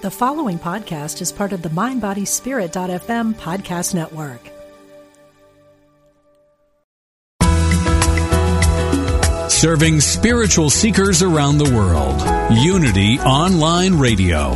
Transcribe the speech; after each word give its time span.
The 0.00 0.12
following 0.12 0.60
podcast 0.60 1.20
is 1.20 1.32
part 1.32 1.52
of 1.52 1.62
the 1.62 1.70
MindBodySpirit.fm 1.70 3.34
podcast 3.34 3.94
network. 3.96 4.38
Serving 9.50 10.00
spiritual 10.00 10.70
seekers 10.70 11.24
around 11.24 11.58
the 11.58 11.74
world. 11.74 12.22
Unity 12.56 13.18
Online 13.18 13.98
Radio. 13.98 14.52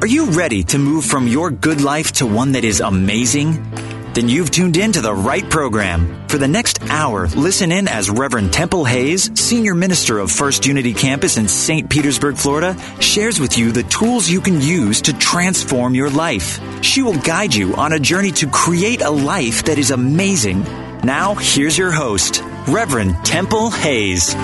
Are 0.00 0.06
you 0.06 0.26
ready 0.30 0.62
to 0.62 0.78
move 0.78 1.04
from 1.04 1.26
your 1.26 1.50
good 1.50 1.80
life 1.80 2.12
to 2.12 2.26
one 2.26 2.52
that 2.52 2.64
is 2.64 2.80
amazing? 2.80 3.79
Then 4.14 4.28
you've 4.28 4.50
tuned 4.50 4.76
in 4.76 4.92
to 4.92 5.00
the 5.00 5.14
right 5.14 5.48
program. 5.48 6.28
For 6.28 6.36
the 6.36 6.48
next 6.48 6.82
hour, 6.90 7.28
listen 7.28 7.70
in 7.70 7.86
as 7.86 8.10
Reverend 8.10 8.52
Temple 8.52 8.84
Hayes, 8.84 9.30
Senior 9.38 9.74
Minister 9.74 10.18
of 10.18 10.32
First 10.32 10.66
Unity 10.66 10.94
Campus 10.94 11.36
in 11.36 11.46
St. 11.46 11.88
Petersburg, 11.88 12.36
Florida, 12.36 12.76
shares 13.00 13.38
with 13.38 13.56
you 13.56 13.70
the 13.70 13.84
tools 13.84 14.28
you 14.28 14.40
can 14.40 14.60
use 14.60 15.00
to 15.02 15.12
transform 15.12 15.94
your 15.94 16.10
life. 16.10 16.60
She 16.82 17.02
will 17.02 17.18
guide 17.18 17.54
you 17.54 17.74
on 17.76 17.92
a 17.92 18.00
journey 18.00 18.32
to 18.32 18.48
create 18.48 19.00
a 19.00 19.10
life 19.10 19.64
that 19.64 19.78
is 19.78 19.90
amazing. 19.92 20.62
Now, 21.04 21.34
here's 21.34 21.78
your 21.78 21.92
host, 21.92 22.42
Reverend 22.68 23.16
Temple 23.24 23.70
Hayes. 23.70 24.34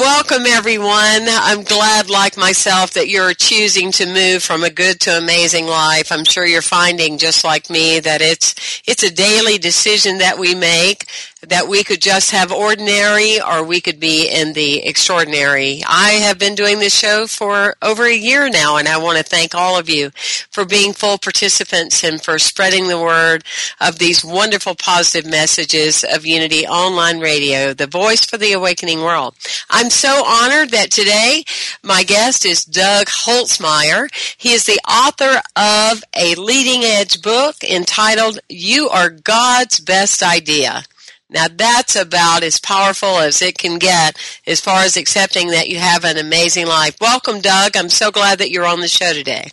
Welcome 0.00 0.46
everyone. 0.46 1.26
I'm 1.26 1.64
glad, 1.64 2.08
like 2.08 2.36
myself, 2.36 2.92
that 2.92 3.08
you're 3.08 3.34
choosing 3.34 3.90
to 3.92 4.06
move 4.06 4.44
from 4.44 4.62
a 4.62 4.70
good 4.70 5.00
to 5.00 5.18
amazing 5.18 5.66
life. 5.66 6.12
I'm 6.12 6.22
sure 6.24 6.46
you're 6.46 6.62
finding, 6.62 7.18
just 7.18 7.42
like 7.42 7.68
me, 7.68 7.98
that 7.98 8.20
it's, 8.20 8.80
it's 8.86 9.02
a 9.02 9.10
daily 9.12 9.58
decision 9.58 10.18
that 10.18 10.38
we 10.38 10.54
make 10.54 11.08
that 11.46 11.68
we 11.68 11.84
could 11.84 12.02
just 12.02 12.32
have 12.32 12.50
ordinary 12.50 13.40
or 13.40 13.62
we 13.62 13.80
could 13.80 14.00
be 14.00 14.28
in 14.28 14.52
the 14.54 14.84
extraordinary. 14.84 15.82
I 15.86 16.10
have 16.22 16.38
been 16.38 16.54
doing 16.54 16.80
this 16.80 16.96
show 16.96 17.26
for 17.26 17.76
over 17.80 18.04
a 18.04 18.14
year 18.14 18.50
now 18.50 18.76
and 18.76 18.88
I 18.88 18.98
want 18.98 19.18
to 19.18 19.24
thank 19.24 19.54
all 19.54 19.78
of 19.78 19.88
you 19.88 20.10
for 20.50 20.64
being 20.64 20.92
full 20.92 21.16
participants 21.16 22.02
and 22.02 22.20
for 22.22 22.38
spreading 22.38 22.88
the 22.88 23.00
word 23.00 23.44
of 23.80 23.98
these 23.98 24.24
wonderful 24.24 24.74
positive 24.74 25.30
messages 25.30 26.04
of 26.04 26.26
Unity 26.26 26.66
Online 26.66 27.20
Radio, 27.20 27.72
the 27.72 27.86
voice 27.86 28.24
for 28.24 28.36
the 28.36 28.52
awakening 28.52 29.00
world. 29.00 29.34
I'm 29.70 29.90
so 29.90 30.24
honored 30.26 30.70
that 30.70 30.90
today 30.90 31.44
my 31.82 32.02
guest 32.02 32.44
is 32.44 32.64
Doug 32.64 33.06
Holzmeier. 33.06 34.08
He 34.36 34.52
is 34.52 34.66
the 34.66 34.80
author 34.88 35.40
of 35.54 36.02
a 36.16 36.34
leading 36.34 36.82
edge 36.82 37.22
book 37.22 37.62
entitled 37.62 38.40
You 38.48 38.88
Are 38.88 39.10
God's 39.10 39.78
Best 39.78 40.22
Idea. 40.22 40.82
Now 41.30 41.46
that's 41.54 41.96
about 41.96 42.42
as 42.42 42.58
powerful 42.58 43.18
as 43.18 43.42
it 43.42 43.58
can 43.58 43.78
get 43.78 44.16
as 44.46 44.60
far 44.60 44.80
as 44.80 44.96
accepting 44.96 45.48
that 45.48 45.68
you 45.68 45.78
have 45.78 46.04
an 46.04 46.16
amazing 46.16 46.66
life. 46.66 46.96
Welcome, 47.00 47.40
Doug. 47.40 47.76
I'm 47.76 47.90
so 47.90 48.10
glad 48.10 48.38
that 48.38 48.50
you're 48.50 48.66
on 48.66 48.80
the 48.80 48.88
show 48.88 49.12
today. 49.12 49.50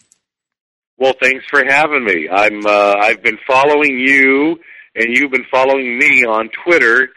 Well, 0.98 1.14
thanks 1.22 1.46
for 1.50 1.64
having 1.66 2.06
me. 2.06 2.30
I'm 2.30 2.66
uh, 2.66 2.96
I've 3.00 3.22
been 3.22 3.38
following 3.46 4.00
you, 4.00 4.60
and 4.96 5.18
you've 5.18 5.32
been 5.32 5.46
following 5.52 6.00
me 6.00 6.24
on 6.24 6.50
Twitter 6.64 7.10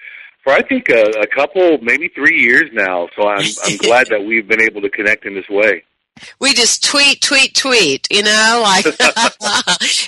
for 0.42 0.53
I 0.53 0.62
think 0.62 0.89
a, 0.89 1.05
a 1.20 1.27
couple, 1.27 1.79
maybe 1.79 2.09
three 2.09 2.41
years 2.41 2.70
now. 2.73 3.09
So 3.17 3.29
I'm 3.29 3.47
I'm 3.64 3.77
glad 3.79 4.09
that 4.09 4.25
we've 4.25 4.48
been 4.48 4.62
able 4.62 4.81
to 4.81 4.91
connect 4.91 5.25
in 5.25 5.34
this 5.34 5.48
way 5.48 5.84
we 6.38 6.55
just 6.55 6.84
tweet, 6.84 7.20
tweet, 7.20 7.55
tweet, 7.55 8.06
you 8.11 8.22
know, 8.22 8.61
like 8.62 8.86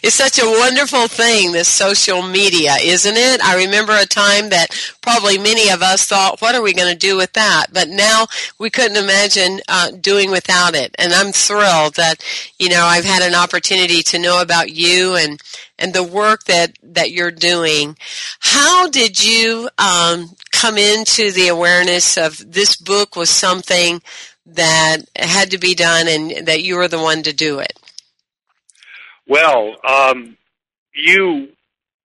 it's 0.02 0.14
such 0.14 0.38
a 0.38 0.46
wonderful 0.46 1.08
thing, 1.08 1.52
this 1.52 1.68
social 1.68 2.22
media, 2.22 2.74
isn't 2.82 3.16
it? 3.16 3.42
I 3.42 3.56
remember 3.56 3.92
a 3.92 4.06
time 4.06 4.50
that 4.50 4.68
probably 5.02 5.38
many 5.38 5.70
of 5.70 5.82
us 5.82 6.06
thought, 6.06 6.40
what 6.40 6.54
are 6.54 6.62
we 6.62 6.72
going 6.72 6.92
to 6.92 6.98
do 6.98 7.16
with 7.16 7.32
that? 7.34 7.66
But 7.72 7.88
now 7.88 8.26
we 8.58 8.70
couldn't 8.70 9.02
imagine 9.02 9.60
uh, 9.68 9.90
doing 9.92 10.30
without 10.30 10.74
it. 10.74 10.94
And 10.98 11.12
I'm 11.12 11.32
thrilled 11.32 11.94
that, 11.94 12.24
you 12.58 12.68
know, 12.68 12.84
I've 12.84 13.04
had 13.04 13.22
an 13.22 13.34
opportunity 13.34 14.02
to 14.02 14.18
know 14.18 14.40
about 14.42 14.70
you 14.70 15.16
and, 15.16 15.40
and 15.78 15.94
the 15.94 16.02
work 16.02 16.44
that, 16.44 16.76
that 16.82 17.10
you're 17.10 17.30
doing. 17.30 17.96
How 18.40 18.88
did 18.88 19.22
you 19.22 19.68
um, 19.78 20.36
come 20.52 20.76
into 20.76 21.32
the 21.32 21.48
awareness 21.48 22.18
of 22.18 22.52
this 22.52 22.76
book 22.76 23.16
was 23.16 23.30
something 23.30 24.02
that 24.54 24.98
had 25.16 25.50
to 25.52 25.58
be 25.58 25.74
done 25.74 26.08
and 26.08 26.46
that 26.46 26.62
you 26.62 26.76
were 26.76 26.88
the 26.88 26.98
one 26.98 27.22
to 27.22 27.32
do 27.32 27.58
it? 27.58 27.78
Well, 29.26 29.76
um, 29.88 30.36
you, 30.94 31.48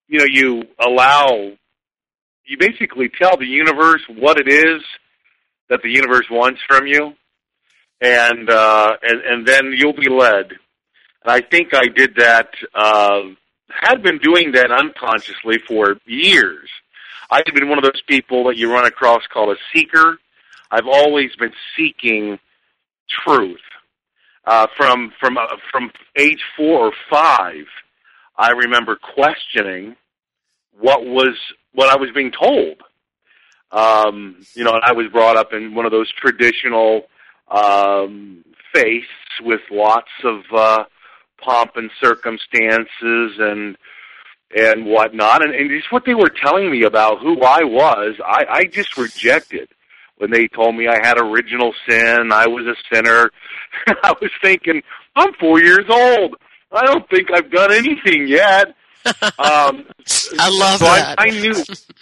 you 0.07 0.19
know, 0.19 0.25
you 0.29 0.63
allow, 0.79 1.51
you 2.45 2.57
basically 2.57 3.09
tell 3.09 3.37
the 3.37 3.45
universe 3.45 4.01
what 4.07 4.37
it 4.37 4.47
is 4.47 4.81
that 5.69 5.81
the 5.81 5.89
universe 5.89 6.27
wants 6.29 6.61
from 6.67 6.85
you, 6.85 7.13
and 8.01 8.49
uh, 8.49 8.97
and 9.01 9.21
and 9.21 9.47
then 9.47 9.73
you'll 9.75 9.93
be 9.93 10.09
led. 10.09 10.51
And 11.23 11.31
I 11.31 11.41
think 11.41 11.73
I 11.73 11.87
did 11.87 12.15
that. 12.17 12.49
Uh, 12.73 13.21
had 13.69 14.03
been 14.03 14.19
doing 14.19 14.51
that 14.53 14.71
unconsciously 14.71 15.57
for 15.67 15.95
years. 16.05 16.69
I've 17.29 17.45
been 17.53 17.67
one 17.67 17.77
of 17.77 17.83
those 17.83 18.01
people 18.07 18.45
that 18.45 18.57
you 18.57 18.71
run 18.71 18.85
across 18.85 19.23
called 19.33 19.49
a 19.49 19.59
seeker 19.73 20.19
I've 20.75 20.87
always 20.87 21.33
been 21.37 21.53
seeking 21.77 22.37
truth. 23.25 23.61
Uh, 24.43 24.67
from 24.75 25.11
from 25.19 25.37
uh, 25.37 25.57
from 25.71 25.89
age 26.17 26.43
four 26.57 26.87
or 26.87 26.91
five, 27.09 27.65
I 28.37 28.51
remember 28.51 28.97
questioning 28.97 29.95
what 30.77 31.05
was 31.05 31.35
what 31.73 31.89
I 31.89 31.95
was 31.95 32.09
being 32.13 32.31
told. 32.31 32.77
Um, 33.71 34.45
you 34.53 34.65
know, 34.65 34.79
I 34.83 34.91
was 34.91 35.07
brought 35.11 35.37
up 35.37 35.53
in 35.53 35.73
one 35.73 35.85
of 35.85 35.91
those 35.93 36.11
traditional 36.11 37.03
um, 37.49 38.43
faiths 38.73 39.07
with 39.41 39.61
lots 39.71 40.11
of 40.25 40.41
uh, 40.53 40.83
pomp 41.41 41.71
and 41.77 41.89
circumstances 42.03 43.39
and 43.39 43.77
and 44.53 44.85
whatnot, 44.85 45.41
and, 45.41 45.55
and 45.55 45.69
just 45.69 45.91
what 45.91 46.03
they 46.05 46.13
were 46.13 46.29
telling 46.29 46.69
me 46.69 46.83
about 46.83 47.19
who 47.19 47.41
I 47.41 47.63
was, 47.63 48.15
I, 48.23 48.45
I 48.47 48.65
just 48.65 48.97
rejected 48.97 49.69
when 50.17 50.31
they 50.31 50.47
told 50.47 50.75
me 50.75 50.87
I 50.87 51.05
had 51.05 51.19
original 51.19 51.73
sin, 51.87 52.31
I 52.31 52.47
was 52.47 52.65
a 52.65 52.75
sinner. 52.93 53.31
I 53.87 54.13
was 54.21 54.31
thinking, 54.41 54.81
I'm 55.15 55.33
four 55.33 55.61
years 55.61 55.85
old. 55.89 56.35
I 56.71 56.85
don't 56.85 57.07
think 57.09 57.29
I've 57.33 57.51
done 57.51 57.71
anything 57.71 58.27
yet. 58.27 58.75
Um, 59.37 59.85
I 60.39 60.49
love 60.49 60.79
so 60.79 60.85
that. 60.85 61.15
I, 61.19 61.27
I 61.27 61.29
knew, 61.29 61.53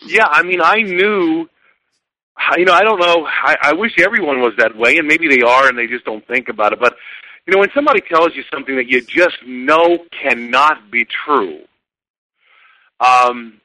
yeah, 0.05 0.25
I 0.25 0.41
mean, 0.41 0.61
I 0.61 0.77
knew, 0.83 1.49
you 2.55 2.63
know, 2.63 2.71
I 2.71 2.81
don't 2.81 2.97
know, 2.97 3.27
I, 3.27 3.57
I 3.61 3.73
wish 3.73 3.91
everyone 3.99 4.39
was 4.39 4.53
that 4.57 4.77
way, 4.77 4.95
and 4.95 5.05
maybe 5.05 5.27
they 5.27 5.41
are 5.41 5.67
and 5.67 5.77
they 5.77 5.87
just 5.87 6.05
don't 6.05 6.25
think 6.27 6.47
about 6.47 6.71
it, 6.71 6.79
but, 6.79 6.95
you 7.45 7.53
know, 7.53 7.59
when 7.59 7.67
somebody 7.75 7.99
tells 7.99 8.29
you 8.35 8.43
something 8.53 8.77
that 8.77 8.87
you 8.87 9.01
just 9.01 9.35
know 9.45 9.97
cannot 10.23 10.89
be 10.89 11.05
true, 11.25 11.59
um, 13.01 13.59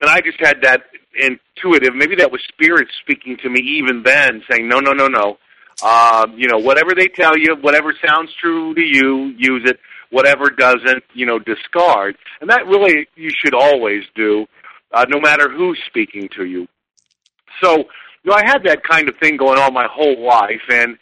and 0.00 0.08
I 0.08 0.22
just 0.22 0.40
had 0.40 0.62
that 0.62 0.84
intuitive. 1.18 1.94
Maybe 1.94 2.16
that 2.16 2.30
was 2.30 2.40
spirit 2.48 2.88
speaking 3.00 3.36
to 3.42 3.50
me 3.50 3.60
even 3.60 4.02
then, 4.02 4.42
saying, 4.50 4.68
"No, 4.68 4.80
no, 4.80 4.92
no, 4.92 5.08
no. 5.08 5.38
Um, 5.82 6.38
you 6.38 6.48
know, 6.48 6.58
whatever 6.58 6.90
they 6.96 7.06
tell 7.06 7.36
you, 7.36 7.56
whatever 7.60 7.92
sounds 8.06 8.30
true 8.40 8.74
to 8.74 8.82
you, 8.82 9.34
use 9.36 9.62
it. 9.64 9.78
Whatever 10.10 10.50
doesn't, 10.50 11.04
you 11.14 11.26
know, 11.26 11.38
discard." 11.38 12.16
And 12.40 12.50
that 12.50 12.66
really 12.66 13.08
you 13.16 13.30
should 13.30 13.54
always 13.54 14.04
do, 14.14 14.46
uh, 14.92 15.06
no 15.08 15.20
matter 15.20 15.48
who's 15.50 15.78
speaking 15.86 16.28
to 16.36 16.44
you. 16.44 16.66
So, 17.62 17.76
you 17.76 18.30
know, 18.30 18.34
I 18.34 18.42
had 18.44 18.64
that 18.64 18.82
kind 18.84 19.08
of 19.08 19.16
thing 19.18 19.36
going 19.36 19.58
on 19.58 19.72
my 19.72 19.86
whole 19.90 20.24
life, 20.24 20.62
and 20.70 20.98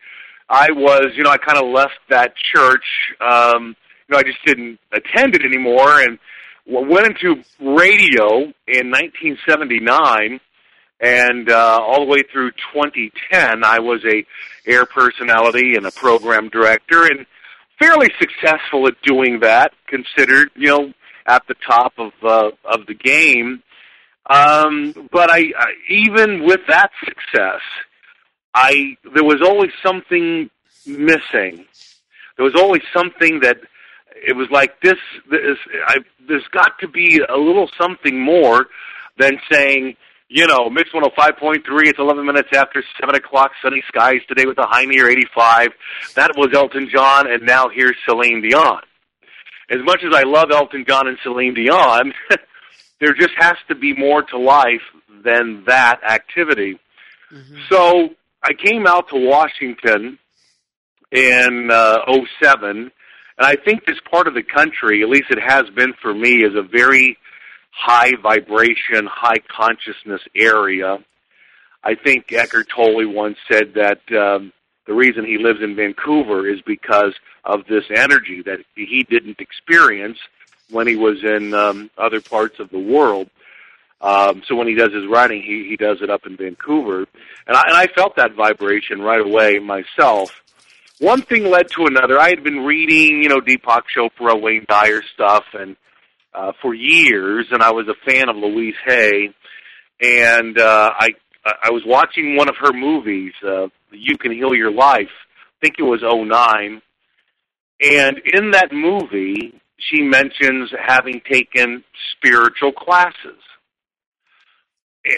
I 0.49 0.71
was, 0.71 1.09
you 1.16 1.25
know, 1.25 1.31
I 1.31 1.38
kind 1.38 1.59
of 1.59 1.69
left 1.69 1.99
that 2.09 2.34
church. 2.37 2.84
Um, 3.21 3.76
you 4.09 4.12
know, 4.12 4.19
I 4.19 4.22
just 4.22 4.38
didn't 4.44 4.79
attend 4.93 5.35
it 5.35 5.43
anymore, 5.43 6.00
and 6.00 6.19
went 6.66 7.06
into 7.06 7.42
radio 7.60 8.52
in 8.66 8.90
1979 8.90 10.40
and 11.00 11.50
uh, 11.50 11.78
all 11.80 12.00
the 12.00 12.10
way 12.10 12.22
through 12.32 12.50
2010 12.72 13.64
I 13.64 13.78
was 13.78 14.04
a 14.04 14.24
air 14.68 14.86
personality 14.86 15.74
and 15.76 15.86
a 15.86 15.92
program 15.92 16.48
director 16.48 17.04
and 17.04 17.26
fairly 17.78 18.08
successful 18.18 18.88
at 18.88 19.00
doing 19.02 19.40
that 19.40 19.72
considered 19.86 20.50
you 20.54 20.68
know 20.68 20.92
at 21.26 21.46
the 21.48 21.54
top 21.66 21.92
of 21.98 22.12
uh, 22.22 22.50
of 22.64 22.86
the 22.86 22.94
game. 22.94 23.62
Um, 24.28 25.08
but 25.12 25.30
I, 25.30 25.52
I 25.56 25.72
even 25.88 26.44
with 26.44 26.60
that 26.68 26.90
success 27.04 27.60
I 28.56 28.96
there 29.14 29.22
was 29.22 29.42
always 29.42 29.70
something 29.84 30.50
missing. 30.86 31.66
There 32.36 32.44
was 32.44 32.54
always 32.56 32.82
something 32.94 33.40
that 33.40 33.58
it 34.26 34.36
was 34.36 34.48
like 34.50 34.80
this. 34.80 34.98
This 35.30 35.58
I, 35.86 35.96
there's 36.26 36.46
got 36.52 36.78
to 36.80 36.88
be 36.88 37.20
a 37.28 37.36
little 37.36 37.68
something 37.80 38.18
more 38.20 38.66
than 39.18 39.38
saying, 39.50 39.96
you 40.28 40.46
know, 40.46 40.68
Mix 40.70 40.90
105.3. 40.90 41.62
It's 41.84 41.98
11 41.98 42.24
minutes 42.24 42.48
after 42.54 42.82
seven 43.00 43.14
o'clock. 43.14 43.52
Sunny 43.62 43.82
skies 43.88 44.20
today 44.28 44.46
with 44.46 44.58
a 44.58 44.66
high 44.66 44.84
near 44.84 45.08
85. 45.08 45.68
That 46.14 46.32
was 46.36 46.50
Elton 46.54 46.88
John, 46.92 47.30
and 47.30 47.44
now 47.44 47.68
here's 47.68 47.96
Celine 48.06 48.42
Dion. 48.42 48.80
as 49.70 49.78
much 49.84 50.02
as 50.04 50.14
I 50.14 50.22
love 50.22 50.50
Elton 50.50 50.84
John 50.86 51.08
and 51.08 51.18
Celine 51.22 51.54
Dion, 51.54 52.12
there 53.00 53.14
just 53.14 53.34
has 53.38 53.56
to 53.68 53.74
be 53.74 53.94
more 53.94 54.22
to 54.22 54.38
life 54.38 54.82
than 55.24 55.64
that 55.66 56.00
activity. 56.08 56.78
Mm-hmm. 57.32 57.58
So 57.68 58.10
I 58.42 58.52
came 58.52 58.86
out 58.86 59.08
to 59.10 59.16
Washington 59.16 60.18
in 61.10 61.70
uh, 61.70 61.98
07, 62.42 62.90
and 63.38 63.47
I 63.47 63.56
think 63.56 63.85
this 63.85 63.99
part 64.11 64.29
of 64.29 64.35
the 64.35 64.43
country, 64.43 65.03
at 65.03 65.09
least 65.09 65.31
it 65.31 65.41
has 65.41 65.69
been 65.71 65.93
for 66.00 66.15
me, 66.15 66.44
is 66.44 66.55
a 66.55 66.62
very 66.62 67.19
high 67.71 68.12
vibration, 68.23 69.06
high 69.06 69.41
consciousness 69.55 70.23
area. 70.35 70.99
I 71.85 71.94
think 71.94 72.33
Eckhart 72.33 72.69
Tolle 72.75 73.06
once 73.09 73.37
said 73.50 73.75
that 73.75 74.00
um, 74.17 74.53
the 74.87 74.94
reason 74.94 75.25
he 75.25 75.38
lives 75.38 75.61
in 75.62 75.77
Vancouver 75.77 76.49
is 76.49 76.61
because 76.62 77.15
of 77.44 77.67
this 77.69 77.85
energy 77.94 78.43
that 78.47 78.59
he 78.75 79.06
didn't 79.09 79.41
experience 79.41 80.19
when 80.71 80.87
he 80.87 80.97
was 80.97 81.23
in 81.23 81.55
um, 81.55 81.91
other 81.99 82.21
parts 82.21 82.59
of 82.59 82.71
the 82.71 82.79
world. 82.79 83.29
Um, 84.00 84.43
so 84.47 84.55
when 84.55 84.67
he 84.67 84.75
does 84.75 84.93
his 84.93 85.06
writing, 85.06 85.43
he, 85.43 85.67
he 85.69 85.77
does 85.77 85.99
it 86.03 86.11
up 86.11 86.27
in 86.27 86.37
Vancouver, 86.37 87.06
and 87.47 87.56
I, 87.56 87.62
and 87.67 87.77
I 87.77 87.87
felt 87.87 88.17
that 88.17 88.35
vibration 88.35 89.00
right 89.00 89.21
away 89.21 89.59
myself. 89.59 90.43
One 90.98 91.22
thing 91.22 91.50
led 91.50 91.69
to 91.72 91.87
another. 91.87 92.19
I 92.19 92.31
had 92.31 92.43
been 92.43 92.60
reading, 92.60 93.22
you 93.22 93.28
know, 93.28 93.40
Deepak 93.40 93.82
Chopra, 93.94 94.40
Wayne 94.40 94.64
Dyer 94.66 95.02
stuff, 95.14 95.44
and 95.52 95.76
uh, 96.34 96.52
for 96.62 96.75
years, 96.75 97.46
and 97.50 97.62
I 97.62 97.72
was 97.72 97.87
a 97.88 98.10
fan 98.10 98.28
of 98.28 98.37
Louise 98.37 98.75
Hay, 98.87 99.31
and 100.00 100.58
uh, 100.58 100.90
I 100.98 101.10
I 101.44 101.70
was 101.70 101.82
watching 101.87 102.37
one 102.37 102.48
of 102.48 102.56
her 102.60 102.72
movies, 102.72 103.32
uh, 103.46 103.69
You 103.90 104.16
Can 104.19 104.32
Heal 104.32 104.54
Your 104.54 104.72
Life. 104.72 105.08
I 105.08 105.66
think 105.66 105.76
it 105.78 105.82
was 105.82 106.00
'09, 106.02 106.82
and 107.81 108.20
in 108.32 108.50
that 108.52 108.72
movie, 108.72 109.60
she 109.78 110.02
mentions 110.02 110.70
having 110.87 111.20
taken 111.28 111.84
spiritual 112.16 112.72
classes 112.72 113.40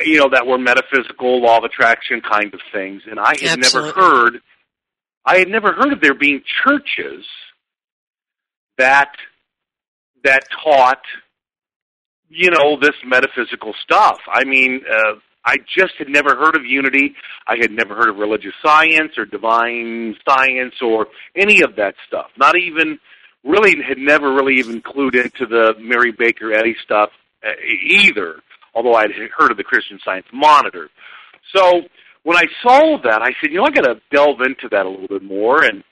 you 0.04 0.18
know, 0.18 0.28
that 0.30 0.46
were 0.46 0.58
metaphysical, 0.58 1.40
law 1.42 1.58
of 1.58 1.64
attraction 1.64 2.20
kind 2.20 2.52
of 2.52 2.60
things. 2.72 3.02
And 3.10 3.18
I 3.18 3.34
had 3.40 3.58
Absolutely. 3.58 3.90
never 3.90 4.00
heard, 4.00 4.40
I 5.24 5.38
had 5.38 5.48
never 5.48 5.72
heard 5.72 5.92
of 5.92 6.00
there 6.00 6.14
being 6.14 6.42
churches 6.64 7.24
that 8.78 9.10
that 10.24 10.44
taught, 10.64 11.02
you 12.28 12.50
know, 12.50 12.78
this 12.80 12.94
metaphysical 13.04 13.74
stuff. 13.82 14.18
I 14.32 14.44
mean, 14.44 14.80
uh, 14.90 15.14
I 15.44 15.56
just 15.76 15.94
had 15.98 16.08
never 16.08 16.34
heard 16.34 16.56
of 16.56 16.64
unity. 16.64 17.14
I 17.46 17.56
had 17.60 17.70
never 17.70 17.94
heard 17.94 18.08
of 18.08 18.16
religious 18.16 18.54
science 18.64 19.12
or 19.16 19.24
divine 19.24 20.16
science 20.28 20.74
or 20.82 21.06
any 21.36 21.62
of 21.62 21.76
that 21.76 21.94
stuff. 22.06 22.26
Not 22.36 22.56
even 22.58 22.98
really 23.44 23.82
had 23.82 23.98
never 23.98 24.32
really 24.32 24.56
even 24.56 24.82
clued 24.82 25.14
into 25.14 25.46
the 25.46 25.74
Mary 25.78 26.12
Baker 26.12 26.52
Eddy 26.52 26.74
stuff 26.84 27.10
uh, 27.44 27.50
either 27.86 28.42
although 28.78 28.94
I'd 28.94 29.10
heard 29.36 29.50
of 29.50 29.56
the 29.56 29.64
Christian 29.64 29.98
Science 30.04 30.26
Monitor. 30.32 30.88
So 31.54 31.82
when 32.28 32.36
I 32.36 32.44
saw 32.62 32.98
that, 33.04 33.22
I 33.22 33.30
said, 33.40 33.52
you 33.52 33.56
know, 33.56 33.64
I 33.64 33.70
got 33.70 33.84
to 33.84 34.02
delve 34.12 34.42
into 34.42 34.68
that 34.70 34.84
a 34.84 34.88
little 34.90 35.08
bit 35.08 35.22
more, 35.22 35.64
and 35.64 35.82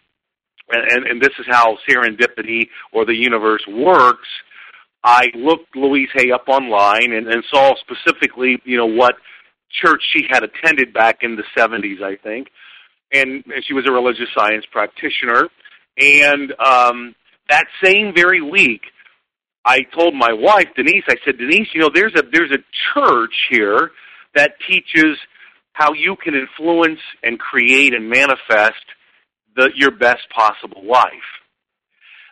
and 0.68 1.06
and 1.06 1.18
this 1.18 1.32
is 1.38 1.46
how 1.48 1.78
serendipity 1.88 2.68
or 2.92 3.06
the 3.06 3.14
universe 3.14 3.64
works. 3.66 4.28
I 5.02 5.28
looked 5.34 5.74
Louise 5.74 6.10
Hay 6.12 6.30
up 6.32 6.46
online 6.46 7.12
and, 7.12 7.26
and 7.26 7.42
saw 7.50 7.72
specifically, 7.76 8.60
you 8.64 8.76
know, 8.76 8.84
what 8.84 9.14
church 9.82 10.02
she 10.12 10.26
had 10.28 10.42
attended 10.42 10.92
back 10.92 11.20
in 11.22 11.36
the 11.36 11.44
70s, 11.56 12.02
I 12.02 12.16
think, 12.16 12.48
and, 13.12 13.42
and 13.46 13.64
she 13.66 13.72
was 13.72 13.86
a 13.88 13.92
religious 13.92 14.28
science 14.36 14.66
practitioner. 14.70 15.48
And 15.96 16.52
um, 16.60 17.14
that 17.48 17.64
same 17.82 18.12
very 18.14 18.42
week, 18.42 18.82
I 19.64 19.82
told 19.94 20.14
my 20.14 20.34
wife 20.34 20.66
Denise, 20.76 21.04
I 21.08 21.16
said, 21.24 21.38
Denise, 21.38 21.68
you 21.72 21.80
know, 21.80 21.90
there's 21.94 22.14
a 22.14 22.22
there's 22.30 22.52
a 22.52 22.62
church 22.92 23.34
here 23.48 23.92
that 24.34 24.52
teaches 24.68 25.16
how 25.76 25.92
you 25.92 26.16
can 26.16 26.34
influence 26.34 27.00
and 27.22 27.38
create 27.38 27.92
and 27.92 28.08
manifest 28.08 28.82
the 29.56 29.70
your 29.74 29.90
best 29.90 30.26
possible 30.34 30.82
life. 30.86 31.28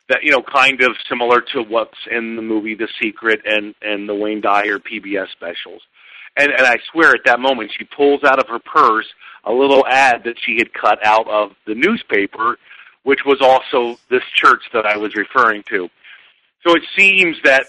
That 0.08 0.20
you 0.22 0.30
know, 0.30 0.42
kind 0.42 0.80
of 0.80 0.92
similar 1.10 1.42
to 1.52 1.62
what's 1.62 1.98
in 2.10 2.36
the 2.36 2.42
movie 2.42 2.74
The 2.74 2.88
Secret 3.02 3.42
and 3.44 3.74
and 3.82 4.08
the 4.08 4.14
Wayne 4.14 4.40
Dyer 4.40 4.78
PBS 4.78 5.30
specials. 5.32 5.82
And 6.38 6.50
and 6.52 6.66
I 6.66 6.78
swear 6.90 7.10
at 7.10 7.26
that 7.26 7.38
moment 7.38 7.70
she 7.78 7.84
pulls 7.84 8.24
out 8.24 8.38
of 8.38 8.48
her 8.48 8.60
purse 8.60 9.06
a 9.44 9.52
little 9.52 9.86
ad 9.86 10.22
that 10.24 10.36
she 10.42 10.56
had 10.56 10.72
cut 10.72 11.04
out 11.04 11.28
of 11.28 11.50
the 11.66 11.74
newspaper, 11.74 12.56
which 13.02 13.20
was 13.26 13.42
also 13.42 14.00
this 14.08 14.24
church 14.34 14.62
that 14.72 14.86
I 14.86 14.96
was 14.96 15.14
referring 15.16 15.64
to. 15.64 15.90
So 16.66 16.74
it 16.74 16.84
seems 16.96 17.36
that 17.44 17.66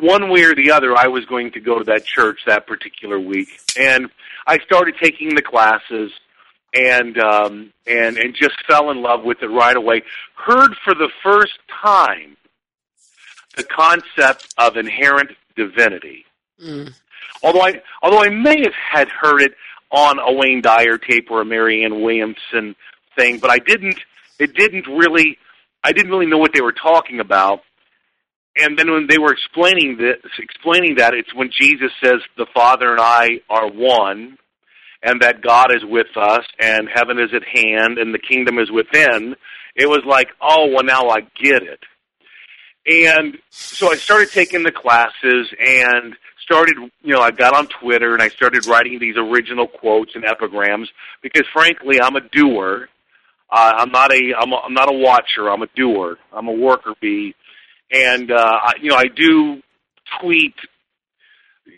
one 0.00 0.30
way 0.30 0.44
or 0.44 0.54
the 0.54 0.70
other, 0.70 0.96
I 0.96 1.08
was 1.08 1.24
going 1.26 1.52
to 1.52 1.60
go 1.60 1.78
to 1.78 1.84
that 1.84 2.04
church 2.04 2.40
that 2.46 2.66
particular 2.66 3.18
week, 3.18 3.48
and 3.78 4.08
I 4.46 4.58
started 4.58 4.94
taking 5.00 5.34
the 5.34 5.42
classes, 5.42 6.12
and 6.74 7.18
um, 7.18 7.72
and 7.86 8.16
and 8.16 8.34
just 8.34 8.54
fell 8.66 8.90
in 8.90 9.02
love 9.02 9.24
with 9.24 9.42
it 9.42 9.48
right 9.48 9.76
away. 9.76 10.02
Heard 10.34 10.74
for 10.84 10.94
the 10.94 11.10
first 11.22 11.58
time 11.82 12.36
the 13.56 13.64
concept 13.64 14.54
of 14.56 14.76
inherent 14.76 15.30
divinity. 15.56 16.24
Mm. 16.62 16.94
Although 17.42 17.62
I 17.62 17.82
although 18.02 18.22
I 18.22 18.28
may 18.28 18.60
have 18.62 18.74
had 18.74 19.08
heard 19.08 19.42
it 19.42 19.52
on 19.90 20.18
a 20.18 20.32
Wayne 20.32 20.60
Dyer 20.60 20.98
tape 20.98 21.30
or 21.30 21.40
a 21.40 21.44
Marianne 21.44 22.02
Williamson 22.02 22.76
thing, 23.16 23.38
but 23.38 23.50
I 23.50 23.58
didn't. 23.58 23.98
It 24.38 24.54
didn't 24.54 24.86
really. 24.86 25.38
I 25.82 25.92
didn't 25.92 26.10
really 26.10 26.26
know 26.26 26.38
what 26.38 26.52
they 26.52 26.60
were 26.60 26.72
talking 26.72 27.20
about 27.20 27.60
and 28.58 28.78
then 28.78 28.90
when 28.90 29.06
they 29.08 29.18
were 29.18 29.32
explaining 29.32 29.96
this, 29.98 30.16
explaining 30.38 30.96
that 30.96 31.14
it's 31.14 31.34
when 31.34 31.50
Jesus 31.50 31.90
says 32.02 32.20
the 32.36 32.46
Father 32.54 32.90
and 32.90 33.00
I 33.00 33.40
are 33.48 33.68
one, 33.68 34.38
and 35.02 35.20
that 35.22 35.42
God 35.42 35.74
is 35.74 35.84
with 35.84 36.16
us, 36.16 36.44
and 36.58 36.88
heaven 36.92 37.18
is 37.18 37.30
at 37.34 37.44
hand, 37.44 37.98
and 37.98 38.12
the 38.12 38.18
kingdom 38.18 38.58
is 38.58 38.70
within. 38.70 39.36
It 39.76 39.88
was 39.88 40.02
like, 40.06 40.28
oh, 40.40 40.70
well, 40.74 40.84
now 40.84 41.08
I 41.08 41.20
get 41.20 41.62
it. 41.62 41.80
And 42.86 43.38
so 43.50 43.92
I 43.92 43.96
started 43.96 44.30
taking 44.30 44.62
the 44.62 44.72
classes 44.72 45.48
and 45.60 46.16
started, 46.40 46.76
you 47.02 47.14
know, 47.14 47.20
I 47.20 47.30
got 47.30 47.54
on 47.54 47.66
Twitter 47.66 48.14
and 48.14 48.22
I 48.22 48.28
started 48.28 48.66
writing 48.66 48.98
these 48.98 49.16
original 49.16 49.68
quotes 49.68 50.14
and 50.14 50.24
epigrams 50.24 50.88
because, 51.22 51.46
frankly, 51.52 52.00
I'm 52.00 52.16
a 52.16 52.22
doer. 52.32 52.88
Uh, 53.50 53.72
I'm 53.76 53.92
not 53.92 54.12
a 54.12 54.34
I'm, 54.38 54.52
a 54.52 54.56
I'm 54.56 54.74
not 54.74 54.90
a 54.90 54.96
watcher. 54.96 55.50
I'm 55.50 55.62
a 55.62 55.68
doer. 55.76 56.16
I'm 56.32 56.48
a 56.48 56.52
worker 56.52 56.94
bee 57.00 57.34
and 57.90 58.30
uh, 58.30 58.72
you 58.80 58.90
know 58.90 58.96
I 58.96 59.06
do 59.14 59.62
tweet, 60.20 60.54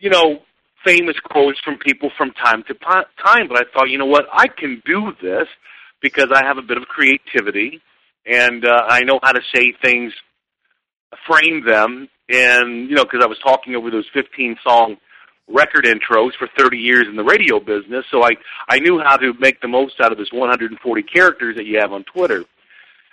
you 0.01 0.11
know, 0.11 0.41
famous 0.85 1.17
quotes 1.25 1.59
from 1.61 1.79
people 1.79 2.11
from 2.17 2.33
time 2.33 2.63
to 2.69 2.75
time. 2.75 3.49
But 3.49 3.59
I 3.59 3.63
thought, 3.73 3.91
you 3.91 3.99
know 3.99 4.07
what, 4.07 4.27
I 4.33 4.47
can 4.49 4.83
do 4.85 5.13
this 5.23 5.49
because 6.01 6.29
I 6.35 6.45
have 6.45 6.59
a 6.59 6.63
bit 6.63 6.77
of 6.77 6.85
creativity, 6.85 7.81
and 8.27 8.65
uh, 8.65 8.83
I 8.89 9.01
know 9.01 9.19
how 9.23 9.33
to 9.33 9.41
say 9.55 9.75
things, 9.83 10.13
frame 11.27 11.65
them, 11.67 12.09
and 12.29 12.89
you 12.89 12.97
know, 12.97 13.05
because 13.05 13.21
I 13.23 13.27
was 13.27 13.39
talking 13.43 13.75
over 13.75 13.91
those 13.91 14.09
15 14.15 14.57
song 14.63 14.97
record 15.49 15.85
intros 15.85 16.31
for 16.39 16.49
30 16.57 16.79
years 16.79 17.07
in 17.09 17.17
the 17.17 17.25
radio 17.25 17.59
business, 17.59 18.05
so 18.11 18.23
I 18.23 18.31
I 18.69 18.79
knew 18.79 19.01
how 19.05 19.17
to 19.17 19.33
make 19.39 19.61
the 19.61 19.69
most 19.69 20.01
out 20.01 20.13
of 20.13 20.19
this 20.19 20.33
140 20.33 21.03
characters 21.03 21.57
that 21.57 21.67
you 21.67 21.79
have 21.81 21.93
on 21.93 22.05
Twitter. 22.05 22.45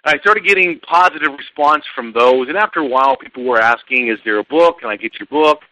I 0.08 0.18
started 0.20 0.46
getting 0.46 0.80
positive 0.80 1.34
response 1.38 1.84
from 1.94 2.14
those, 2.14 2.48
and 2.48 2.58
after 2.58 2.80
a 2.80 2.86
while, 2.86 3.18
people 3.18 3.44
were 3.44 3.60
asking, 3.60 4.08
"Is 4.08 4.20
there 4.24 4.40
a 4.40 4.44
book? 4.44 4.80
Can 4.80 4.90
I 4.90 4.96
get 4.96 5.20
your 5.20 5.28
book?" 5.28 5.64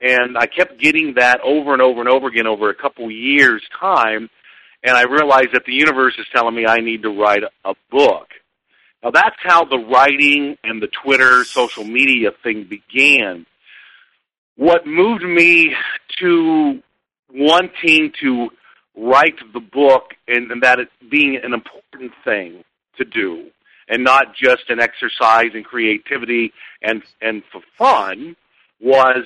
And 0.00 0.38
I 0.38 0.46
kept 0.46 0.78
getting 0.78 1.14
that 1.14 1.40
over 1.42 1.74
and 1.74 1.82
over 1.82 2.00
and 2.00 2.08
over 2.08 2.28
again 2.28 2.46
over 2.46 2.70
a 2.70 2.74
couple 2.74 3.10
years' 3.10 3.62
time, 3.78 4.30
and 4.82 4.96
I 4.96 5.02
realized 5.02 5.52
that 5.52 5.66
the 5.66 5.74
universe 5.74 6.14
is 6.18 6.26
telling 6.32 6.54
me 6.54 6.64
I 6.66 6.78
need 6.78 7.02
to 7.02 7.10
write 7.10 7.42
a 7.66 7.74
book. 7.90 8.28
Now 9.02 9.10
that's 9.10 9.36
how 9.40 9.64
the 9.64 9.78
writing 9.78 10.56
and 10.64 10.80
the 10.80 10.88
Twitter 10.88 11.44
social 11.44 11.84
media 11.84 12.30
thing 12.42 12.64
began. 12.64 13.44
What 14.56 14.86
moved 14.86 15.22
me 15.22 15.76
to 16.18 16.82
wanting 17.30 18.12
to 18.22 18.48
write 18.96 19.38
the 19.52 19.60
book 19.60 20.14
and, 20.28 20.50
and 20.50 20.62
that 20.62 20.80
it 20.80 20.88
being 21.10 21.36
an 21.36 21.52
important 21.52 22.12
thing 22.24 22.64
to 22.96 23.04
do 23.04 23.50
and 23.88 24.04
not 24.04 24.34
just 24.34 24.68
an 24.68 24.80
exercise 24.80 25.50
in 25.54 25.64
creativity 25.64 26.52
and 26.82 27.02
and 27.20 27.42
for 27.50 27.60
fun 27.76 28.36
was 28.80 29.24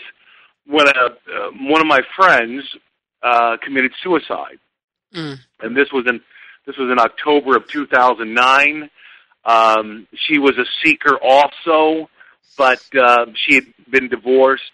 when 0.66 0.88
a, 0.88 0.90
uh, 0.90 1.50
one 1.60 1.80
of 1.80 1.86
my 1.86 2.00
friends 2.16 2.64
uh, 3.22 3.56
committed 3.62 3.92
suicide, 4.02 4.58
mm. 5.14 5.38
and 5.60 5.76
this 5.76 5.90
was 5.92 6.04
in 6.06 6.20
this 6.66 6.76
was 6.76 6.90
in 6.90 6.98
October 6.98 7.56
of 7.56 7.68
2009. 7.68 8.90
Um, 9.44 10.08
she 10.14 10.38
was 10.38 10.58
a 10.58 10.64
seeker 10.84 11.16
also, 11.22 12.10
but 12.58 12.82
uh, 13.00 13.26
she 13.34 13.54
had 13.54 13.64
been 13.88 14.08
divorced, 14.08 14.72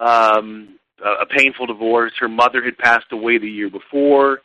um, 0.00 0.76
a 1.00 1.26
painful 1.26 1.66
divorce. 1.66 2.12
Her 2.18 2.28
mother 2.28 2.62
had 2.62 2.76
passed 2.76 3.12
away 3.12 3.38
the 3.38 3.50
year 3.50 3.70
before. 3.70 4.40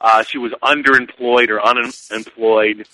Uh, 0.00 0.24
she 0.24 0.38
was 0.38 0.52
underemployed 0.62 1.50
or 1.50 1.64
unemployed 1.64 2.88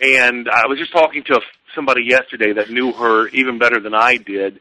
and 0.00 0.48
I 0.48 0.66
was 0.66 0.78
just 0.78 0.92
talking 0.92 1.22
to 1.24 1.40
somebody 1.74 2.02
yesterday 2.04 2.52
that 2.54 2.70
knew 2.70 2.92
her 2.92 3.28
even 3.28 3.58
better 3.58 3.80
than 3.80 3.94
I 3.94 4.16
did. 4.16 4.60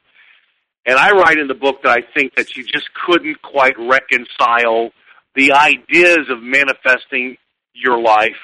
And 0.85 0.97
I 0.97 1.11
write 1.11 1.37
in 1.37 1.47
the 1.47 1.53
book 1.53 1.83
that 1.83 1.91
I 1.91 2.01
think 2.13 2.35
that 2.35 2.49
she 2.49 2.63
just 2.63 2.89
couldn't 3.05 3.41
quite 3.41 3.75
reconcile 3.77 4.91
the 5.35 5.53
ideas 5.53 6.29
of 6.29 6.41
manifesting 6.41 7.37
your 7.73 7.99
life 7.99 8.37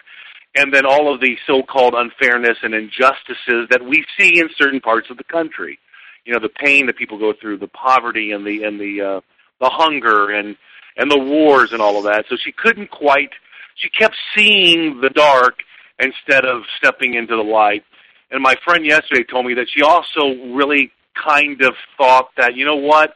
and 0.55 0.73
then 0.73 0.85
all 0.85 1.13
of 1.13 1.21
the 1.21 1.37
so-called 1.45 1.93
unfairness 1.95 2.57
and 2.63 2.73
injustices 2.73 3.67
that 3.69 3.81
we 3.87 4.03
see 4.17 4.39
in 4.39 4.49
certain 4.57 4.79
parts 4.79 5.07
of 5.09 5.17
the 5.17 5.23
country. 5.23 5.77
You 6.25 6.33
know, 6.33 6.39
the 6.39 6.49
pain 6.49 6.87
that 6.87 6.97
people 6.97 7.19
go 7.19 7.33
through, 7.39 7.59
the 7.59 7.67
poverty 7.67 8.31
and 8.31 8.45
the 8.45 8.63
and 8.63 8.79
the 8.79 9.01
uh, 9.01 9.21
the 9.61 9.69
hunger 9.69 10.31
and 10.31 10.57
and 10.97 11.09
the 11.09 11.19
wars 11.19 11.71
and 11.71 11.81
all 11.81 11.97
of 11.97 12.05
that. 12.05 12.25
So 12.29 12.35
she 12.43 12.51
couldn't 12.51 12.89
quite. 12.89 13.29
She 13.75 13.89
kept 13.89 14.15
seeing 14.35 14.99
the 14.99 15.09
dark 15.09 15.59
instead 15.99 16.45
of 16.45 16.63
stepping 16.77 17.15
into 17.15 17.35
the 17.35 17.43
light. 17.43 17.83
And 18.29 18.43
my 18.43 18.55
friend 18.63 18.85
yesterday 18.85 19.23
told 19.23 19.45
me 19.45 19.55
that 19.55 19.67
she 19.73 19.81
also 19.81 20.53
really 20.53 20.91
kind 21.15 21.61
of 21.61 21.73
thought 21.97 22.29
that 22.37 22.55
you 22.55 22.65
know 22.65 22.75
what, 22.75 23.13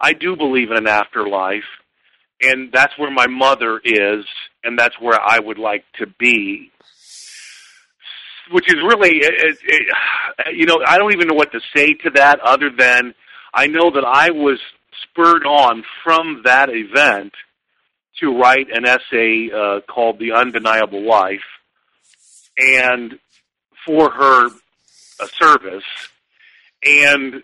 I 0.00 0.12
do 0.12 0.36
believe 0.36 0.70
in 0.70 0.76
an 0.76 0.86
afterlife, 0.86 1.64
and 2.40 2.72
that's 2.72 2.96
where 2.98 3.10
my 3.10 3.26
mother 3.26 3.80
is, 3.84 4.24
and 4.64 4.78
that's 4.78 4.98
where 5.00 5.18
I 5.20 5.38
would 5.38 5.58
like 5.58 5.84
to 5.98 6.06
be. 6.06 6.70
Which 8.50 8.68
is 8.68 8.82
really, 8.82 9.18
it, 9.18 9.58
it, 9.62 10.56
you 10.56 10.66
know, 10.66 10.80
I 10.84 10.98
don't 10.98 11.12
even 11.12 11.28
know 11.28 11.34
what 11.34 11.52
to 11.52 11.60
say 11.74 11.94
to 12.04 12.10
that 12.14 12.40
other 12.40 12.70
than 12.76 13.14
I 13.54 13.66
know 13.66 13.90
that 13.92 14.04
I 14.04 14.30
was 14.30 14.58
spurred 15.02 15.44
on 15.46 15.84
from 16.02 16.42
that 16.44 16.68
event 16.68 17.32
to 18.20 18.38
write 18.38 18.66
an 18.72 18.86
essay 18.86 19.50
uh, 19.54 19.80
called 19.82 20.18
"The 20.18 20.32
Undeniable 20.32 21.06
Life," 21.06 21.46
and 22.58 23.18
for 23.86 24.10
her 24.10 24.46
uh, 24.46 25.26
service, 25.40 25.84
and 26.84 27.42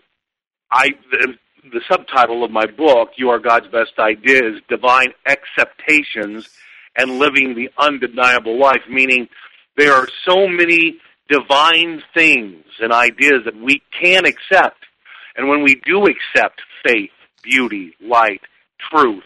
I. 0.71 0.89
The, 1.11 1.33
the 1.69 1.81
subtitle 1.91 2.45
of 2.45 2.51
my 2.51 2.65
book, 2.65 3.09
You 3.17 3.29
Are 3.29 3.39
God's 3.39 3.67
Best 3.67 3.99
Ideas: 3.99 4.61
Divine 4.69 5.11
Acceptations 5.25 6.47
and 6.95 7.19
Living 7.19 7.55
the 7.55 7.69
Undeniable 7.77 8.57
Life, 8.57 8.83
meaning 8.89 9.27
there 9.75 9.93
are 9.93 10.07
so 10.25 10.47
many 10.47 10.97
divine 11.29 12.01
things 12.13 12.63
and 12.79 12.93
ideas 12.93 13.41
that 13.45 13.55
we 13.55 13.81
can 14.01 14.25
accept. 14.25 14.77
And 15.35 15.47
when 15.49 15.63
we 15.63 15.75
do 15.85 16.05
accept 16.05 16.61
faith, 16.85 17.11
beauty, 17.43 17.93
light, 18.01 18.41
truth, 18.91 19.23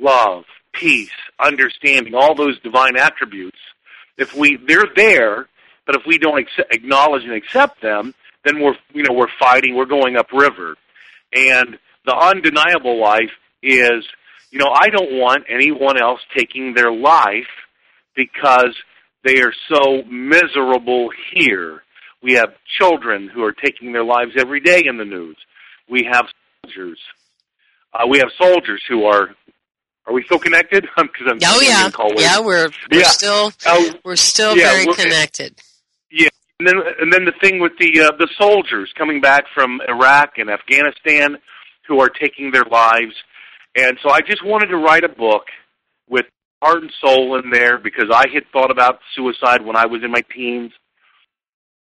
love, 0.00 0.44
peace, 0.72 1.10
understanding, 1.38 2.14
all 2.14 2.34
those 2.34 2.58
divine 2.60 2.96
attributes, 2.96 3.58
if 4.16 4.34
we 4.34 4.56
they're 4.56 4.86
there, 4.94 5.46
but 5.86 5.96
if 5.96 6.02
we 6.06 6.18
don't 6.18 6.38
accept, 6.38 6.74
acknowledge 6.74 7.24
and 7.24 7.32
accept 7.32 7.80
them, 7.82 8.14
then 8.44 8.60
we're 8.60 8.76
you 8.92 9.02
know 9.02 9.14
we're 9.14 9.26
fighting, 9.38 9.74
we're 9.74 9.86
going 9.86 10.16
upriver. 10.16 10.76
And 11.34 11.78
the 12.04 12.16
undeniable 12.16 13.00
life 13.00 13.32
is, 13.62 14.06
you 14.50 14.58
know, 14.58 14.70
I 14.72 14.88
don't 14.88 15.18
want 15.18 15.44
anyone 15.48 16.00
else 16.00 16.20
taking 16.36 16.72
their 16.74 16.92
life 16.92 17.48
because 18.14 18.74
they 19.24 19.42
are 19.42 19.52
so 19.68 20.02
miserable 20.04 21.10
here. 21.34 21.82
We 22.22 22.34
have 22.34 22.54
children 22.78 23.28
who 23.28 23.42
are 23.44 23.52
taking 23.52 23.92
their 23.92 24.04
lives 24.04 24.32
every 24.38 24.60
day 24.60 24.84
in 24.86 24.96
the 24.96 25.04
news. 25.04 25.36
We 25.88 26.08
have 26.10 26.26
soldiers. 26.64 26.98
Uh, 27.92 28.06
we 28.08 28.18
have 28.18 28.28
soldiers 28.40 28.82
who 28.88 29.04
are. 29.04 29.30
Are 30.06 30.12
we 30.12 30.22
still 30.24 30.38
connected? 30.38 30.86
Because 30.96 31.26
I'm. 31.26 31.38
Oh 31.44 31.60
yeah, 31.60 31.88
yeah, 32.16 32.40
we're 32.40 32.68
we're 32.90 33.00
yeah. 33.00 33.06
still 33.06 33.52
uh, 33.66 33.92
we're 34.04 34.16
still 34.16 34.56
yeah, 34.56 34.72
very 34.72 34.86
we're, 34.86 34.94
connected. 34.94 35.60
Yeah, 36.10 36.28
and 36.60 36.68
then 36.68 36.76
and 37.00 37.12
then 37.12 37.24
the 37.24 37.32
thing 37.40 37.60
with 37.60 37.72
the 37.78 38.00
uh, 38.00 38.12
the 38.18 38.28
soldiers 38.38 38.92
coming 38.96 39.20
back 39.20 39.44
from 39.54 39.80
Iraq 39.88 40.38
and 40.38 40.50
Afghanistan 40.50 41.38
who 41.88 42.00
are 42.00 42.08
taking 42.08 42.50
their 42.50 42.64
lives, 42.64 43.14
and 43.76 43.98
so 44.02 44.10
I 44.10 44.20
just 44.20 44.44
wanted 44.44 44.66
to 44.66 44.76
write 44.76 45.04
a 45.04 45.08
book 45.08 45.44
with 46.08 46.26
heart 46.62 46.82
and 46.82 46.92
soul 47.00 47.38
in 47.38 47.50
there 47.50 47.78
because 47.78 48.06
I 48.12 48.24
had 48.32 48.44
thought 48.52 48.70
about 48.70 49.00
suicide 49.14 49.64
when 49.64 49.76
I 49.76 49.86
was 49.86 50.02
in 50.02 50.10
my 50.10 50.22
teens. 50.34 50.72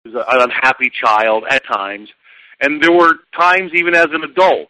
I 0.05 0.09
was 0.09 0.25
an 0.29 0.43
unhappy 0.43 0.91
child 0.91 1.45
at 1.49 1.65
times. 1.65 2.09
And 2.61 2.83
there 2.83 2.93
were 2.93 3.15
times 3.39 3.73
even 3.75 3.95
as 3.95 4.09
an 4.13 4.23
adult 4.23 4.69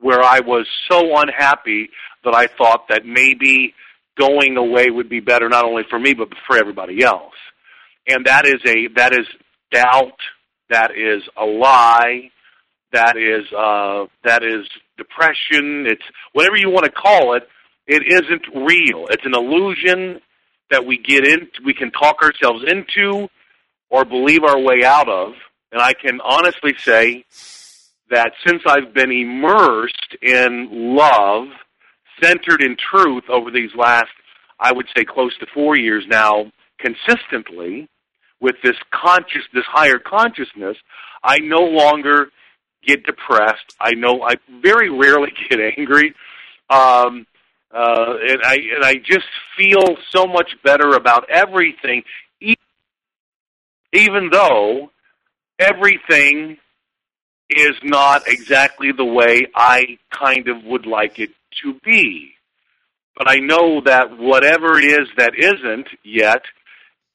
where 0.00 0.22
I 0.22 0.40
was 0.40 0.66
so 0.90 1.16
unhappy 1.16 1.90
that 2.28 2.36
I 2.36 2.46
thought 2.46 2.88
that 2.88 3.06
maybe 3.06 3.74
going 4.18 4.56
away 4.56 4.90
would 4.90 5.08
be 5.08 5.20
better 5.20 5.48
not 5.48 5.64
only 5.64 5.84
for 5.88 5.98
me 5.98 6.12
but 6.12 6.28
for 6.46 6.58
everybody 6.58 7.02
else. 7.02 7.34
And 8.06 8.26
that 8.26 8.46
is 8.46 8.60
a 8.66 8.88
that 8.96 9.12
is 9.12 9.26
doubt, 9.72 10.18
that 10.68 10.90
is 10.96 11.22
a 11.36 11.44
lie, 11.44 12.30
that 12.92 13.16
is 13.16 13.50
uh 13.52 14.06
that 14.24 14.42
is 14.42 14.66
depression, 14.98 15.86
it's 15.86 16.02
whatever 16.32 16.56
you 16.56 16.70
want 16.70 16.84
to 16.84 16.90
call 16.90 17.34
it, 17.34 17.48
it 17.86 18.02
isn't 18.06 18.46
real. 18.54 19.06
It's 19.10 19.24
an 19.24 19.34
illusion 19.34 20.20
that 20.70 20.84
we 20.84 20.98
get 20.98 21.26
in, 21.26 21.48
we 21.64 21.72
can 21.72 21.90
talk 21.90 22.22
ourselves 22.22 22.62
into 22.66 23.28
or 23.88 24.04
believe 24.04 24.44
our 24.44 24.60
way 24.60 24.84
out 24.84 25.08
of. 25.08 25.32
And 25.72 25.80
I 25.80 25.94
can 25.94 26.20
honestly 26.20 26.74
say 26.78 27.24
that 28.10 28.32
since 28.46 28.62
I've 28.66 28.92
been 28.92 29.12
immersed 29.12 30.16
in 30.20 30.94
love, 30.96 31.48
centered 32.22 32.62
in 32.62 32.76
truth 32.76 33.24
over 33.28 33.50
these 33.50 33.70
last, 33.76 34.10
I 34.58 34.72
would 34.72 34.86
say 34.96 35.04
close 35.04 35.36
to 35.38 35.46
four 35.54 35.76
years 35.76 36.04
now, 36.08 36.50
consistently, 36.78 37.88
with 38.40 38.56
this 38.62 38.76
conscious, 38.90 39.42
this 39.52 39.64
higher 39.66 39.98
consciousness, 39.98 40.76
I 41.22 41.38
no 41.40 41.60
longer 41.60 42.28
get 42.86 43.04
depressed. 43.04 43.74
I 43.80 43.92
know 43.92 44.22
I 44.22 44.34
very 44.62 44.90
rarely 44.90 45.32
get 45.50 45.58
angry. 45.76 46.14
Um, 46.70 47.26
uh, 47.72 48.14
and 48.26 48.42
I 48.44 48.56
and 48.74 48.84
I 48.84 48.94
just 48.94 49.26
feel 49.56 49.96
so 50.10 50.26
much 50.26 50.50
better 50.64 50.90
about 50.90 51.28
everything, 51.28 52.02
even 53.92 54.30
though 54.30 54.90
everything 55.58 56.56
is 57.50 57.74
not 57.82 58.22
exactly 58.26 58.92
the 58.92 59.04
way 59.04 59.46
I 59.54 59.98
kind 60.10 60.48
of 60.48 60.64
would 60.64 60.86
like 60.86 61.18
it 61.18 61.30
to 61.62 61.74
be. 61.84 62.32
But 63.16 63.28
I 63.28 63.36
know 63.36 63.80
that 63.84 64.16
whatever 64.16 64.78
it 64.78 64.84
is 64.84 65.08
that 65.16 65.32
isn't 65.36 65.88
yet 66.04 66.42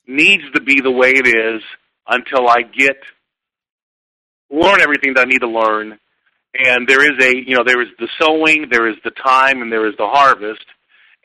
needs 0.06 0.44
to 0.54 0.62
be 0.62 0.82
the 0.82 0.92
way 0.92 1.12
it 1.12 1.28
is 1.28 1.62
until 2.08 2.50
I 2.50 2.62
get 2.62 2.98
learn 4.50 4.82
everything 4.82 5.14
that 5.16 5.22
I 5.22 5.30
need 5.30 5.40
to 5.40 5.48
learn. 5.48 5.98
And 6.54 6.88
there 6.88 7.04
is 7.04 7.24
a 7.24 7.36
you 7.36 7.56
know 7.56 7.64
there 7.66 7.82
is 7.82 7.88
the 7.98 8.10
sowing 8.20 8.68
there 8.70 8.88
is 8.88 8.98
the 9.04 9.12
time 9.12 9.62
and 9.62 9.72
there 9.72 9.88
is 9.88 9.96
the 9.98 10.08
harvest. 10.08 10.66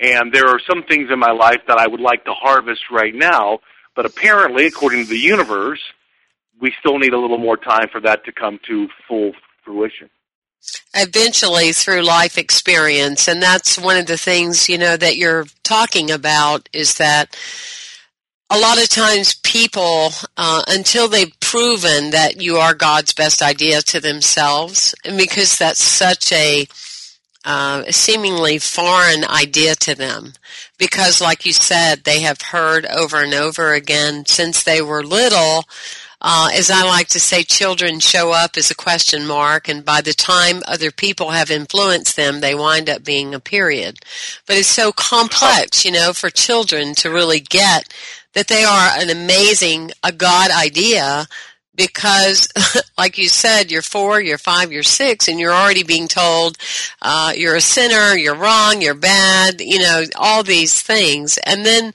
And 0.00 0.32
there 0.32 0.46
are 0.46 0.60
some 0.64 0.84
things 0.84 1.10
in 1.12 1.18
my 1.18 1.32
life 1.32 1.60
that 1.66 1.76
i 1.76 1.88
would 1.88 2.00
like 2.00 2.24
to 2.26 2.32
harvest 2.32 2.82
right 2.92 3.14
now. 3.14 3.58
But 3.96 4.06
apparently 4.06 4.66
according 4.66 5.04
to 5.04 5.10
the 5.10 5.18
universe 5.18 5.80
we 6.60 6.72
still 6.80 6.98
need 6.98 7.12
a 7.12 7.18
little 7.18 7.38
more 7.38 7.56
time 7.56 7.88
for 7.90 8.00
that 8.00 8.24
to 8.24 8.32
come 8.32 8.58
to 8.68 8.88
full 9.06 9.32
fruition 9.64 10.08
eventually 10.94 11.72
through 11.72 12.02
life 12.02 12.36
experience 12.36 13.28
and 13.28 13.42
that's 13.42 13.78
one 13.78 13.96
of 13.96 14.06
the 14.06 14.18
things 14.18 14.68
you 14.68 14.76
know 14.76 14.96
that 14.96 15.16
you're 15.16 15.46
talking 15.62 16.10
about 16.10 16.68
is 16.72 16.96
that 16.96 17.36
a 18.50 18.58
lot 18.58 18.82
of 18.82 18.88
times 18.88 19.34
people, 19.34 20.10
uh, 20.36 20.62
until 20.68 21.08
they've 21.08 21.38
proven 21.40 22.10
that 22.10 22.40
you 22.40 22.56
are 22.56 22.74
God's 22.74 23.12
best 23.12 23.42
idea 23.42 23.82
to 23.82 24.00
themselves, 24.00 24.94
and 25.04 25.18
because 25.18 25.58
that's 25.58 25.82
such 25.82 26.32
a 26.32 26.66
uh, 27.44 27.84
seemingly 27.90 28.58
foreign 28.58 29.24
idea 29.24 29.74
to 29.76 29.94
them, 29.94 30.32
because 30.78 31.20
like 31.20 31.44
you 31.44 31.52
said, 31.52 32.04
they 32.04 32.20
have 32.20 32.40
heard 32.40 32.86
over 32.86 33.18
and 33.22 33.34
over 33.34 33.74
again 33.74 34.24
since 34.24 34.62
they 34.62 34.80
were 34.80 35.04
little. 35.04 35.64
Uh, 36.20 36.50
as 36.52 36.70
I 36.70 36.82
like 36.82 37.08
to 37.08 37.20
say, 37.20 37.44
children 37.44 38.00
show 38.00 38.32
up 38.32 38.56
as 38.56 38.70
a 38.70 38.74
question 38.74 39.26
mark, 39.26 39.68
and 39.68 39.84
by 39.84 40.00
the 40.00 40.12
time 40.12 40.62
other 40.66 40.90
people 40.90 41.30
have 41.30 41.50
influenced 41.50 42.16
them, 42.16 42.40
they 42.40 42.54
wind 42.54 42.90
up 42.90 43.04
being 43.04 43.34
a 43.34 43.40
period. 43.40 44.00
But 44.46 44.56
it's 44.56 44.68
so 44.68 44.90
complex, 44.90 45.84
you 45.84 45.92
know, 45.92 46.12
for 46.12 46.30
children 46.30 46.94
to 46.96 47.10
really 47.10 47.40
get 47.40 47.92
that 48.34 48.48
they 48.48 48.64
are 48.64 48.90
an 48.98 49.10
amazing, 49.10 49.92
a 50.02 50.12
God 50.12 50.50
idea 50.50 51.26
because, 51.78 52.48
like 52.98 53.16
you 53.16 53.28
said, 53.28 53.70
you're 53.70 53.80
four, 53.80 54.20
you're 54.20 54.36
five, 54.36 54.72
you're 54.72 54.82
six, 54.82 55.28
and 55.28 55.38
you're 55.38 55.52
already 55.52 55.84
being 55.84 56.08
told 56.08 56.58
uh, 57.00 57.32
you're 57.34 57.54
a 57.54 57.60
sinner, 57.60 58.16
you're 58.16 58.34
wrong, 58.34 58.82
you're 58.82 58.94
bad, 58.94 59.60
you 59.60 59.78
know, 59.78 60.02
all 60.16 60.42
these 60.42 60.82
things. 60.82 61.38
And 61.46 61.64
then 61.64 61.92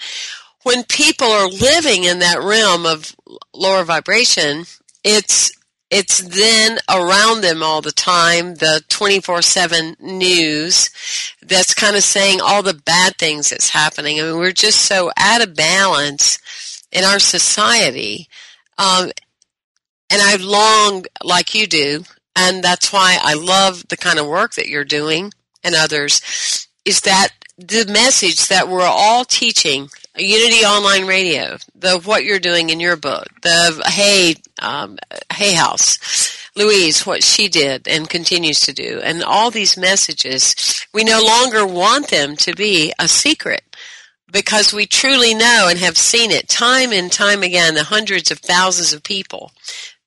when 0.64 0.84
people 0.86 1.28
are 1.28 1.50
living 1.50 2.06
in 2.06 2.20
that 2.20 2.42
realm 2.42 2.86
of 2.86 3.14
lower 3.54 3.84
vibration, 3.84 4.66
it's 5.04 5.52
it's 5.90 6.20
then 6.20 6.80
around 6.90 7.42
them 7.42 7.62
all 7.62 7.82
the 7.82 7.92
time, 7.92 8.56
the 8.56 8.84
24-7 8.90 10.00
news 10.00 10.90
that's 11.44 11.76
kind 11.76 11.96
of 11.96 12.04
saying 12.04 12.42
all 12.42 12.64
the 12.64 12.74
bad 12.74 13.16
things 13.18 13.52
that's 13.52 13.70
happening. 13.70 14.20
I 14.20 14.24
mean, 14.24 14.38
we're 14.38 14.54
just 14.54 14.82
so 14.82 15.12
out 15.18 15.44
of 15.44 15.56
balance 15.56 16.40
in 16.92 17.04
our 17.04 17.20
society. 17.20 18.28
Um, 18.80 19.12
And 20.10 20.22
I've 20.22 20.42
longed, 20.44 21.08
like 21.24 21.54
you 21.56 21.66
do, 21.68 22.04
and 22.36 22.64
that's 22.64 22.92
why 22.94 23.18
I 23.22 23.34
love 23.34 23.84
the 23.90 23.98
kind 23.98 24.20
of 24.20 24.28
work 24.28 24.54
that 24.56 24.68
you're 24.68 24.86
doing 24.86 25.32
and 25.64 25.76
others, 25.76 26.22
is 26.86 27.02
that 27.02 27.30
the 27.58 27.86
message 27.92 28.48
that 28.48 28.68
we're 28.68 28.82
all 28.86 29.26
teaching 29.26 29.90
Unity 30.18 30.66
Online 30.66 31.08
Radio, 31.08 31.58
the 31.76 32.00
what 32.00 32.24
you're 32.24 32.40
doing 32.40 32.70
in 32.70 32.80
your 32.80 32.96
book, 32.96 33.28
the 33.42 33.84
Hay 33.88 34.36
um, 34.62 34.98
Hay 35.32 35.54
House, 35.54 36.38
Louise, 36.56 37.06
what 37.06 37.24
she 37.24 37.48
did 37.48 37.88
and 37.88 38.10
continues 38.10 38.60
to 38.62 38.74
do, 38.74 39.02
and 39.04 39.24
all 39.24 39.50
these 39.50 39.78
messages, 39.78 40.86
we 40.94 41.04
no 41.04 41.22
longer 41.22 41.66
want 41.66 42.10
them 42.10 42.36
to 42.38 42.54
be 42.54 42.94
a 43.00 43.08
secret 43.08 43.64
because 44.32 44.74
we 44.74 44.86
truly 44.86 45.34
know 45.34 45.68
and 45.70 45.80
have 45.80 45.98
seen 45.98 46.32
it 46.32 46.50
time 46.50 46.92
and 46.92 47.12
time 47.12 47.44
again, 47.44 47.76
the 47.76 47.84
hundreds 47.84 48.32
of 48.32 48.40
thousands 48.40 48.94
of 48.94 49.04
people 49.04 49.52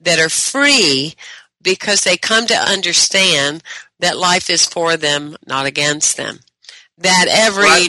that 0.00 0.18
are 0.18 0.28
free 0.28 1.14
because 1.62 2.02
they 2.02 2.16
come 2.16 2.46
to 2.46 2.54
understand 2.54 3.62
that 3.98 4.16
life 4.16 4.50
is 4.50 4.66
for 4.66 4.96
them, 4.96 5.36
not 5.46 5.66
against 5.66 6.16
them. 6.16 6.40
That 6.98 7.26
every 7.28 7.88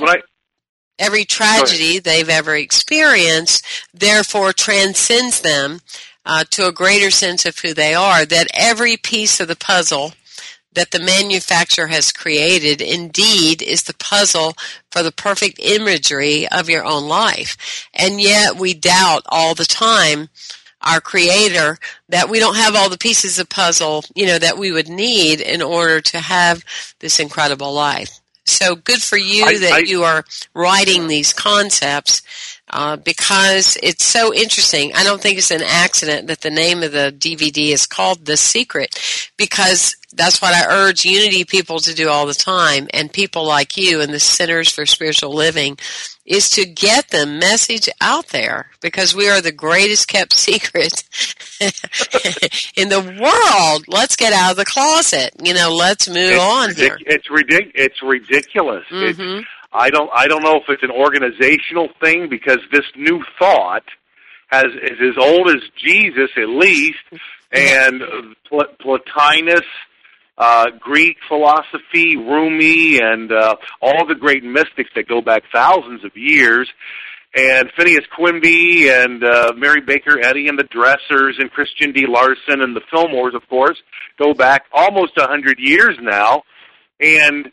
every 0.99 1.25
tragedy 1.25 1.99
they've 1.99 2.29
ever 2.29 2.55
experienced 2.55 3.65
therefore 3.93 4.53
transcends 4.53 5.41
them 5.41 5.81
uh, 6.25 6.43
to 6.49 6.67
a 6.67 6.73
greater 6.73 7.09
sense 7.09 7.45
of 7.45 7.57
who 7.59 7.73
they 7.73 7.93
are, 7.93 8.25
that 8.25 8.47
every 8.53 8.97
piece 8.97 9.39
of 9.39 9.47
the 9.47 9.55
puzzle 9.55 10.13
that 10.73 10.91
the 10.91 10.99
manufacturer 10.99 11.87
has 11.87 12.11
created 12.11 12.81
indeed 12.81 13.63
is 13.63 13.83
the 13.83 13.95
puzzle 13.95 14.53
for 14.91 15.01
the 15.01 15.11
perfect 15.11 15.57
imagery 15.59 16.47
of 16.49 16.69
your 16.69 16.85
own 16.85 17.07
life. 17.07 17.87
And 17.95 18.21
yet 18.21 18.57
we 18.57 18.75
doubt 18.75 19.23
all 19.27 19.55
the 19.55 19.65
time 19.65 20.29
our 20.81 21.01
creator 21.01 21.79
that 22.09 22.29
we 22.29 22.39
don't 22.39 22.55
have 22.55 22.75
all 22.75 22.89
the 22.89 22.97
pieces 22.97 23.39
of 23.39 23.49
puzzle, 23.49 24.03
you 24.13 24.27
know, 24.27 24.37
that 24.37 24.57
we 24.57 24.71
would 24.71 24.87
need 24.87 25.41
in 25.41 25.61
order 25.61 25.99
to 25.99 26.19
have 26.19 26.63
this 26.99 27.19
incredible 27.19 27.73
life. 27.73 28.19
So 28.47 28.75
good 28.75 29.03
for 29.03 29.17
you 29.17 29.45
I, 29.45 29.57
that 29.59 29.71
I, 29.73 29.79
you 29.79 30.03
are 30.03 30.23
writing 30.53 31.07
these 31.07 31.33
concepts 31.33 32.21
uh, 32.69 32.95
because 32.97 33.77
it's 33.83 34.05
so 34.05 34.33
interesting. 34.33 34.91
I 34.95 35.03
don't 35.03 35.21
think 35.21 35.37
it's 35.37 35.51
an 35.51 35.63
accident 35.63 36.27
that 36.27 36.41
the 36.41 36.49
name 36.49 36.81
of 36.81 36.91
the 36.93 37.13
DVD 37.17 37.69
is 37.69 37.85
called 37.85 38.25
The 38.25 38.37
Secret 38.37 39.31
because 39.37 39.95
that's 40.13 40.41
what 40.41 40.53
I 40.53 40.65
urge 40.73 41.05
Unity 41.05 41.45
people 41.45 41.79
to 41.79 41.93
do 41.93 42.09
all 42.09 42.25
the 42.25 42.33
time 42.33 42.87
and 42.93 43.11
people 43.11 43.45
like 43.45 43.77
you 43.77 44.01
and 44.01 44.13
the 44.13 44.19
Centers 44.19 44.71
for 44.71 44.85
Spiritual 44.85 45.33
Living 45.33 45.77
is 46.27 46.49
to 46.49 46.65
get 46.65 47.07
the 47.09 47.25
message 47.25 47.89
out 48.01 48.27
there 48.27 48.69
because 48.81 49.15
we 49.15 49.29
are 49.29 49.41
the 49.41 49.51
greatest 49.51 50.09
kept 50.09 50.33
secret 50.33 51.03
in 52.75 52.89
the 52.89 52.99
world. 52.99 53.85
Let's 53.87 54.17
get 54.17 54.33
out 54.33 54.51
of 54.51 54.57
the 54.57 54.65
closet. 54.65 55.31
You 55.41 55.53
know, 55.53 55.73
let's 55.73 56.07
move 56.09 56.17
it's 56.17 56.39
on 56.39 56.69
ridic- 56.69 56.75
here. 56.75 56.97
It's, 57.07 57.27
ridic- 57.29 57.71
it's 57.73 58.03
ridiculous. 58.03 58.83
Mm-hmm. 58.91 59.39
It's, 59.39 59.47
I 59.73 59.89
don't 59.89 60.09
I 60.13 60.27
don't 60.27 60.43
know 60.43 60.57
if 60.57 60.63
it's 60.69 60.83
an 60.83 60.91
organizational 60.91 61.89
thing 62.01 62.29
because 62.29 62.59
this 62.71 62.85
new 62.95 63.23
thought 63.37 63.83
has 64.47 64.65
is 64.81 64.97
as 65.01 65.17
old 65.21 65.49
as 65.49 65.61
Jesus 65.75 66.29
at 66.37 66.49
least, 66.49 66.97
and 67.51 68.01
Pl- 68.47 68.73
Plotinus, 68.81 69.65
uh, 70.37 70.65
Greek 70.79 71.17
philosophy, 71.27 72.15
Rumi, 72.15 72.99
and 73.01 73.31
uh, 73.31 73.55
all 73.81 74.05
the 74.07 74.15
great 74.15 74.43
mystics 74.43 74.91
that 74.95 75.07
go 75.07 75.21
back 75.21 75.43
thousands 75.53 76.03
of 76.03 76.11
years. 76.15 76.69
And 77.35 77.69
Phineas 77.77 78.05
Quimby 78.15 78.89
and 78.89 79.23
uh, 79.23 79.53
Mary 79.55 79.81
Baker 79.81 80.19
Eddy 80.23 80.47
and 80.47 80.57
the 80.57 80.63
Dressers 80.63 81.35
and 81.39 81.51
Christian 81.51 81.91
D. 81.91 82.05
Larson 82.07 82.61
and 82.61 82.75
the 82.75 82.81
Fillmores, 82.91 83.35
of 83.35 83.47
course, 83.49 83.77
go 84.17 84.33
back 84.33 84.63
almost 84.73 85.13
a 85.17 85.27
hundred 85.27 85.59
years 85.59 85.97
now. 86.01 86.43
And 86.99 87.51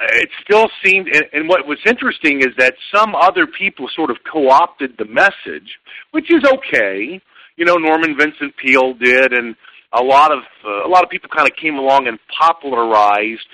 it 0.00 0.28
still 0.44 0.68
seemed, 0.84 1.08
and, 1.08 1.24
and 1.32 1.48
what 1.48 1.66
was 1.66 1.78
interesting 1.86 2.40
is 2.40 2.54
that 2.58 2.74
some 2.94 3.14
other 3.14 3.46
people 3.46 3.88
sort 3.94 4.10
of 4.10 4.18
co-opted 4.30 4.96
the 4.98 5.06
message, 5.06 5.78
which 6.12 6.30
is 6.30 6.44
okay. 6.44 7.20
You 7.56 7.64
know, 7.64 7.76
Norman 7.76 8.16
Vincent 8.16 8.54
Peale 8.56 8.94
did, 8.94 9.32
and 9.32 9.56
a 9.92 10.02
lot 10.02 10.32
of 10.32 10.40
uh, 10.64 10.86
a 10.86 10.88
lot 10.88 11.04
of 11.04 11.10
people 11.10 11.28
kind 11.34 11.48
of 11.48 11.56
came 11.56 11.76
along 11.76 12.06
and 12.08 12.18
popularized 12.38 13.48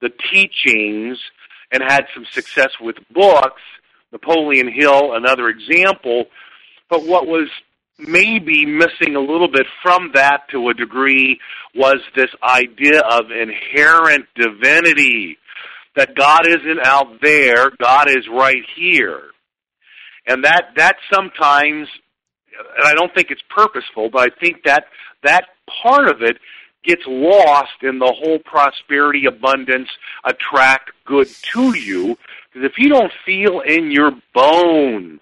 the 0.00 0.10
teachings 0.32 1.18
and 1.70 1.82
had 1.82 2.04
some 2.14 2.24
success 2.30 2.70
with 2.80 2.96
books. 3.12 3.62
Napoleon 4.12 4.70
Hill, 4.70 5.14
another 5.14 5.48
example. 5.48 6.26
But 6.90 7.06
what 7.06 7.26
was 7.26 7.48
maybe 7.98 8.66
missing 8.66 9.16
a 9.16 9.20
little 9.20 9.50
bit 9.50 9.66
from 9.82 10.10
that 10.14 10.42
to 10.50 10.68
a 10.68 10.74
degree 10.74 11.38
was 11.74 11.96
this 12.14 12.30
idea 12.42 13.00
of 13.00 13.30
inherent 13.30 14.26
divinity 14.34 15.38
that 15.96 16.14
God 16.14 16.46
isn't 16.46 16.84
out 16.84 17.20
there, 17.22 17.70
God 17.80 18.08
is 18.08 18.26
right 18.30 18.64
here. 18.76 19.22
And 20.26 20.44
that 20.44 20.74
that 20.76 20.96
sometimes 21.12 21.88
and 22.76 22.86
I 22.86 22.94
don't 22.94 23.14
think 23.14 23.30
it's 23.30 23.42
purposeful, 23.48 24.10
but 24.10 24.30
I 24.30 24.40
think 24.40 24.64
that 24.64 24.84
that 25.22 25.44
part 25.82 26.08
of 26.08 26.22
it 26.22 26.38
gets 26.84 27.02
lost 27.06 27.82
in 27.82 27.98
the 27.98 28.12
whole 28.12 28.38
prosperity, 28.40 29.26
abundance, 29.26 29.88
attract 30.24 30.90
good 31.04 31.28
to 31.54 31.78
you. 31.78 32.16
Because 32.52 32.70
if 32.70 32.78
you 32.78 32.88
don't 32.88 33.12
feel 33.24 33.60
in 33.60 33.90
your 33.90 34.12
bones, 34.34 35.20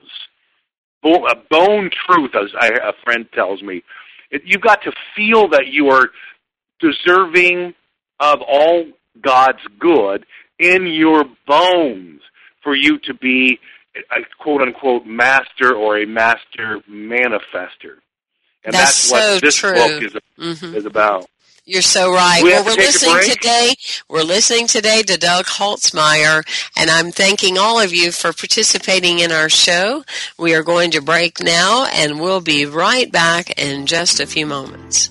a 1.04 1.36
bone 1.50 1.90
truth, 2.06 2.32
as 2.34 2.52
a 2.54 2.92
friend 3.04 3.26
tells 3.34 3.62
me, 3.62 3.82
you've 4.44 4.62
got 4.62 4.82
to 4.82 4.92
feel 5.14 5.48
that 5.48 5.66
you 5.68 5.88
are 5.88 6.10
deserving 6.80 7.74
of 8.20 8.40
all 8.46 8.86
God's 9.20 9.62
good 9.78 10.24
in 10.58 10.86
your 10.86 11.24
bones 11.46 12.20
for 12.62 12.74
you 12.74 12.98
to 13.00 13.14
be 13.14 13.58
a 13.94 14.20
quote 14.38 14.62
unquote 14.62 15.06
master 15.06 15.74
or 15.74 15.98
a 15.98 16.06
master 16.06 16.80
manifester. 16.88 17.98
And 18.64 18.74
that's, 18.74 19.10
that's 19.10 19.12
what 19.12 19.22
so 19.22 19.38
this 19.40 19.56
true. 19.56 19.72
book 19.72 20.02
is, 20.02 20.12
mm-hmm. 20.38 20.74
is 20.74 20.84
about. 20.84 21.26
You're 21.66 21.82
so 21.82 22.12
right. 22.12 22.42
We 22.42 22.50
well, 22.50 22.64
we're 22.64 22.70
to 22.70 22.76
take 22.76 22.86
a 22.86 23.06
listening 23.06 23.36
today. 23.36 23.74
We're 24.08 24.22
listening 24.22 24.66
today 24.66 25.02
to 25.02 25.16
Doug 25.16 25.44
Holzmeier, 25.44 26.42
and 26.76 26.90
I'm 26.90 27.12
thanking 27.12 27.58
all 27.58 27.78
of 27.78 27.92
you 27.92 28.10
for 28.10 28.32
participating 28.32 29.20
in 29.20 29.30
our 29.30 29.48
show. 29.48 30.02
We 30.36 30.54
are 30.54 30.64
going 30.64 30.90
to 30.92 31.00
break 31.00 31.40
now, 31.40 31.86
and 31.86 32.18
we'll 32.18 32.40
be 32.40 32.66
right 32.66 33.10
back 33.12 33.56
in 33.56 33.86
just 33.86 34.18
a 34.18 34.26
few 34.26 34.46
moments. 34.46 35.10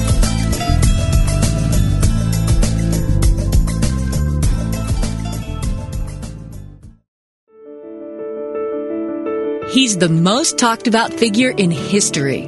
He's 9.71 9.97
the 9.97 10.09
most 10.09 10.57
talked 10.57 10.87
about 10.87 11.13
figure 11.13 11.49
in 11.49 11.71
history. 11.71 12.41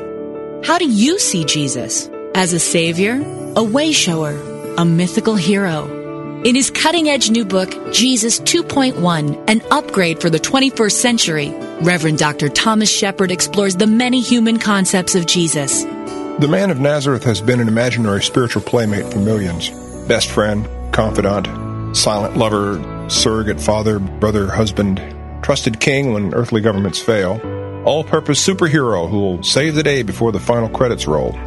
How 0.66 0.78
do 0.78 0.86
you 0.86 1.18
see 1.20 1.46
Jesus? 1.46 2.10
As 2.36 2.52
a 2.52 2.60
savior, 2.60 3.14
a 3.14 3.64
wayshower, 3.64 4.78
a 4.78 4.84
mythical 4.84 5.36
hero? 5.36 6.42
In 6.44 6.54
his 6.54 6.70
cutting 6.70 7.08
edge 7.08 7.30
new 7.30 7.46
book, 7.46 7.94
Jesus 7.94 8.42
2.1, 8.42 9.42
an 9.50 9.62
upgrade 9.72 10.20
for 10.20 10.30
the 10.30 10.38
21st 10.38 10.92
century, 10.92 11.50
Reverend 11.80 12.18
Dr. 12.18 12.50
Thomas 12.50 12.92
Shepherd 12.92 13.32
explores 13.32 13.78
the 13.78 13.88
many 13.88 14.20
human 14.20 14.60
concepts 14.60 15.16
of 15.16 15.26
Jesus. 15.26 15.84
The 15.84 16.50
man 16.50 16.72
of 16.72 16.82
Nazareth 16.82 17.24
has 17.24 17.40
been 17.40 17.62
an 17.62 17.70
imaginary 17.70 18.22
spiritual 18.22 18.64
playmate 18.64 19.14
for 19.14 19.20
millions. 19.20 19.70
Best 20.10 20.30
friend, 20.30 20.68
confidant, 20.92 21.96
silent 21.96 22.36
lover, 22.36 23.08
surrogate 23.10 23.62
father, 23.62 24.00
brother, 24.00 24.48
husband, 24.50 25.00
trusted 25.44 25.80
king 25.80 26.14
when 26.14 26.34
earthly 26.34 26.62
governments 26.62 27.00
fail, 27.00 27.40
all 27.86 28.04
purpose 28.04 28.46
superhero 28.46 29.10
who 29.10 29.20
will 29.20 29.44
save 29.44 29.76
the 29.76 29.84
day 29.84 30.02
before 30.02 30.32
the 30.32 30.40
final 30.40 30.70
credits 30.70 31.06
roll. 31.06 31.38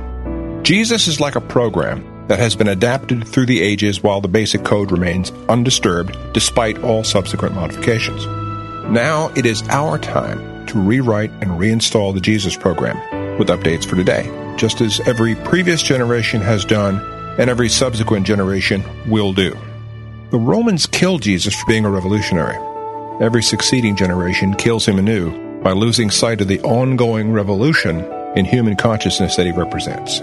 Jesus 0.63 1.09
is 1.09 1.19
like 1.19 1.35
a 1.35 1.41
program 1.41 2.27
that 2.29 2.39
has 2.39 2.55
been 2.55 2.69
adapted 2.69 3.27
through 3.27 3.47
the 3.47 3.63
ages 3.63 4.03
while 4.03 4.21
the 4.21 4.29
basic 4.29 4.65
code 4.65 4.93
remains 4.93 5.31
undisturbed 5.49 6.17
despite 6.35 6.79
all 6.83 7.05
subsequent 7.05 7.55
modifications. 7.55 8.27
Now 8.91 9.33
it 9.35 9.47
is 9.47 9.67
our 9.69 9.99
time 9.99 10.67
to 10.67 10.79
rewrite 10.79 11.31
and 11.31 11.53
reinstall 11.53 12.13
the 12.13 12.21
Jesus 12.21 12.57
program 12.57 12.97
with 13.39 13.49
updates 13.49 13.87
for 13.87 13.97
today, 13.97 14.31
just 14.57 14.81
as 14.81 15.01
every 15.09 15.37
previous 15.37 15.83
generation 15.83 16.41
has 16.43 16.65
done 16.65 17.01
and 17.39 17.49
every 17.49 17.69
subsequent 17.69 18.27
generation 18.27 18.85
will 19.09 19.33
do. 19.33 19.57
The 20.31 20.39
Romans 20.39 20.87
killed 20.87 21.23
Jesus 21.23 21.55
for 21.55 21.67
being 21.67 21.85
a 21.85 21.91
revolutionary. 21.91 22.76
Every 23.19 23.43
succeeding 23.43 23.97
generation 23.97 24.53
kills 24.55 24.85
him 24.85 24.99
anew 24.99 25.63
by 25.63 25.73
losing 25.73 26.11
sight 26.11 26.43
of 26.43 26.49
the 26.49 26.61
ongoing 26.61 27.33
revolution 27.33 28.05
in 28.37 28.45
human 28.45 28.77
consciousness 28.77 29.37
that 29.37 29.47
he 29.47 29.53
represents. 29.53 30.21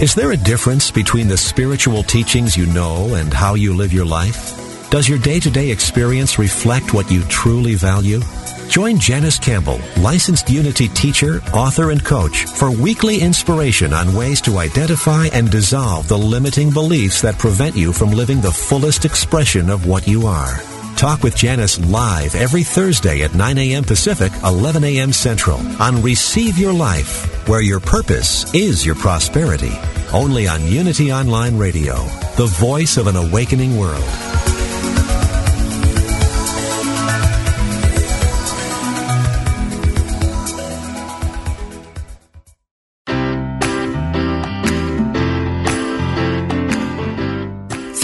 Is 0.01 0.15
there 0.15 0.31
a 0.31 0.37
difference 0.37 0.91
between 0.91 1.27
the 1.27 1.35
spiritual 1.35 2.03
teachings 2.03 2.55
you 2.55 2.65
know 2.67 3.15
and 3.15 3.33
how 3.33 3.55
you 3.55 3.75
live 3.75 3.91
your 3.91 4.05
life? 4.05 4.89
Does 4.89 5.09
your 5.09 5.19
day 5.19 5.41
to 5.41 5.51
day 5.51 5.71
experience 5.71 6.39
reflect 6.39 6.93
what 6.93 7.11
you 7.11 7.21
truly 7.23 7.75
value? 7.75 8.21
Join 8.69 8.97
Janice 8.97 9.37
Campbell, 9.37 9.77
licensed 9.97 10.49
Unity 10.49 10.87
teacher, 10.87 11.41
author, 11.53 11.91
and 11.91 12.01
coach, 12.01 12.45
for 12.45 12.71
weekly 12.71 13.19
inspiration 13.19 13.91
on 13.91 14.15
ways 14.15 14.39
to 14.43 14.59
identify 14.59 15.25
and 15.33 15.51
dissolve 15.51 16.07
the 16.07 16.17
limiting 16.17 16.71
beliefs 16.71 17.21
that 17.21 17.37
prevent 17.37 17.75
you 17.75 17.91
from 17.91 18.11
living 18.11 18.39
the 18.39 18.53
fullest 18.53 19.03
expression 19.03 19.69
of 19.69 19.85
what 19.85 20.07
you 20.07 20.27
are. 20.27 20.78
Talk 20.99 21.23
with 21.23 21.33
Janice 21.33 21.79
live 21.79 22.35
every 22.35 22.61
Thursday 22.61 23.21
at 23.21 23.33
9 23.33 23.57
a.m. 23.57 23.85
Pacific, 23.85 24.33
11 24.43 24.83
a.m. 24.83 25.13
Central 25.13 25.57
on 25.81 26.01
Receive 26.01 26.57
Your 26.57 26.73
Life, 26.73 27.47
where 27.47 27.61
your 27.61 27.79
purpose 27.79 28.53
is 28.53 28.85
your 28.85 28.95
prosperity. 28.95 29.71
Only 30.11 30.49
on 30.49 30.61
Unity 30.67 31.13
Online 31.13 31.57
Radio, 31.57 31.95
the 32.35 32.53
voice 32.59 32.97
of 32.97 33.07
an 33.07 33.15
awakening 33.15 33.77
world. 33.77 34.03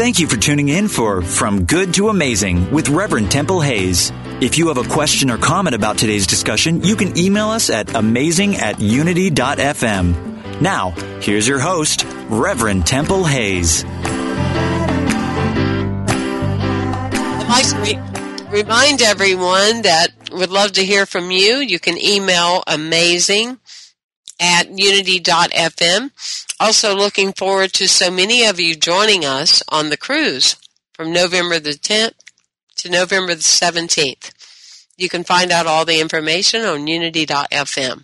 Thank 0.05 0.19
you 0.19 0.27
for 0.27 0.37
tuning 0.37 0.69
in 0.69 0.87
for 0.87 1.23
From 1.23 1.65
Good 1.65 1.95
to 1.95 2.09
Amazing 2.09 2.69
with 2.69 2.89
Reverend 2.89 3.31
Temple 3.31 3.59
Hayes. 3.59 4.11
If 4.39 4.55
you 4.55 4.67
have 4.67 4.77
a 4.77 4.87
question 4.87 5.31
or 5.31 5.39
comment 5.39 5.73
about 5.75 5.97
today's 5.97 6.27
discussion, 6.27 6.83
you 6.83 6.95
can 6.95 7.17
email 7.17 7.47
us 7.47 7.71
at 7.71 7.95
amazing 7.95 8.57
at 8.57 8.79
unity.fm. 8.79 10.61
Now, 10.61 10.91
here's 11.21 11.47
your 11.47 11.57
host, 11.57 12.05
Reverend 12.29 12.85
Temple 12.85 13.23
Hayes. 13.23 13.81
To 13.81 13.89
remind 18.51 19.01
everyone 19.01 19.81
that 19.81 20.09
we'd 20.31 20.51
love 20.51 20.73
to 20.73 20.85
hear 20.85 21.07
from 21.07 21.31
you. 21.31 21.55
You 21.55 21.79
can 21.79 21.97
email 21.97 22.63
amazing 22.67 23.57
at 24.39 24.67
unity.fm. 24.69 26.11
Also, 26.59 26.95
looking 26.95 27.33
forward 27.33 27.73
to 27.73 27.87
so 27.87 28.11
many 28.11 28.45
of 28.45 28.59
you 28.59 28.75
joining 28.75 29.25
us 29.25 29.63
on 29.69 29.89
the 29.89 29.97
cruise 29.97 30.55
from 30.93 31.11
November 31.11 31.59
the 31.59 31.71
10th 31.71 32.13
to 32.77 32.89
November 32.89 33.35
the 33.35 33.41
17th. 33.41 34.31
You 34.97 35.09
can 35.09 35.23
find 35.23 35.51
out 35.51 35.67
all 35.67 35.85
the 35.85 35.99
information 35.99 36.61
on 36.61 36.87
unity.fm. 36.87 38.03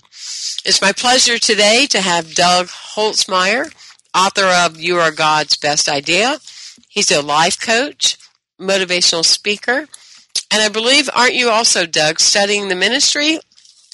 It's 0.66 0.82
my 0.82 0.92
pleasure 0.92 1.38
today 1.38 1.88
to 1.88 2.02
have 2.02 2.36
Doug 2.36 2.68
Holzmeier, 2.68 3.74
author 4.14 4.46
of 4.46 4.80
You 4.80 4.98
Are 5.00 5.12
God's 5.12 5.58
Best 5.58 5.88
Idea. 5.88 6.38
He's 6.90 7.12
a 7.12 7.22
life 7.22 7.60
coach, 7.60 8.18
motivational 8.60 9.24
speaker, 9.24 9.88
and 10.52 10.62
I 10.62 10.68
believe, 10.68 11.10
aren't 11.14 11.36
you 11.36 11.50
also, 11.50 11.86
Doug, 11.86 12.20
studying 12.20 12.68
the 12.68 12.76
ministry 12.76 13.40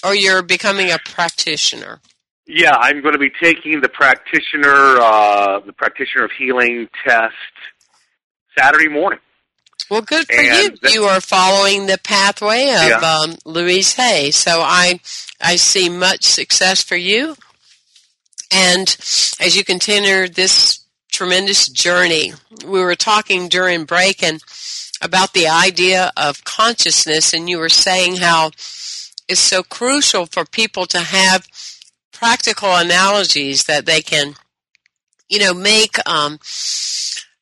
or 0.04 0.15
you're 0.15 0.41
becoming 0.41 0.91
a 0.91 0.97
practitioner? 0.97 2.00
Yeah, 2.47 2.75
I'm 2.77 3.01
going 3.01 3.13
to 3.13 3.19
be 3.19 3.31
taking 3.41 3.81
the 3.81 3.89
practitioner, 3.89 4.97
uh, 4.99 5.60
the 5.60 5.73
practitioner 5.73 6.25
of 6.25 6.31
healing 6.31 6.88
test 7.05 7.33
Saturday 8.57 8.88
morning. 8.88 9.19
Well, 9.89 10.01
good 10.01 10.25
for 10.27 10.33
And 10.33 10.77
you. 10.81 10.89
You 10.91 11.03
are 11.03 11.21
following 11.21 11.86
the 11.86 11.97
pathway 11.97 12.69
of 12.69 12.88
Yeah. 12.89 12.99
um, 12.99 13.36
Louise 13.45 13.93
Hay. 13.95 14.31
So 14.31 14.62
I, 14.62 14.99
I 15.41 15.55
see 15.57 15.89
much 15.89 16.23
success 16.23 16.81
for 16.81 16.95
you. 16.95 17.36
And 18.51 18.88
as 19.39 19.55
you 19.55 19.63
continue 19.63 20.27
this 20.29 20.79
tremendous 21.12 21.67
journey, 21.67 22.33
we 22.65 22.79
were 22.81 22.95
talking 22.95 23.49
during 23.49 23.83
break 23.86 24.23
and 24.23 24.41
about 25.01 25.33
the 25.33 25.47
idea 25.47 26.12
of 26.17 26.43
consciousness, 26.43 27.33
and 27.33 27.49
you 27.49 27.60
were 27.60 27.69
saying 27.69 28.15
how 28.15 28.47
it's 29.27 29.39
so 29.39 29.63
crucial 29.63 30.25
for 30.25 30.43
people 30.45 30.86
to 30.88 30.99
have 30.99 31.47
practical 32.17 32.75
analogies 32.75 33.65
that 33.65 33.86
they 33.86 34.01
can, 34.01 34.36
you 35.30 35.39
know, 35.39 35.53
make 35.53 35.97
um, 36.08 36.39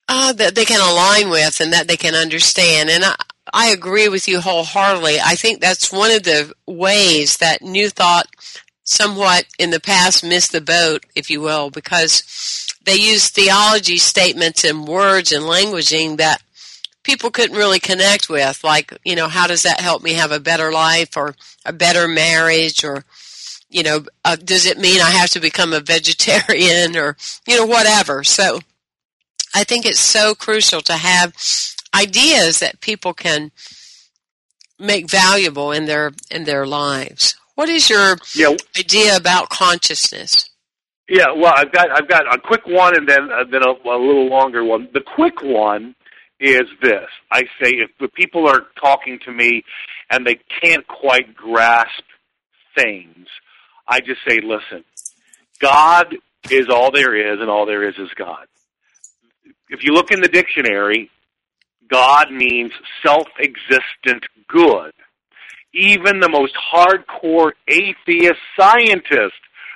uh, 0.08 0.34
that 0.34 0.56
they 0.56 0.66
can 0.66 0.82
align 0.82 1.30
with 1.30 1.60
and 1.62 1.74
that 1.74 1.88
they 1.88 1.98
can 1.98 2.14
understand. 2.14 2.90
And 2.90 3.04
I, 3.04 3.16
I 3.54 3.68
agree 3.70 4.10
with 4.10 4.28
you 4.28 4.42
wholeheartedly. 4.42 5.20
I 5.24 5.36
think 5.36 5.62
that's 5.62 5.92
one 5.92 6.12
of 6.12 6.24
the 6.24 6.54
ways 6.68 7.38
that 7.38 7.62
New 7.62 7.90
Thought 7.90 8.28
somewhat 8.84 9.46
in 9.58 9.72
the 9.72 9.80
past 9.80 10.24
missed 10.24 10.52
the 10.52 10.62
boat, 10.62 11.06
if 11.16 11.30
you 11.30 11.42
will, 11.42 11.70
because 11.70 12.68
they 12.86 12.96
used 12.96 13.34
theology 13.34 13.98
statements 13.98 14.64
and 14.64 14.88
words 14.88 15.32
and 15.32 15.44
languaging 15.46 16.18
that 16.18 16.42
people 17.04 17.32
couldn't 17.32 17.58
really 17.58 17.80
connect 17.80 18.30
with. 18.30 18.64
Like, 18.64 18.98
you 19.04 19.16
know, 19.16 19.28
how 19.28 19.48
does 19.48 19.64
that 19.64 19.80
help 19.80 20.04
me 20.04 20.14
have 20.14 20.32
a 20.32 20.40
better 20.40 20.72
life 20.72 21.16
or 21.18 21.36
a 21.66 21.74
better 21.74 22.08
marriage 22.08 22.84
or, 22.84 23.06
you 23.76 23.84
know, 23.84 24.06
uh, 24.24 24.38
does 24.38 24.66
it 24.66 24.78
mean 24.78 25.02
I 25.02 25.10
have 25.10 25.32
to 25.32 25.42
become 25.42 25.74
a 25.74 25.82
vegetarian 25.82 26.96
or, 26.96 27.18
you 27.46 27.58
know, 27.58 27.66
whatever. 27.66 28.24
So 28.24 28.62
I 29.54 29.66
think 29.66 29.86
it's 29.86 30.00
so 30.00 30.34
crucial 30.34 30.80
to 30.82 30.94
have 30.94 31.36
ideas 31.94 32.60
that 32.60 32.80
people 32.80 33.14
can 33.14 33.52
make 34.80 35.10
valuable 35.10 35.74
in 35.74 35.88
their 35.88 36.14
in 36.32 36.46
their 36.46 36.66
lives. 36.66 37.36
What 37.56 37.68
is 37.68 37.90
your 37.90 38.16
Yeah, 38.34 38.56
idea 38.80 39.18
about 39.18 39.50
consciousness? 39.50 40.50
yeah. 41.10 41.34
Well, 41.36 41.54
I've 41.54 41.74
got 41.74 41.90
I've 41.92 42.08
got 42.08 42.34
a 42.34 42.40
quick 42.40 42.66
one 42.66 42.96
and 42.96 43.10
then 43.10 43.30
uh, 43.30 43.44
then 43.52 43.62
a, 43.62 43.72
a 43.72 44.00
little 44.00 44.30
longer 44.30 44.64
one. 44.64 44.88
The 44.94 45.02
quick 45.02 45.42
one 45.44 45.96
is 46.40 46.64
this: 46.82 47.10
I 47.30 47.42
say 47.62 47.72
if 47.72 47.92
the 48.00 48.08
people 48.08 48.48
are 48.48 48.68
talking 48.80 49.20
to 49.26 49.34
me 49.34 49.64
and 50.10 50.26
they 50.26 50.40
can't 50.62 50.88
quite 50.88 51.36
grasp 51.36 52.04
things, 52.78 53.28
I 53.88 54.00
just 54.00 54.22
say, 54.28 54.40
listen, 54.44 54.84
God 55.60 56.16
is 56.50 56.68
all 56.70 56.92
there 56.92 57.16
is, 57.16 57.40
and 57.40 57.50
all 57.50 57.66
there 57.66 57.88
is 57.88 57.96
is 57.98 58.10
God. 58.16 58.46
If 59.70 59.84
you 59.84 59.94
look 59.94 60.12
in 60.12 60.22
the 60.22 60.28
dictionary, 60.28 61.10
God 61.90 62.32
means 62.32 62.72
self-existent 63.06 64.26
good. 64.48 64.94
Even 65.74 66.20
the 66.20 66.30
most 66.30 66.54
hardcore 66.74 67.52
atheist 67.68 68.40
scientist 68.58 69.36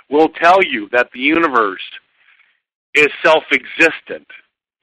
will 0.09 0.29
tell 0.29 0.63
you 0.63 0.89
that 0.91 1.09
the 1.13 1.19
universe 1.19 1.81
is 2.93 3.07
self-existent. 3.23 4.27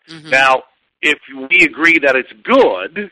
Mhm. 0.09 0.31
Now, 0.31 0.65
if 1.03 1.19
we 1.35 1.65
agree 1.65 1.99
that 1.99 2.17
it's 2.17 2.33
good, 2.43 3.11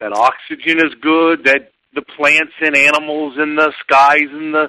that 0.00 0.12
oxygen 0.12 0.78
is 0.84 0.94
good, 1.00 1.44
that 1.44 1.72
the 1.94 2.02
plants 2.02 2.52
and 2.60 2.76
animals 2.76 3.38
and 3.38 3.58
the 3.58 3.72
skies 3.80 4.28
and 4.30 4.54
the 4.54 4.68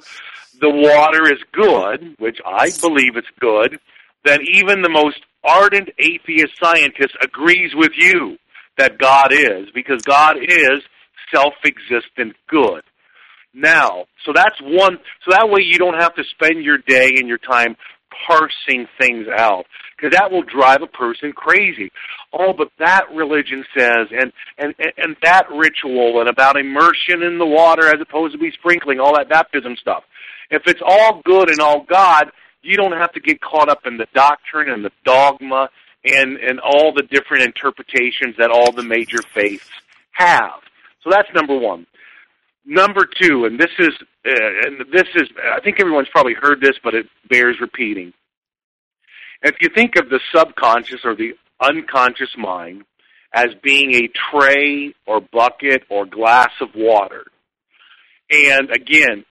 the 0.60 0.70
water 0.70 1.24
is 1.32 1.40
good, 1.52 2.16
which 2.18 2.38
I 2.44 2.70
believe 2.80 3.16
it's 3.16 3.26
good, 3.40 3.78
then 4.24 4.40
even 4.52 4.82
the 4.82 4.88
most 4.90 5.20
ardent 5.42 5.88
atheist 5.98 6.52
scientist 6.62 7.16
agrees 7.22 7.72
with 7.74 7.92
you 7.96 8.36
that 8.76 8.98
God 8.98 9.32
is, 9.32 9.68
because 9.74 10.02
God 10.02 10.36
is 10.38 10.82
self-existent 11.34 12.36
good. 12.48 12.82
Now, 13.52 14.06
so 14.24 14.32
that's 14.34 14.60
one, 14.62 14.98
so 15.24 15.30
that 15.32 15.48
way 15.48 15.62
you 15.62 15.78
don't 15.78 16.00
have 16.00 16.14
to 16.14 16.24
spend 16.30 16.62
your 16.64 16.78
day 16.78 17.10
and 17.16 17.26
your 17.26 17.38
time 17.38 17.76
parsing 18.26 18.86
things 19.00 19.26
out, 19.28 19.64
because 19.96 20.16
that 20.16 20.30
will 20.30 20.42
drive 20.42 20.82
a 20.82 20.86
person 20.86 21.32
crazy. 21.32 21.90
Oh, 22.32 22.52
but 22.52 22.68
that 22.78 23.06
religion 23.14 23.64
says, 23.76 24.08
and, 24.10 24.32
and- 24.58 24.74
and 24.96 25.16
that 25.22 25.46
ritual, 25.50 26.20
and 26.20 26.28
about 26.28 26.56
immersion 26.56 27.22
in 27.22 27.38
the 27.38 27.46
water 27.46 27.86
as 27.86 28.00
opposed 28.00 28.32
to 28.32 28.38
be 28.38 28.52
sprinkling, 28.52 29.00
all 29.00 29.16
that 29.16 29.28
baptism 29.28 29.76
stuff. 29.76 30.04
If 30.50 30.62
it's 30.66 30.82
all 30.84 31.22
good 31.24 31.50
and 31.50 31.60
all 31.60 31.84
God, 31.84 32.30
you 32.62 32.76
don't 32.76 32.92
have 32.92 33.12
to 33.12 33.20
get 33.20 33.40
caught 33.40 33.68
up 33.68 33.86
in 33.86 33.96
the 33.96 34.06
doctrine 34.14 34.68
and 34.70 34.84
the 34.84 34.92
dogma 35.04 35.68
and 36.04 36.36
and 36.38 36.60
all 36.60 36.92
the 36.94 37.02
different 37.02 37.44
interpretations 37.44 38.36
that 38.38 38.50
all 38.50 38.72
the 38.72 38.82
major 38.82 39.22
faiths 39.34 39.68
have. 40.12 40.60
So 41.02 41.10
that's 41.10 41.28
number 41.34 41.56
one. 41.58 41.86
Number 42.66 43.06
two, 43.06 43.46
and 43.46 43.58
this 43.58 43.70
is 43.78 43.90
uh, 44.26 44.66
and 44.66 44.84
this 44.92 45.06
is 45.14 45.28
I 45.52 45.60
think 45.60 45.80
everyone's 45.80 46.08
probably 46.10 46.34
heard 46.34 46.60
this, 46.60 46.78
but 46.82 46.94
it 46.94 47.06
bears 47.28 47.56
repeating. 47.60 48.12
If 49.42 49.56
you 49.60 49.68
think 49.74 49.96
of 49.96 50.10
the 50.10 50.20
subconscious 50.34 51.00
or 51.04 51.14
the 51.14 51.32
unconscious 51.60 52.30
mind 52.36 52.84
as 53.32 53.48
being 53.62 53.94
a 53.94 54.10
tray 54.30 54.94
or 55.06 55.20
bucket 55.20 55.84
or 55.88 56.04
glass 56.04 56.50
of 56.60 56.68
water, 56.74 57.24
and 58.30 58.70
again, 58.70 59.24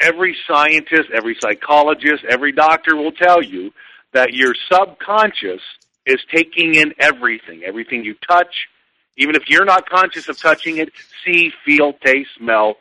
every 0.00 0.36
scientist, 0.46 1.08
every 1.12 1.36
psychologist, 1.40 2.24
every 2.28 2.52
doctor 2.52 2.96
will 2.96 3.12
tell 3.12 3.42
you 3.42 3.72
that 4.12 4.32
your 4.32 4.54
subconscious 4.70 5.60
is 6.06 6.18
taking 6.32 6.74
in 6.74 6.94
everything, 6.98 7.62
everything 7.64 8.04
you 8.04 8.14
touch, 8.26 8.68
even 9.16 9.34
if 9.34 9.48
you're 9.48 9.64
not 9.64 9.88
conscious 9.88 10.28
of 10.28 10.38
touching 10.38 10.78
it, 10.78 10.90
see, 11.24 11.52
feel, 11.64 11.92
taste, 11.92 12.30
smell, 12.38 12.76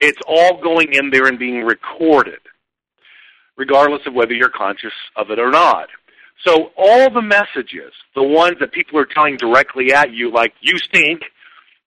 it's 0.00 0.18
all 0.26 0.60
going 0.60 0.92
in 0.92 1.10
there 1.10 1.26
and 1.26 1.38
being 1.38 1.62
recorded, 1.62 2.40
regardless 3.56 4.02
of 4.06 4.14
whether 4.14 4.32
you're 4.32 4.48
conscious 4.48 4.92
of 5.16 5.30
it 5.30 5.38
or 5.38 5.50
not. 5.50 5.88
So 6.44 6.72
all 6.76 7.10
the 7.10 7.22
messages, 7.22 7.92
the 8.14 8.22
ones 8.22 8.56
that 8.60 8.72
people 8.72 8.98
are 8.98 9.06
telling 9.06 9.36
directly 9.36 9.92
at 9.92 10.12
you, 10.12 10.32
like 10.32 10.54
you 10.60 10.78
stink, 10.78 11.22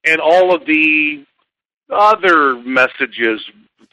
and 0.06 0.22
all 0.22 0.56
of 0.56 0.66
the 0.66 1.26
other 1.90 2.56
messages, 2.56 3.42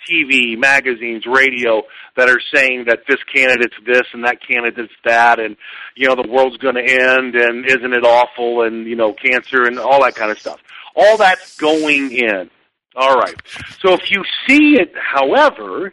TV, 0.09 0.59
magazines, 0.59 1.25
radio, 1.27 1.83
that 2.17 2.29
are 2.29 2.41
saying 2.55 2.85
that 2.87 3.01
this 3.09 3.19
candidate's 3.35 3.77
this 3.87 4.03
and 4.13 4.25
that 4.25 4.39
candidate's 4.47 4.93
that, 5.05 5.41
and 5.41 5.57
you 5.97 6.09
know 6.09 6.15
the 6.15 6.29
world's 6.29 6.57
going 6.59 6.75
to 6.75 6.83
end, 6.83 7.35
and 7.35 7.67
isn't 7.67 7.93
it 7.93 8.05
awful, 8.05 8.63
and 8.63 8.87
you 8.87 8.97
know 8.97 9.13
cancer 9.13 9.65
and 9.65 9.79
all 9.79 10.03
that 10.03 10.15
kind 10.15 10.31
of 10.31 10.39
stuff. 10.39 10.61
All 10.97 11.17
that's 11.17 11.57
going 11.57 12.13
in. 12.13 12.51
All 12.97 13.15
right. 13.15 13.35
So 13.81 13.93
if 13.95 14.11
you 14.11 14.23
see 14.47 14.75
it, 14.75 14.93
however, 14.97 15.93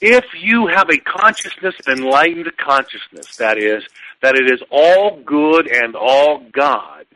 if 0.00 0.24
you 0.38 0.68
have 0.68 0.90
a 0.90 0.98
consciousness, 0.98 1.74
enlightened 1.88 2.50
consciousness, 2.56 3.36
that 3.36 3.58
is, 3.58 3.82
that 4.22 4.36
it 4.36 4.50
is 4.50 4.62
all 4.70 5.20
good 5.24 5.66
and 5.66 5.96
all 5.96 6.44
God, 6.52 7.06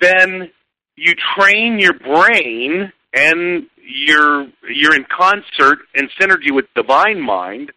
then 0.00 0.50
you 0.96 1.14
train 1.36 1.78
your 1.78 1.94
brain 1.94 2.92
and 3.14 3.66
you're 3.76 4.46
you're 4.68 4.94
in 4.94 5.04
concert 5.04 5.78
and 5.94 6.08
synergy 6.20 6.50
with 6.50 6.66
divine 6.74 7.20
mind 7.20 7.72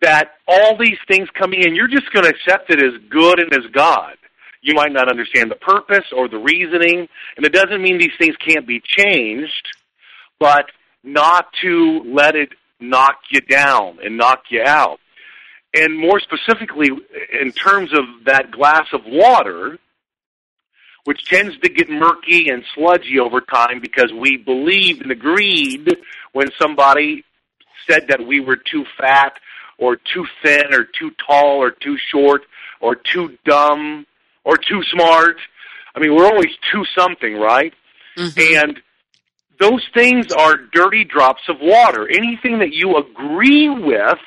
that 0.00 0.32
all 0.46 0.76
these 0.78 0.98
things 1.08 1.28
coming 1.38 1.62
in 1.62 1.74
you're 1.74 1.88
just 1.88 2.10
going 2.12 2.24
to 2.24 2.30
accept 2.30 2.70
it 2.70 2.82
as 2.82 3.00
good 3.10 3.40
and 3.40 3.52
as 3.52 3.70
god. 3.72 4.16
You 4.62 4.74
might 4.74 4.92
not 4.92 5.08
understand 5.08 5.50
the 5.50 5.56
purpose 5.56 6.06
or 6.16 6.28
the 6.28 6.38
reasoning 6.38 7.08
and 7.36 7.46
it 7.46 7.52
doesn't 7.52 7.82
mean 7.82 7.98
these 7.98 8.16
things 8.18 8.36
can't 8.36 8.66
be 8.66 8.80
changed 8.84 9.68
but 10.38 10.66
not 11.02 11.46
to 11.62 12.02
let 12.06 12.34
it 12.36 12.50
knock 12.80 13.16
you 13.30 13.40
down 13.40 13.98
and 14.04 14.16
knock 14.16 14.42
you 14.50 14.62
out. 14.64 14.98
And 15.74 15.98
more 15.98 16.20
specifically 16.20 16.88
in 17.40 17.52
terms 17.52 17.92
of 17.92 18.24
that 18.26 18.50
glass 18.50 18.86
of 18.92 19.00
water 19.06 19.78
which 21.06 21.24
tends 21.26 21.56
to 21.58 21.68
get 21.68 21.88
murky 21.88 22.48
and 22.48 22.64
sludgy 22.74 23.20
over 23.20 23.40
time 23.40 23.80
because 23.80 24.12
we 24.12 24.36
believed 24.36 25.02
and 25.02 25.12
agreed 25.12 25.96
when 26.32 26.48
somebody 26.60 27.24
said 27.88 28.08
that 28.08 28.26
we 28.26 28.40
were 28.40 28.56
too 28.56 28.84
fat 28.98 29.34
or 29.78 29.94
too 29.94 30.26
thin 30.42 30.74
or 30.74 30.84
too 30.84 31.12
tall 31.24 31.62
or 31.62 31.70
too 31.70 31.96
short 32.10 32.42
or 32.80 32.96
too 32.96 33.38
dumb 33.44 34.04
or 34.42 34.56
too 34.56 34.82
smart. 34.90 35.36
I 35.94 36.00
mean, 36.00 36.12
we're 36.12 36.26
always 36.26 36.50
too 36.72 36.84
something, 36.98 37.36
right? 37.36 37.72
Mm-hmm. 38.18 38.56
And 38.66 38.80
those 39.60 39.86
things 39.94 40.32
are 40.32 40.56
dirty 40.56 41.04
drops 41.04 41.42
of 41.48 41.56
water. 41.60 42.08
Anything 42.08 42.58
that 42.58 42.72
you 42.72 42.96
agree 42.96 43.68
with 43.68 44.18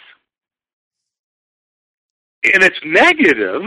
and 2.42 2.63
it's 2.63 2.80
negative, 2.86 3.63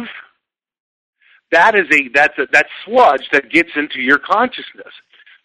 that 1.52 1.74
is 1.74 1.86
a 1.92 2.08
that's 2.12 2.36
a 2.38 2.46
that 2.52 2.66
sludge 2.84 3.28
that 3.32 3.50
gets 3.50 3.70
into 3.76 4.00
your 4.00 4.18
consciousness. 4.18 4.92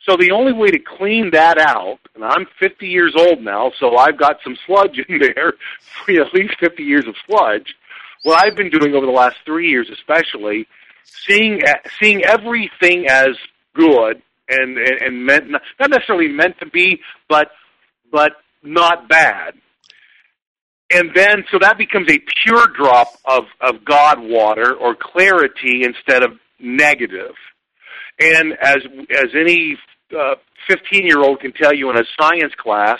So 0.08 0.15
the 0.17 0.32
only 0.32 0.54
way 0.54 0.70
to 0.70 0.80
clean 0.80 1.32
that 1.32 1.58
out, 1.58 2.00
and 2.15 2.24
I'm 2.24 2.48
50 2.60 2.88
years 2.88 3.13
old 3.17 3.41
now, 3.41 3.74
so 3.78 3.98
I've 3.98 4.17
got 4.17 4.38
some 4.41 4.58
sludge 4.65 4.98
in 5.10 5.20
there, 5.20 5.50
at 5.50 6.34
least 6.34 6.56
50 6.60 6.84
years 6.84 7.06
of 7.08 7.15
sludge. 7.26 7.76
What 8.24 8.43
I've 8.43 8.56
been 8.56 8.70
doing 8.70 8.96
over 8.96 9.06
the 9.06 9.12
last 9.12 9.36
three 9.46 9.70
years, 9.70 9.89
especially, 9.91 10.67
seeing 11.04 11.62
seeing 12.02 12.24
everything 12.24 13.08
as 13.10 13.36
good 13.74 14.22
and 14.50 14.78
and, 14.78 15.02
and 15.02 15.26
meant 15.26 15.50
not 15.50 15.89
necessarily 15.89 16.30
meant 16.30 16.58
to 16.60 16.65
be, 16.67 17.00
but 17.30 17.52
but 18.12 18.32
not 18.63 19.08
bad 19.08 19.54
and 20.91 21.12
then 21.13 21.43
so 21.52 21.60
that 21.60 21.78
becomes 21.78 22.10
a 22.10 22.19
pure 22.43 22.67
drop 22.67 23.08
of 23.26 23.43
of 23.62 23.84
God 23.84 24.19
water 24.19 24.73
or 24.73 24.95
clarity 24.95 25.84
instead 25.84 26.23
of 26.23 26.32
negative. 26.60 27.36
And 28.19 28.54
as 28.62 28.78
as 29.12 29.30
any 29.36 29.78
fifteen 30.67 31.04
uh, 31.04 31.08
year 31.08 31.19
old 31.19 31.41
can 31.41 31.52
tell 31.52 31.73
you 31.73 31.89
in 31.89 31.97
a 31.97 32.06
science 32.19 32.54
class, 32.56 33.00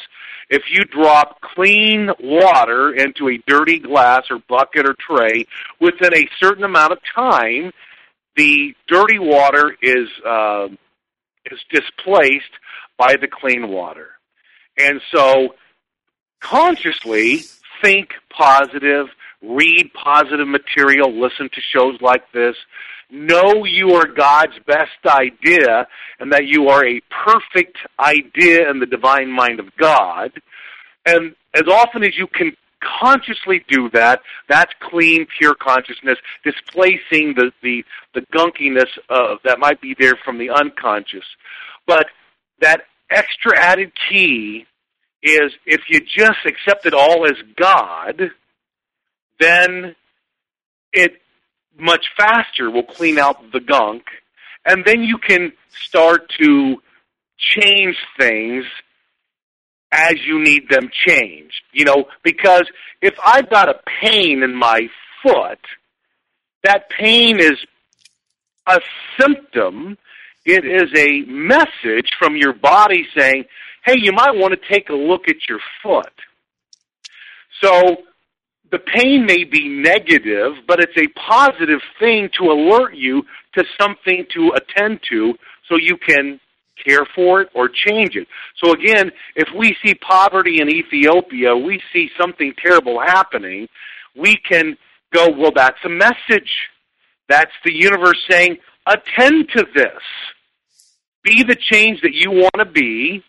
if 0.50 0.64
you 0.70 0.84
drop 0.84 1.40
clean 1.42 2.10
water 2.20 2.94
into 2.94 3.30
a 3.30 3.38
dirty 3.48 3.80
glass 3.80 4.24
or 4.30 4.40
bucket 4.50 4.88
or 4.88 4.96
tray 5.00 5.46
within 5.80 6.14
a 6.14 6.28
certain 6.40 6.64
amount 6.64 6.92
of 6.92 7.00
time, 7.16 7.72
the 8.36 8.74
dirty 8.88 9.18
water 9.18 9.76
is 9.82 10.10
uh, 10.26 10.68
is 11.50 11.60
displaced 11.72 12.52
by 12.98 13.16
the 13.16 13.28
clean 13.28 13.70
water. 13.70 14.10
And 14.78 15.02
so 15.12 15.56
consciously 16.42 17.42
think 17.82 18.10
positive, 18.30 19.08
read 19.42 19.92
positive 19.94 20.48
material, 20.48 21.20
listen 21.20 21.50
to 21.54 21.62
shows 21.74 22.00
like 22.02 22.32
this, 22.34 22.56
know 23.10 23.66
you 23.66 23.92
are 23.94 24.06
God's 24.06 24.60
best 24.66 25.06
idea 25.06 25.88
and 26.20 26.32
that 26.34 26.46
you 26.46 26.70
are 26.70 26.86
a 26.86 27.02
perfect 27.26 27.78
idea 28.00 28.70
in 28.70 28.80
the 28.80 28.86
divine 28.86 29.32
mind 29.32 29.60
of 29.60 29.76
God. 29.78 30.32
And 31.06 31.36
as 31.54 31.68
often 31.68 32.04
as 32.04 32.18
you 32.18 32.28
can 32.28 32.52
consciously 32.82 33.64
do 33.68 33.90
that, 33.92 34.22
that's 34.50 34.72
clean, 34.82 35.26
pure 35.38 35.56
consciousness, 35.56 36.18
displacing 36.44 37.34
the, 37.36 37.52
the, 37.64 37.84
the 38.14 38.22
gunkiness 38.34 38.90
of, 39.10 39.40
that 39.44 39.60
might 39.60 39.82
be 39.82 39.96
there 39.98 40.16
from 40.24 40.38
the 40.38 40.50
unconscious. 40.50 41.24
But 41.86 42.08
that 42.60 42.82
extra 43.10 43.58
added 43.58 43.92
key 44.10 44.66
is 45.24 45.52
if 45.66 45.82
you 45.90 46.00
just 46.02 46.46
accept 46.46 46.86
it 46.86 46.94
all 46.94 47.26
as 47.26 47.38
God, 47.56 48.32
then 49.40 49.96
it 50.94 51.14
much 51.80 52.06
faster 52.18 52.72
will 52.72 52.84
clean 52.84 53.20
out 53.20 53.52
the 53.52 53.60
gunk, 53.60 54.04
and 54.66 54.84
then 54.86 55.04
you 55.04 55.18
can 55.18 55.52
start 55.86 56.32
to 56.40 56.82
change 57.38 57.96
things 58.20 58.66
as 59.92 60.16
you 60.26 60.44
need 60.44 60.70
them 60.70 60.90
changed. 61.08 61.62
You 61.72 61.86
know, 61.86 62.06
because 62.24 62.64
if 63.02 63.14
I've 63.24 63.50
got 63.50 63.70
a 63.70 63.80
pain 64.02 64.44
in 64.44 64.56
my 64.56 64.88
foot, 65.24 65.60
that 66.64 66.90
pain 66.90 67.40
is 67.40 67.58
a 68.68 68.80
symptom. 69.20 69.98
It 70.50 70.64
is 70.64 70.90
a 70.98 71.30
message 71.30 72.10
from 72.18 72.38
your 72.38 72.54
body 72.54 73.06
saying, 73.14 73.44
hey, 73.86 73.96
you 73.98 74.14
might 74.14 74.34
want 74.34 74.54
to 74.54 74.74
take 74.74 74.88
a 74.88 74.94
look 74.94 75.28
at 75.28 75.36
your 75.50 75.60
foot. 75.84 76.14
So 77.62 77.98
the 78.72 78.80
pain 78.80 79.26
may 79.26 79.44
be 79.44 79.68
negative, 79.68 80.54
but 80.66 80.80
it's 80.80 80.98
a 80.98 81.08
positive 81.20 81.82
thing 82.00 82.30
to 82.38 82.46
alert 82.46 82.96
you 82.96 83.24
to 83.56 83.66
something 83.78 84.26
to 84.36 84.54
attend 84.56 85.02
to 85.10 85.34
so 85.68 85.76
you 85.76 85.98
can 85.98 86.40
care 86.82 87.06
for 87.14 87.42
it 87.42 87.50
or 87.54 87.68
change 87.68 88.16
it. 88.16 88.30
So 88.64 88.72
again, 88.72 89.12
if 89.36 89.50
we 89.54 89.76
see 89.84 89.96
poverty 89.96 90.62
in 90.62 90.70
Ethiopia, 90.70 91.58
we 91.58 91.82
see 91.92 92.10
something 92.18 92.54
terrible 92.58 93.02
happening, 93.02 93.68
we 94.16 94.38
can 94.38 94.78
go, 95.14 95.30
well, 95.30 95.52
that's 95.54 95.84
a 95.84 95.90
message. 95.90 96.70
That's 97.28 97.52
the 97.66 97.74
universe 97.74 98.24
saying, 98.30 98.60
attend 98.86 99.50
to 99.58 99.66
this. 99.76 100.02
Be 101.28 101.44
the 101.44 101.58
change 101.60 102.00
that 102.04 102.14
you 102.14 102.32
want 102.32 102.56
to 102.58 102.66
be 102.66 103.22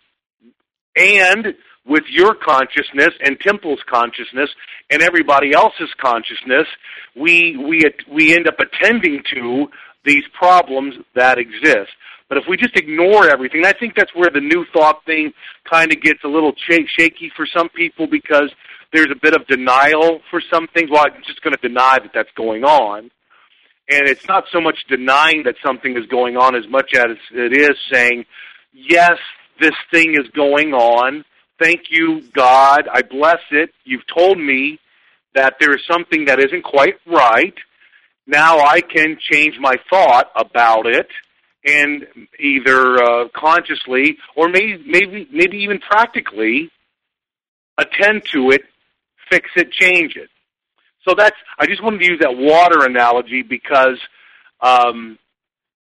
and 0.95 1.53
with 1.85 2.03
your 2.09 2.33
consciousness 2.33 3.11
and 3.21 3.37
Temple's 3.41 3.79
consciousness 3.89 4.49
and 4.89 5.01
everybody 5.01 5.53
else's 5.53 5.89
consciousness, 5.99 6.65
we 7.15 7.57
we 7.57 7.81
we 8.09 8.33
end 8.33 8.47
up 8.47 8.55
attending 8.59 9.21
to 9.33 9.67
these 10.05 10.23
problems 10.37 10.95
that 11.15 11.37
exist. 11.37 11.91
But 12.29 12.37
if 12.37 12.45
we 12.47 12.55
just 12.55 12.77
ignore 12.77 13.27
everything, 13.27 13.65
I 13.65 13.73
think 13.73 13.95
that's 13.95 14.13
where 14.13 14.29
the 14.29 14.39
new 14.39 14.65
thought 14.71 15.03
thing 15.05 15.33
kind 15.69 15.91
of 15.91 15.99
gets 16.01 16.19
a 16.23 16.27
little 16.27 16.53
shaky 16.57 17.31
for 17.35 17.47
some 17.53 17.67
people 17.69 18.07
because 18.07 18.49
there's 18.93 19.11
a 19.11 19.19
bit 19.19 19.33
of 19.33 19.45
denial 19.47 20.21
for 20.29 20.41
some 20.53 20.67
things. 20.73 20.89
Well, 20.89 21.03
I'm 21.05 21.21
just 21.25 21.41
going 21.41 21.55
to 21.55 21.67
deny 21.67 21.97
that 21.99 22.11
that's 22.13 22.31
going 22.37 22.63
on. 22.63 23.11
And 23.89 24.07
it's 24.07 24.27
not 24.27 24.45
so 24.51 24.61
much 24.61 24.85
denying 24.87 25.43
that 25.43 25.55
something 25.65 25.97
is 25.97 26.05
going 26.05 26.37
on 26.37 26.55
as 26.55 26.67
much 26.69 26.93
as 26.93 27.17
it 27.31 27.53
is 27.53 27.75
saying, 27.91 28.25
yes, 28.71 29.17
this 29.59 29.73
thing 29.91 30.13
is 30.13 30.29
going 30.35 30.73
on. 30.73 31.25
Thank 31.59 31.85
you, 31.89 32.21
God. 32.33 32.87
I 32.91 33.01
bless 33.01 33.41
it. 33.51 33.71
You've 33.83 34.05
told 34.07 34.37
me 34.37 34.79
that 35.33 35.55
there 35.59 35.73
is 35.75 35.81
something 35.89 36.25
that 36.25 36.39
isn't 36.39 36.63
quite 36.63 36.95
right. 37.05 37.55
Now 38.27 38.59
I 38.59 38.81
can 38.81 39.17
change 39.19 39.55
my 39.59 39.75
thought 39.89 40.31
about 40.35 40.85
it 40.85 41.07
and 41.65 42.05
either 42.39 43.03
uh, 43.03 43.27
consciously 43.35 44.17
or 44.35 44.47
maybe 44.49 44.83
maybe 44.85 45.27
maybe 45.31 45.57
even 45.57 45.79
practically 45.79 46.69
attend 47.77 48.23
to 48.33 48.51
it, 48.51 48.61
fix 49.29 49.49
it, 49.55 49.71
change 49.71 50.15
it. 50.15 50.29
So 51.07 51.15
that's 51.17 51.35
I 51.57 51.65
just 51.65 51.83
wanted 51.83 51.99
to 51.99 52.05
use 52.05 52.19
that 52.21 52.35
water 52.35 52.85
analogy 52.85 53.41
because 53.41 53.97
um, 54.61 55.17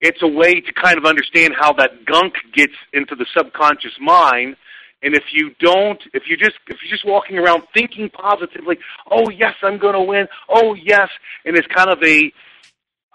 it's 0.00 0.22
a 0.22 0.29
way 0.29 0.61
to 0.61 0.72
kind 0.72 0.98
of 0.98 1.05
understand 1.05 1.55
how 1.59 1.72
that 1.74 2.05
gunk 2.05 2.35
gets 2.55 2.74
into 2.92 3.14
the 3.14 3.26
subconscious 3.37 3.94
mind. 4.00 4.57
And 5.02 5.14
if 5.14 5.24
you 5.33 5.50
don't, 5.61 6.02
if 6.14 6.24
you 6.26 6.37
just 6.37 6.57
if 6.68 6.79
you're 6.83 6.90
just 6.90 7.07
walking 7.07 7.38
around 7.38 7.62
thinking 7.74 8.11
positively, 8.11 8.79
oh 9.11 9.29
yes, 9.31 9.55
I'm 9.62 9.79
going 9.79 9.94
to 9.94 10.02
win. 10.02 10.26
Oh 10.48 10.74
yes, 10.74 11.09
and 11.44 11.57
it's 11.57 11.66
kind 11.68 11.90
of 11.90 11.98
a 12.02 12.33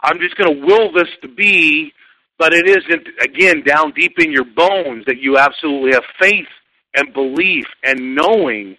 I'm 0.03 0.19
just 0.19 0.35
going 0.35 0.53
to 0.53 0.65
will 0.65 0.91
this 0.91 1.09
to 1.21 1.27
be, 1.27 1.91
but 2.39 2.53
it 2.53 2.67
isn't 2.67 3.07
again 3.21 3.63
down 3.63 3.91
deep 3.91 4.13
in 4.19 4.31
your 4.31 4.45
bones 4.45 5.05
that 5.05 5.19
you 5.19 5.37
absolutely 5.37 5.93
have 5.93 6.03
faith 6.19 6.47
and 6.95 7.13
belief 7.13 7.65
and 7.83 8.15
knowing 8.15 8.77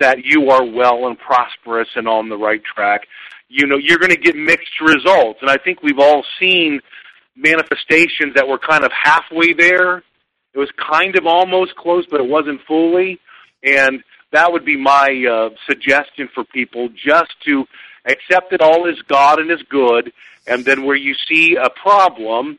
that 0.00 0.24
you 0.24 0.50
are 0.50 0.64
well 0.64 1.06
and 1.06 1.18
prosperous 1.18 1.88
and 1.96 2.08
on 2.08 2.28
the 2.28 2.36
right 2.36 2.62
track, 2.64 3.06
you 3.48 3.66
know, 3.66 3.76
you're 3.76 3.98
going 3.98 4.12
to 4.12 4.20
get 4.20 4.36
mixed 4.36 4.80
results. 4.80 5.38
And 5.40 5.50
I 5.50 5.56
think 5.56 5.82
we've 5.82 5.98
all 5.98 6.24
seen 6.38 6.80
manifestations 7.36 8.34
that 8.34 8.46
were 8.46 8.58
kind 8.58 8.84
of 8.84 8.92
halfway 8.92 9.52
there. 9.52 9.98
It 10.54 10.58
was 10.58 10.70
kind 10.76 11.16
of 11.16 11.26
almost 11.26 11.74
close, 11.76 12.04
but 12.10 12.20
it 12.20 12.28
wasn't 12.28 12.60
fully. 12.66 13.18
And 13.64 14.02
that 14.32 14.52
would 14.52 14.64
be 14.64 14.76
my 14.76 15.24
uh, 15.30 15.50
suggestion 15.66 16.28
for 16.34 16.44
people 16.44 16.88
just 16.90 17.32
to 17.46 17.64
accept 18.04 18.50
that 18.50 18.60
all 18.60 18.88
is 18.88 19.00
God 19.08 19.38
and 19.38 19.50
is 19.50 19.62
good. 19.68 20.12
And 20.46 20.64
then 20.64 20.84
where 20.84 20.96
you 20.96 21.14
see 21.28 21.56
a 21.56 21.70
problem, 21.70 22.58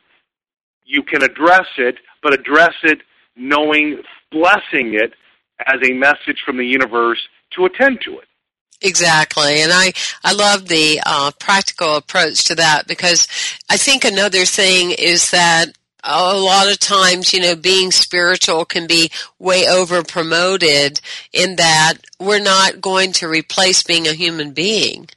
you 0.84 1.02
can 1.02 1.22
address 1.22 1.66
it, 1.78 1.96
but 2.22 2.32
address 2.32 2.74
it 2.82 3.00
knowing, 3.36 4.02
blessing 4.30 4.94
it 4.94 5.14
as 5.66 5.80
a 5.82 5.92
message 5.92 6.42
from 6.44 6.56
the 6.56 6.66
universe 6.66 7.20
to 7.52 7.64
attend 7.64 8.00
to 8.02 8.18
it. 8.18 8.28
Exactly, 8.82 9.60
and 9.60 9.70
I 9.72 9.92
I 10.24 10.32
love 10.32 10.68
the 10.68 11.00
uh, 11.04 11.32
practical 11.38 11.96
approach 11.96 12.44
to 12.44 12.54
that 12.54 12.86
because 12.86 13.28
I 13.68 13.76
think 13.76 14.04
another 14.04 14.46
thing 14.46 14.92
is 14.92 15.30
that 15.32 15.66
a 16.02 16.38
lot 16.38 16.70
of 16.70 16.78
times, 16.78 17.34
you 17.34 17.40
know, 17.40 17.54
being 17.54 17.90
spiritual 17.90 18.64
can 18.64 18.86
be 18.86 19.10
way 19.38 19.68
over 19.68 20.02
promoted 20.02 21.00
in 21.32 21.56
that 21.56 21.94
we're 22.18 22.42
not 22.42 22.80
going 22.80 23.12
to 23.12 23.28
replace 23.28 23.82
being 23.82 24.06
a 24.08 24.14
human 24.14 24.52
being. 24.52 25.08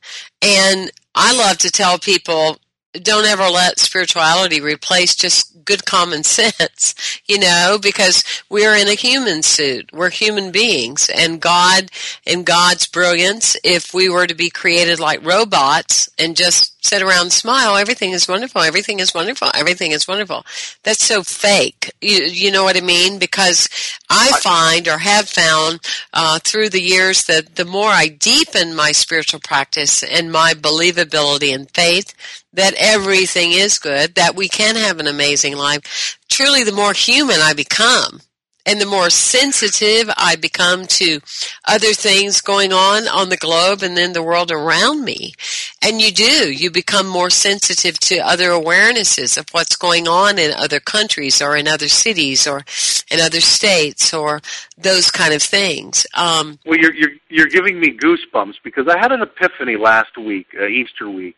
And 0.41 0.91
I 1.15 1.33
love 1.33 1.57
to 1.59 1.71
tell 1.71 1.99
people 1.99 2.57
don't 3.01 3.25
ever 3.25 3.49
let 3.49 3.79
spirituality 3.79 4.61
replace 4.61 5.15
just 5.15 5.65
good 5.65 5.85
common 5.85 6.23
sense, 6.23 6.95
you 7.25 7.39
know, 7.39 7.77
because 7.81 8.23
we're 8.49 8.75
in 8.75 8.87
a 8.87 8.93
human 8.93 9.41
suit. 9.41 9.91
We're 9.93 10.09
human 10.09 10.51
beings. 10.51 11.09
And 11.13 11.41
God, 11.41 11.89
in 12.25 12.43
God's 12.43 12.87
brilliance, 12.87 13.57
if 13.63 13.93
we 13.93 14.09
were 14.09 14.27
to 14.27 14.35
be 14.35 14.49
created 14.49 14.99
like 14.99 15.25
robots 15.25 16.09
and 16.17 16.35
just 16.35 16.72
sit 16.83 17.01
around 17.01 17.31
smile, 17.31 17.77
everything 17.77 18.11
is 18.11 18.27
wonderful, 18.27 18.61
everything 18.61 18.99
is 18.99 19.13
wonderful, 19.13 19.49
everything 19.55 19.91
is 19.91 20.07
wonderful. 20.07 20.45
That's 20.83 21.03
so 21.03 21.23
fake. 21.23 21.91
You, 22.01 22.25
you 22.25 22.51
know 22.51 22.63
what 22.63 22.77
I 22.77 22.81
mean? 22.81 23.19
Because 23.19 23.69
I 24.09 24.31
find 24.41 24.87
or 24.87 24.97
have 24.97 25.29
found 25.29 25.79
uh, 26.13 26.39
through 26.39 26.69
the 26.69 26.81
years 26.81 27.23
that 27.25 27.55
the 27.55 27.65
more 27.65 27.89
I 27.89 28.09
deepen 28.09 28.75
my 28.75 28.91
spiritual 28.91 29.39
practice 29.39 30.03
and 30.03 30.31
my 30.31 30.53
believability 30.53 31.53
and 31.55 31.69
faith, 31.71 32.13
that 32.51 32.73
everything 32.77 33.53
is 33.53 33.79
good, 33.79 34.15
that 34.15 34.35
we 34.35 34.49
can 34.49 34.75
have 34.75 34.99
an 34.99 35.07
amazing 35.07 35.55
life, 35.55 36.19
truly 36.29 36.63
the 36.63 36.71
more 36.71 36.93
human 36.93 37.37
I 37.39 37.53
become 37.53 38.21
and 38.65 38.79
the 38.79 38.85
more 38.85 39.09
sensitive 39.09 40.09
I 40.15 40.35
become 40.35 40.85
to 40.85 41.19
other 41.65 41.93
things 41.93 42.41
going 42.41 42.71
on 42.71 43.07
on 43.07 43.29
the 43.29 43.37
globe 43.37 43.83
and 43.83 43.97
then 43.97 44.13
the 44.13 44.23
world 44.23 44.51
around 44.51 45.03
me. 45.03 45.33
And 45.81 46.01
you 46.01 46.11
do, 46.11 46.51
you 46.51 46.71
become 46.71 47.07
more 47.07 47.29
sensitive 47.29 47.99
to 48.01 48.19
other 48.19 48.49
awarenesses 48.49 49.37
of 49.37 49.49
what's 49.51 49.75
going 49.75 50.07
on 50.07 50.39
in 50.39 50.51
other 50.51 50.79
countries 50.79 51.41
or 51.41 51.57
in 51.57 51.67
other 51.67 51.89
cities 51.89 52.47
or 52.47 52.63
in 53.11 53.19
other 53.19 53.41
states 53.41 54.13
or 54.13 54.41
those 54.77 55.11
kind 55.11 55.33
of 55.33 55.41
things. 55.41 56.07
Um, 56.13 56.59
well, 56.65 56.79
you're, 56.79 56.93
you're, 56.93 57.11
you're 57.29 57.47
giving 57.47 57.79
me 57.79 57.97
goosebumps 57.97 58.55
because 58.63 58.87
I 58.87 58.97
had 58.97 59.11
an 59.11 59.21
epiphany 59.21 59.75
last 59.75 60.17
week, 60.17 60.47
uh, 60.59 60.65
Easter 60.67 61.09
week. 61.09 61.37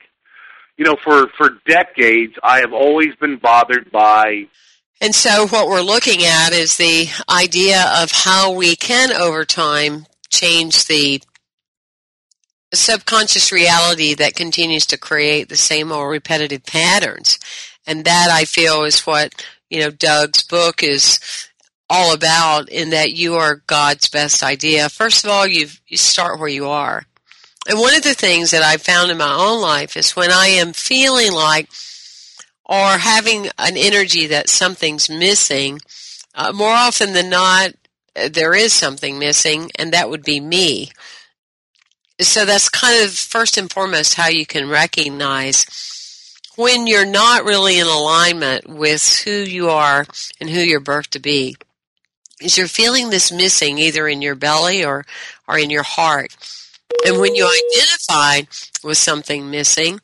You 0.78 0.84
know, 0.84 0.98
for, 1.02 1.28
for 1.38 1.52
decades, 1.66 2.34
I 2.44 2.60
have 2.60 2.74
always 2.74 3.16
been 3.16 3.38
bothered 3.38 3.92
by 3.92 4.48
and 5.02 5.14
so 5.14 5.48
what 5.48 5.68
we're 5.68 5.82
looking 5.82 6.24
at 6.24 6.54
is 6.54 6.78
the 6.78 7.08
idea 7.30 7.86
of 7.98 8.12
how 8.12 8.52
we 8.52 8.76
can 8.76 9.12
over 9.12 9.44
time 9.46 10.06
change 10.30 10.86
the 10.86 11.22
subconscious 12.74 13.52
reality 13.52 14.14
that 14.16 14.36
continues 14.36 14.86
to 14.88 14.98
create 14.98 15.50
the 15.50 15.58
same 15.58 15.92
old 15.92 16.10
repetitive 16.10 16.66
patterns. 16.66 17.40
And 17.86 18.06
that 18.06 18.30
I 18.32 18.46
feel 18.46 18.84
is 18.84 19.02
what, 19.02 19.46
you 19.70 19.80
know, 19.80 19.92
Doug's 19.92 20.44
book 20.44 20.82
is 20.82 21.20
all 21.90 22.14
about 22.14 22.70
in 22.70 22.90
that 22.90 23.14
you 23.14 23.36
are 23.36 23.62
God's 23.68 24.10
best 24.10 24.44
idea. 24.44 24.90
First 24.90 25.24
of 25.24 25.30
all, 25.30 25.46
you 25.46 25.68
you 25.88 25.98
start 25.98 26.40
where 26.40 26.50
you 26.50 26.68
are. 26.68 27.06
And 27.68 27.80
one 27.80 27.96
of 27.96 28.04
the 28.04 28.14
things 28.14 28.52
that 28.52 28.64
I've 28.64 28.82
found 28.82 29.12
in 29.12 29.18
my 29.18 29.34
own 29.34 29.62
life 29.62 29.98
is 29.98 30.16
when 30.16 30.32
I 30.32 30.48
am 30.48 30.74
feeling 30.74 31.32
like 31.32 31.70
or 32.66 32.98
having 32.98 33.48
an 33.58 33.78
energy 33.78 34.28
that 34.28 34.50
something's 34.50 35.10
missing, 35.10 35.80
uh, 36.34 36.52
more 36.52 36.74
often 36.74 37.14
than 37.14 37.30
not, 37.30 37.72
uh, 38.16 38.30
there 38.30 38.54
is 38.54 38.74
something 38.74 39.20
missing, 39.20 39.72
and 39.78 39.92
that 39.94 40.10
would 40.10 40.24
be 40.24 40.40
me. 40.40 40.92
So 42.20 42.46
that's 42.46 42.70
kind 42.70 43.04
of 43.04 43.12
first 43.12 43.58
and 43.58 43.72
foremost 43.72 44.16
how 44.16 44.30
you 44.30 44.46
can 44.46 44.70
recognize 44.70 45.66
when 46.56 46.88
you're 46.88 47.06
not 47.06 47.44
really 47.44 47.80
in 47.80 47.88
alignment 47.88 48.68
with 48.68 49.24
who 49.26 49.32
you 49.32 49.70
are 49.70 50.06
and 50.40 50.50
who 50.50 50.62
you're 50.62 50.82
birthed 50.82 51.10
to 51.10 51.20
be. 51.20 51.58
Is 52.42 52.58
you're 52.58 52.68
feeling 52.68 53.10
this 53.10 53.32
missing 53.32 53.78
either 53.78 54.08
in 54.08 54.22
your 54.22 54.36
belly 54.36 54.84
or, 54.84 55.06
or 55.48 55.58
in 55.58 55.70
your 55.70 55.84
heart. 55.84 56.36
And 57.06 57.20
when 57.20 57.36
you 57.36 57.46
identify 57.46 58.50
with 58.84 58.98
something 58.98 59.50
missing, 59.50 60.00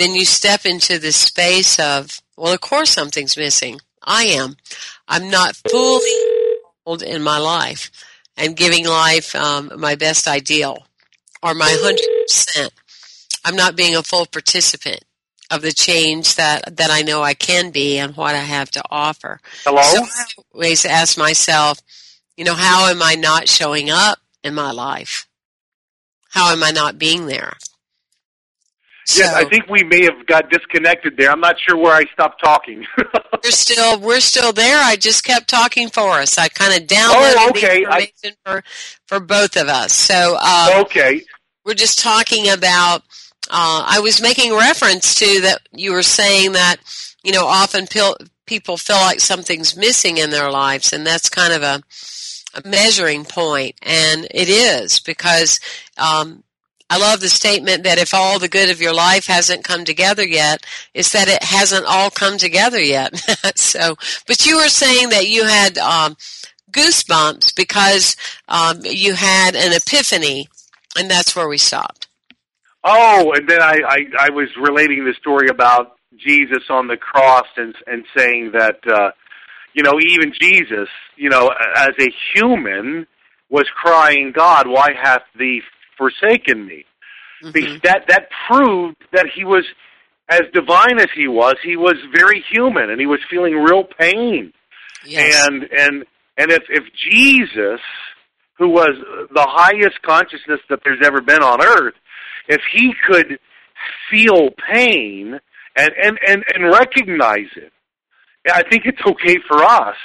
then 0.00 0.14
you 0.14 0.24
step 0.24 0.64
into 0.64 0.98
the 0.98 1.12
space 1.12 1.78
of, 1.78 2.20
well, 2.36 2.52
of 2.52 2.60
course 2.60 2.90
something's 2.90 3.36
missing. 3.36 3.80
I 4.02 4.24
am. 4.24 4.56
I'm 5.06 5.30
not 5.30 5.56
fully 5.70 6.10
involved 6.86 7.02
in 7.02 7.22
my 7.22 7.38
life 7.38 7.90
and 8.36 8.56
giving 8.56 8.86
life 8.86 9.34
um, 9.34 9.72
my 9.76 9.94
best 9.94 10.26
ideal 10.26 10.86
or 11.42 11.54
my 11.54 11.68
100%. 11.68 12.70
I'm 13.44 13.56
not 13.56 13.76
being 13.76 13.94
a 13.94 14.02
full 14.02 14.26
participant 14.26 15.04
of 15.50 15.62
the 15.62 15.72
change 15.72 16.36
that, 16.36 16.76
that 16.76 16.90
I 16.90 17.02
know 17.02 17.22
I 17.22 17.34
can 17.34 17.70
be 17.70 17.98
and 17.98 18.16
what 18.16 18.34
I 18.34 18.40
have 18.40 18.70
to 18.72 18.82
offer. 18.90 19.40
Hello? 19.64 19.82
So 19.82 20.02
I 20.02 20.24
always 20.54 20.84
ask 20.84 21.18
myself, 21.18 21.80
you 22.36 22.44
know, 22.44 22.54
how 22.54 22.88
am 22.88 23.02
I 23.02 23.16
not 23.16 23.48
showing 23.48 23.90
up 23.90 24.18
in 24.42 24.54
my 24.54 24.70
life? 24.70 25.26
How 26.30 26.52
am 26.52 26.62
I 26.62 26.70
not 26.70 26.98
being 26.98 27.26
there? 27.26 27.54
Yes, 29.08 29.34
I 29.34 29.44
think 29.44 29.68
we 29.68 29.82
may 29.82 30.04
have 30.04 30.26
got 30.26 30.50
disconnected 30.50 31.16
there. 31.16 31.30
I'm 31.30 31.40
not 31.40 31.56
sure 31.58 31.76
where 31.76 31.92
I 31.92 32.04
stopped 32.12 32.40
talking. 32.42 32.86
we're 33.44 33.50
still 33.50 34.00
we're 34.00 34.20
still 34.20 34.52
there. 34.52 34.78
I 34.82 34.96
just 34.96 35.24
kept 35.24 35.48
talking 35.48 35.88
for 35.88 36.10
us. 36.10 36.38
I 36.38 36.48
kind 36.48 36.80
of 36.80 36.86
downloaded 36.86 37.34
oh, 37.36 37.50
okay. 37.50 37.84
the 37.84 37.90
information 37.90 38.36
I... 38.46 38.50
for 38.50 38.62
for 39.06 39.20
both 39.20 39.56
of 39.56 39.68
us. 39.68 39.92
So 39.92 40.36
um, 40.36 40.82
okay, 40.82 41.22
we're 41.64 41.74
just 41.74 41.98
talking 41.98 42.50
about. 42.50 43.02
Uh, 43.52 43.84
I 43.86 44.00
was 44.00 44.22
making 44.22 44.52
reference 44.52 45.14
to 45.16 45.40
that. 45.42 45.62
You 45.72 45.92
were 45.92 46.02
saying 46.02 46.52
that 46.52 46.76
you 47.24 47.32
know 47.32 47.46
often 47.46 47.86
pil- 47.86 48.18
people 48.46 48.76
feel 48.76 48.96
like 48.96 49.20
something's 49.20 49.76
missing 49.76 50.18
in 50.18 50.30
their 50.30 50.50
lives, 50.50 50.92
and 50.92 51.06
that's 51.06 51.28
kind 51.28 51.52
of 51.52 51.62
a, 51.62 51.82
a 52.54 52.68
measuring 52.68 53.24
point, 53.24 53.76
and 53.82 54.26
it 54.30 54.48
is 54.48 55.00
because 55.00 55.58
um, 55.96 56.44
I 56.90 56.98
love 56.98 57.20
the 57.20 57.28
statement 57.28 57.84
that 57.84 57.98
if 57.98 58.12
all 58.12 58.40
the 58.40 58.48
good 58.48 58.68
of 58.68 58.80
your 58.80 58.92
life 58.92 59.26
hasn't 59.26 59.62
come 59.62 59.84
together 59.84 60.26
yet, 60.26 60.66
it's 60.92 61.12
that 61.12 61.28
it 61.28 61.40
hasn't 61.40 61.86
all 61.86 62.10
come 62.10 62.36
together 62.36 62.80
yet. 62.80 63.16
so, 63.54 63.94
but 64.26 64.44
you 64.44 64.56
were 64.56 64.68
saying 64.68 65.10
that 65.10 65.28
you 65.28 65.44
had 65.44 65.78
um, 65.78 66.16
goosebumps 66.72 67.54
because 67.54 68.16
um, 68.48 68.80
you 68.82 69.14
had 69.14 69.54
an 69.54 69.72
epiphany 69.72 70.48
And 70.96 71.08
that's 71.08 71.36
where 71.36 71.48
we 71.48 71.58
stopped. 71.58 72.08
Oh, 72.82 73.32
and 73.36 73.48
then 73.48 73.62
I, 73.62 73.78
I, 73.86 73.98
I 74.18 74.30
was 74.30 74.48
relating 74.60 75.04
the 75.04 75.14
story 75.14 75.48
about 75.48 75.96
Jesus 76.16 76.64
on 76.70 76.88
the 76.88 76.96
cross 76.96 77.46
and 77.56 77.74
and 77.86 78.04
saying 78.16 78.50
that 78.52 78.80
uh, 78.86 79.12
you 79.74 79.82
know 79.82 79.92
even 80.00 80.32
Jesus, 80.38 80.88
you 81.16 81.28
know, 81.28 81.52
as 81.76 81.90
a 82.00 82.12
human, 82.34 83.06
was 83.48 83.68
crying, 83.76 84.32
"God, 84.34 84.66
why 84.66 84.88
hath 85.00 85.22
thee 85.38 85.62
forsaken 86.00 86.66
me?" 86.66 86.84
Mm-hmm. 87.44 87.78
That 87.84 88.04
that 88.08 88.28
proved 88.48 88.96
that 89.12 89.26
he 89.34 89.44
was 89.44 89.64
as 90.30 90.42
divine 90.54 90.98
as 90.98 91.08
he 91.14 91.26
was, 91.26 91.56
he 91.62 91.76
was 91.76 91.96
very 92.14 92.44
human, 92.50 92.88
and 92.90 93.00
he 93.00 93.06
was 93.06 93.18
feeling 93.28 93.54
real 93.54 93.84
pain. 93.84 94.52
Yes. 95.04 95.46
And 95.46 95.62
and 95.64 96.04
and 96.36 96.50
if 96.50 96.62
if 96.68 96.84
Jesus, 97.10 97.80
who 98.58 98.68
was 98.68 98.94
the 99.34 99.46
highest 99.48 100.00
consciousness 100.02 100.60
that 100.70 100.80
there's 100.84 101.04
ever 101.04 101.20
been 101.20 101.42
on 101.42 101.62
earth, 101.62 101.94
if 102.48 102.60
he 102.72 102.92
could 103.08 103.38
feel 104.10 104.50
pain 104.72 105.38
and 105.76 105.90
and 106.02 106.18
and, 106.26 106.44
and 106.54 106.72
recognize 106.72 107.50
it, 107.56 107.72
I 108.52 108.62
think 108.62 108.84
it's 108.84 109.00
okay 109.04 109.38
for 109.48 109.62
us 109.64 109.96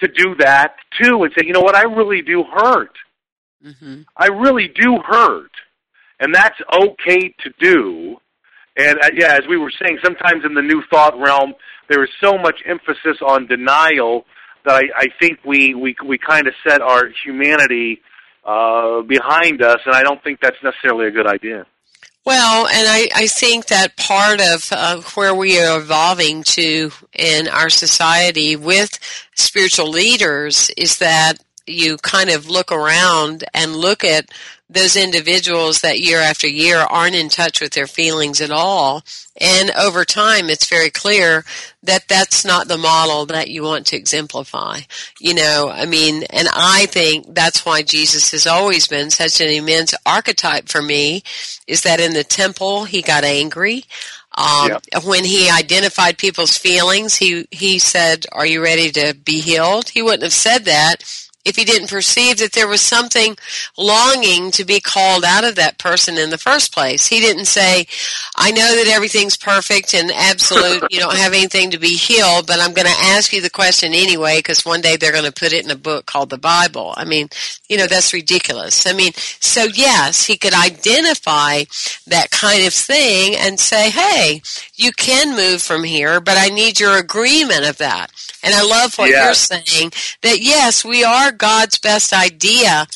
to 0.00 0.08
do 0.08 0.36
that 0.38 0.74
too 1.02 1.24
and 1.24 1.32
say, 1.36 1.44
you 1.44 1.52
know 1.52 1.60
what, 1.60 1.74
I 1.74 1.82
really 1.82 2.22
do 2.22 2.44
hurt. 2.44 2.96
Mm-hmm. 3.64 4.02
I 4.16 4.26
really 4.26 4.68
do 4.68 4.98
hurt, 5.04 5.50
and 6.20 6.34
that's 6.34 6.58
okay 6.72 7.34
to 7.40 7.50
do. 7.58 8.16
And 8.76 8.98
uh, 9.02 9.10
yeah, 9.14 9.34
as 9.34 9.46
we 9.48 9.56
were 9.56 9.72
saying, 9.82 9.98
sometimes 10.04 10.44
in 10.44 10.54
the 10.54 10.62
new 10.62 10.82
thought 10.90 11.18
realm, 11.18 11.54
there 11.88 12.02
is 12.04 12.10
so 12.22 12.38
much 12.38 12.62
emphasis 12.64 13.18
on 13.26 13.46
denial 13.46 14.24
that 14.64 14.76
I, 14.76 14.82
I 14.96 15.06
think 15.20 15.40
we 15.44 15.74
we 15.74 15.96
we 16.06 16.18
kind 16.18 16.46
of 16.46 16.54
set 16.66 16.80
our 16.80 17.08
humanity 17.24 18.00
uh, 18.44 19.02
behind 19.02 19.62
us, 19.62 19.80
and 19.84 19.94
I 19.94 20.02
don't 20.02 20.22
think 20.22 20.40
that's 20.40 20.62
necessarily 20.62 21.08
a 21.08 21.10
good 21.10 21.26
idea. 21.26 21.66
Well, 22.24 22.66
and 22.66 22.86
I, 22.86 23.08
I 23.14 23.26
think 23.26 23.66
that 23.66 23.96
part 23.96 24.40
of 24.40 24.68
uh, 24.70 25.00
where 25.14 25.34
we 25.34 25.58
are 25.58 25.80
evolving 25.80 26.42
to 26.44 26.90
in 27.14 27.48
our 27.48 27.70
society 27.70 28.54
with 28.54 28.98
spiritual 29.34 29.88
leaders 29.88 30.70
is 30.76 30.98
that 30.98 31.38
you 31.68 31.96
kind 31.98 32.30
of 32.30 32.48
look 32.48 32.72
around 32.72 33.44
and 33.54 33.76
look 33.76 34.04
at 34.04 34.30
those 34.70 34.96
individuals 34.96 35.80
that 35.80 35.98
year 35.98 36.18
after 36.18 36.46
year 36.46 36.76
aren't 36.76 37.14
in 37.14 37.30
touch 37.30 37.60
with 37.60 37.72
their 37.72 37.86
feelings 37.86 38.40
at 38.42 38.50
all. 38.50 39.02
And 39.40 39.70
over 39.70 40.04
time, 40.04 40.50
it's 40.50 40.68
very 40.68 40.90
clear 40.90 41.44
that 41.82 42.06
that's 42.06 42.44
not 42.44 42.68
the 42.68 42.76
model 42.76 43.24
that 43.26 43.48
you 43.48 43.62
want 43.62 43.86
to 43.86 43.96
exemplify. 43.96 44.80
You 45.20 45.34
know, 45.34 45.70
I 45.72 45.86
mean, 45.86 46.24
and 46.24 46.48
I 46.52 46.84
think 46.86 47.34
that's 47.34 47.64
why 47.64 47.82
Jesus 47.82 48.30
has 48.32 48.46
always 48.46 48.86
been 48.86 49.08
such 49.10 49.40
an 49.40 49.48
immense 49.48 49.94
archetype 50.04 50.68
for 50.68 50.82
me, 50.82 51.22
is 51.66 51.82
that 51.82 52.00
in 52.00 52.12
the 52.12 52.24
temple, 52.24 52.84
he 52.84 53.00
got 53.00 53.24
angry. 53.24 53.84
Um, 54.36 54.68
Yep. 54.68 55.04
When 55.04 55.24
he 55.24 55.48
identified 55.48 56.18
people's 56.18 56.58
feelings, 56.58 57.16
he, 57.16 57.48
he 57.50 57.78
said, 57.78 58.26
are 58.32 58.46
you 58.46 58.62
ready 58.62 58.90
to 58.92 59.14
be 59.24 59.40
healed? 59.40 59.88
He 59.88 60.02
wouldn't 60.02 60.22
have 60.24 60.32
said 60.32 60.66
that 60.66 60.96
if 61.48 61.56
he 61.56 61.64
didn't 61.64 61.90
perceive 61.90 62.38
that 62.38 62.52
there 62.52 62.68
was 62.68 62.80
something 62.80 63.36
longing 63.76 64.50
to 64.52 64.64
be 64.64 64.80
called 64.80 65.24
out 65.24 65.44
of 65.44 65.54
that 65.56 65.78
person 65.78 66.18
in 66.18 66.30
the 66.30 66.38
first 66.38 66.72
place. 66.72 67.06
He 67.06 67.20
didn't 67.20 67.46
say, 67.46 67.86
I 68.36 68.50
know 68.50 68.76
that 68.76 68.88
everything's 68.94 69.36
perfect 69.36 69.94
and 69.94 70.10
absolute, 70.10 70.84
you 70.90 71.00
don't 71.00 71.16
have 71.16 71.32
anything 71.32 71.70
to 71.70 71.78
be 71.78 71.96
healed, 71.96 72.46
but 72.46 72.60
I'm 72.60 72.74
going 72.74 72.86
to 72.86 73.00
ask 73.16 73.32
you 73.32 73.40
the 73.40 73.50
question 73.50 73.92
anyway 73.94 74.38
because 74.38 74.64
one 74.64 74.80
day 74.80 74.96
they're 74.96 75.12
going 75.12 75.24
to 75.24 75.32
put 75.32 75.52
it 75.52 75.64
in 75.64 75.70
a 75.70 75.76
book 75.76 76.06
called 76.06 76.30
the 76.30 76.38
Bible. 76.38 76.94
I 76.96 77.04
mean, 77.04 77.28
you 77.68 77.76
know, 77.76 77.86
that's 77.86 78.12
ridiculous. 78.12 78.86
I 78.86 78.92
mean, 78.92 79.12
so 79.14 79.64
yes, 79.64 80.24
he 80.26 80.36
could 80.36 80.54
identify 80.54 81.64
that 82.06 82.30
kind 82.30 82.66
of 82.66 82.72
thing 82.74 83.34
and 83.36 83.58
say, 83.58 83.90
hey, 83.90 84.42
you 84.74 84.92
can 84.92 85.36
move 85.36 85.62
from 85.62 85.84
here, 85.84 86.20
but 86.20 86.36
I 86.36 86.48
need 86.48 86.80
your 86.80 86.98
agreement 86.98 87.68
of 87.68 87.78
that. 87.78 88.10
And 88.42 88.54
I 88.54 88.62
love 88.62 88.96
what 88.98 89.10
Yeah. 89.10 89.24
you're 89.26 89.34
saying 89.34 89.92
that 90.22 90.40
yes, 90.40 90.84
we 90.84 91.04
are 91.04 91.32
God's 91.38 91.78
best 91.78 92.12
idea, 92.12 92.86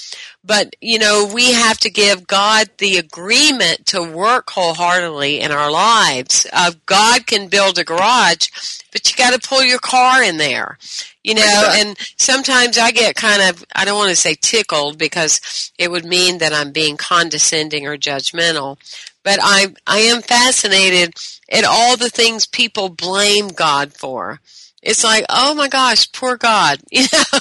but 0.44 0.74
you 0.80 0.98
know, 0.98 1.30
we 1.32 1.52
have 1.52 1.78
to 1.78 1.90
give 1.90 2.26
God 2.26 2.68
the 2.78 2.98
agreement 2.98 3.86
to 3.86 4.02
work 4.02 4.50
wholeheartedly 4.50 5.40
in 5.40 5.52
our 5.52 5.70
lives. 5.70 6.46
Uh, 6.52 6.72
God 6.86 7.26
can 7.26 7.48
build 7.48 7.78
a 7.78 7.84
garage, 7.84 8.48
but 8.92 9.08
you 9.10 9.16
got 9.16 9.40
to 9.40 9.48
pull 9.48 9.62
your 9.64 9.78
car 9.78 10.22
in 10.22 10.36
there. 10.36 10.78
You 11.24 11.36
know, 11.36 11.42
Exactly. 11.42 11.80
and 11.80 11.98
sometimes 12.16 12.78
I 12.78 12.90
get 12.90 13.14
kind 13.14 13.42
of, 13.42 13.64
I 13.76 13.84
don't 13.84 13.96
want 13.96 14.10
to 14.10 14.16
say 14.16 14.34
tickled 14.34 14.98
because 14.98 15.70
it 15.78 15.88
would 15.88 16.04
mean 16.04 16.38
that 16.38 16.52
I'm 16.52 16.72
being 16.72 16.96
condescending 16.96 17.86
or 17.86 17.96
judgmental, 17.96 18.76
but 19.22 19.38
I, 19.40 19.68
I 19.86 19.98
am 20.00 20.20
fascinated 20.20 21.14
at 21.48 21.64
all 21.64 21.96
the 21.96 22.10
things 22.10 22.46
people 22.48 22.88
blame 22.88 23.48
God 23.48 23.92
for. 23.92 24.40
It's 24.82 25.04
like, 25.04 25.24
oh 25.28 25.54
my 25.54 25.68
gosh, 25.68 26.10
poor 26.10 26.36
God, 26.36 26.80
you 26.90 27.06
know, 27.12 27.38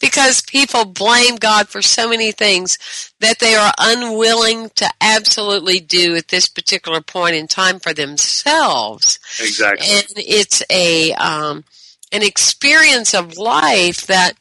because 0.00 0.42
people 0.42 0.84
blame 0.84 1.36
God 1.36 1.68
for 1.68 1.80
so 1.80 2.08
many 2.08 2.32
things 2.32 3.12
that 3.20 3.38
they 3.38 3.54
are 3.54 3.72
unwilling 3.78 4.68
to 4.76 4.88
absolutely 5.00 5.80
do 5.80 6.14
at 6.16 6.28
this 6.28 6.48
particular 6.48 7.00
point 7.00 7.34
in 7.34 7.46
time 7.48 7.78
for 7.80 7.94
themselves. 7.94 9.18
Exactly. 9.40 9.86
And 9.90 10.06
it's 10.16 10.62
a, 10.70 11.14
um, 11.14 11.64
an 12.12 12.22
experience 12.22 13.14
of 13.14 13.38
life 13.38 14.06
that, 14.08 14.34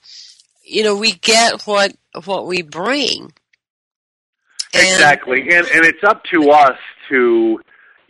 you 0.64 0.84
know, 0.84 0.96
we 0.96 1.14
get 1.14 1.62
what, 1.64 1.94
what 2.26 2.48
we 2.48 2.62
bring. 2.64 3.32
And- 4.74 4.84
Exactly, 4.84 5.42
and 5.42 5.68
and 5.68 5.86
it's 5.86 6.04
up 6.04 6.24
to 6.26 6.50
us 6.50 6.78
to, 7.10 7.62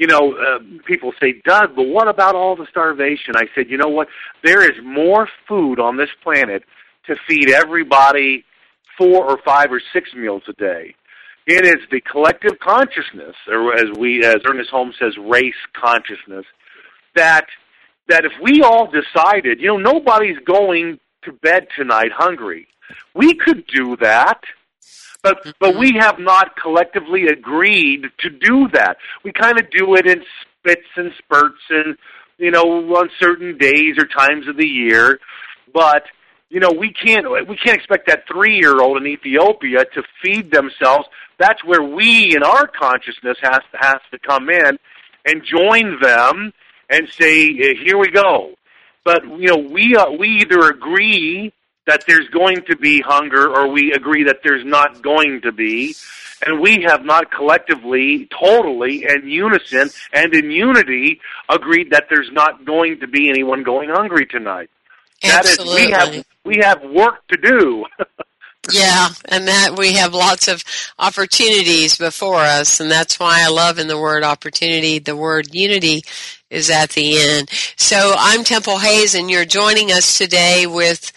you 0.02 0.08
know, 0.08 0.34
uh, 0.34 0.58
people 0.88 1.14
say, 1.22 1.36
Doug, 1.46 1.76
but 1.76 1.84
what 1.84 2.08
about 2.08 2.34
all 2.34 2.56
the 2.56 2.66
starvation? 2.72 3.36
I 3.36 3.44
said, 3.54 3.70
you 3.70 3.78
know 3.78 3.90
what? 3.90 4.08
There 4.44 4.64
is 4.64 4.84
more 4.84 5.30
food 5.48 5.80
on 5.80 5.96
this 5.96 6.10
planet 6.24 6.64
to 7.06 7.16
feed 7.30 7.52
everybody 7.52 8.44
four 8.98 9.30
or 9.30 9.38
five 9.46 9.72
or 9.72 9.80
six 9.94 10.10
meals 10.16 10.42
a 10.50 10.54
day. 10.54 10.96
It 11.46 11.66
is 11.66 11.88
the 11.92 12.02
collective 12.02 12.58
consciousness, 12.58 13.36
or 13.48 13.76
as 13.76 13.96
we, 13.96 14.26
as 14.26 14.38
Ernest 14.44 14.72
Holmes 14.72 14.96
says, 14.98 15.14
race 15.20 15.54
consciousness, 15.80 16.46
that 17.16 17.46
that 18.10 18.26
if 18.26 18.32
we 18.42 18.64
all 18.64 18.90
decided, 18.90 19.62
you 19.62 19.68
know, 19.68 19.78
nobody's 19.78 20.40
going 20.46 21.00
to 21.26 21.32
bed 21.32 21.68
tonight 21.78 22.12
hungry, 22.12 22.68
we 23.14 23.36
could 23.36 23.68
do 23.68 23.96
that. 23.98 24.42
But 25.24 25.54
but 25.60 25.78
we 25.78 25.94
have 26.00 26.18
not 26.20 26.56
collectively 26.60 27.28
agreed 27.28 28.06
to 28.20 28.30
do 28.30 28.68
that. 28.74 28.98
We 29.24 29.32
kind 29.32 29.60
of 29.60 29.70
do 29.70 29.96
it 29.96 30.08
in 30.08 30.24
spits 30.42 30.88
and 30.96 31.12
spurts 31.20 31.62
and 31.70 31.96
you 32.38 32.52
know 32.52 32.64
on 32.96 33.10
certain 33.20 33.58
days 33.58 33.98
or 34.00 34.06
times 34.06 34.48
of 34.48 34.58
the 34.58 34.68
year. 34.68 35.20
But 35.74 36.04
you 36.50 36.60
know 36.60 36.72
we 36.72 36.92
can't 36.92 37.26
we 37.48 37.56
can't 37.56 37.78
expect 37.78 38.08
that 38.08 38.24
three 38.32 38.58
year 38.58 38.82
old 38.82 38.98
in 38.98 39.06
Ethiopia 39.06 39.86
to 39.94 40.04
feed 40.24 40.52
themselves. 40.52 41.08
That's 41.38 41.64
where 41.64 41.84
we 41.84 42.36
in 42.36 42.44
our 42.44 42.68
consciousness 42.68 43.38
has 43.42 43.62
to 43.72 43.78
has 43.78 44.02
to 44.12 44.20
come 44.20 44.50
in 44.50 44.80
and 45.26 45.44
join 45.46 46.00
them 46.02 46.52
and 46.90 47.08
say 47.20 47.54
here 47.54 48.00
we 48.00 48.10
go. 48.10 48.56
But 49.06 49.24
you 49.24 49.48
know 49.48 49.58
we 49.58 49.96
uh, 49.96 50.12
we 50.12 50.40
either 50.42 50.68
agree 50.68 51.54
that 51.92 52.06
there's 52.08 52.30
going 52.30 52.64
to 52.70 52.78
be 52.78 53.02
hunger 53.02 53.54
or 53.54 53.68
we 53.68 53.92
agree 53.92 54.24
that 54.24 54.40
there's 54.46 54.66
not 54.66 55.02
going 55.02 55.42
to 55.42 55.52
be. 55.52 55.94
And 56.46 56.62
we 56.62 56.84
have 56.88 57.04
not 57.04 57.30
collectively, 57.32 58.30
totally, 58.40 59.04
in 59.04 59.28
unison 59.28 59.90
and 60.14 60.34
in 60.34 60.50
unity 60.52 61.20
agreed 61.50 61.92
that 61.92 62.06
there's 62.10 62.32
not 62.32 62.66
going 62.66 63.02
to 63.02 63.08
be 63.08 63.30
anyone 63.30 63.64
going 63.64 63.90
hungry 63.90 64.26
tonight. 64.26 64.70
That 65.22 65.44
is, 65.44 65.60
Absolutely. 65.60 65.86
we 65.86 65.92
have 65.92 66.26
we 66.46 66.58
have 66.62 66.82
work 66.84 67.28
to 67.28 67.38
do. 67.38 67.86
Yeah, 68.72 69.08
and 69.26 69.48
that 69.48 69.76
we 69.76 69.94
have 69.94 70.14
lots 70.14 70.48
of 70.48 70.64
opportunities 71.00 71.98
before 71.98 72.42
us, 72.42 72.80
and 72.80 72.92
that's 72.92 73.20
why 73.20 73.44
I 73.44 73.50
love 73.50 73.80
in 73.80 73.88
the 73.88 73.98
word 73.98 74.24
opportunity, 74.24 75.00
the 75.00 75.16
word 75.16 75.56
unity 75.56 76.04
is 76.52 76.70
at 76.70 76.92
the 76.92 77.18
end. 77.18 77.50
So 77.76 78.14
I'm 78.16 78.44
Temple 78.44 78.78
Hayes, 78.78 79.16
and 79.16 79.32
you're 79.32 79.46
joining 79.46 79.92
us 79.92 80.16
today 80.16 80.68
with 80.68 81.12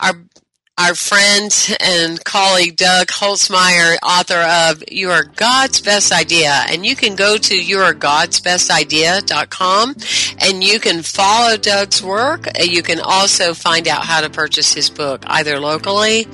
our 0.00 0.14
our 0.80 0.94
friend 0.94 1.76
and 1.80 2.24
colleague 2.24 2.76
Doug 2.76 3.08
Holzmeier, 3.08 3.98
author 4.02 4.70
of 4.70 4.82
Your 4.90 5.24
God's 5.24 5.82
Best 5.82 6.10
Idea. 6.10 6.64
And 6.70 6.86
you 6.86 6.96
can 6.96 7.16
go 7.16 7.36
to 7.36 7.54
yourgodsbestidea.com 7.54 9.96
and 10.38 10.64
you 10.64 10.80
can 10.80 11.02
follow 11.02 11.58
Doug's 11.58 12.02
work. 12.02 12.48
You 12.58 12.82
can 12.82 12.98
also 12.98 13.52
find 13.52 13.86
out 13.88 14.04
how 14.04 14.22
to 14.22 14.30
purchase 14.30 14.72
his 14.72 14.88
book 14.88 15.22
either 15.26 15.60
locally 15.60 16.24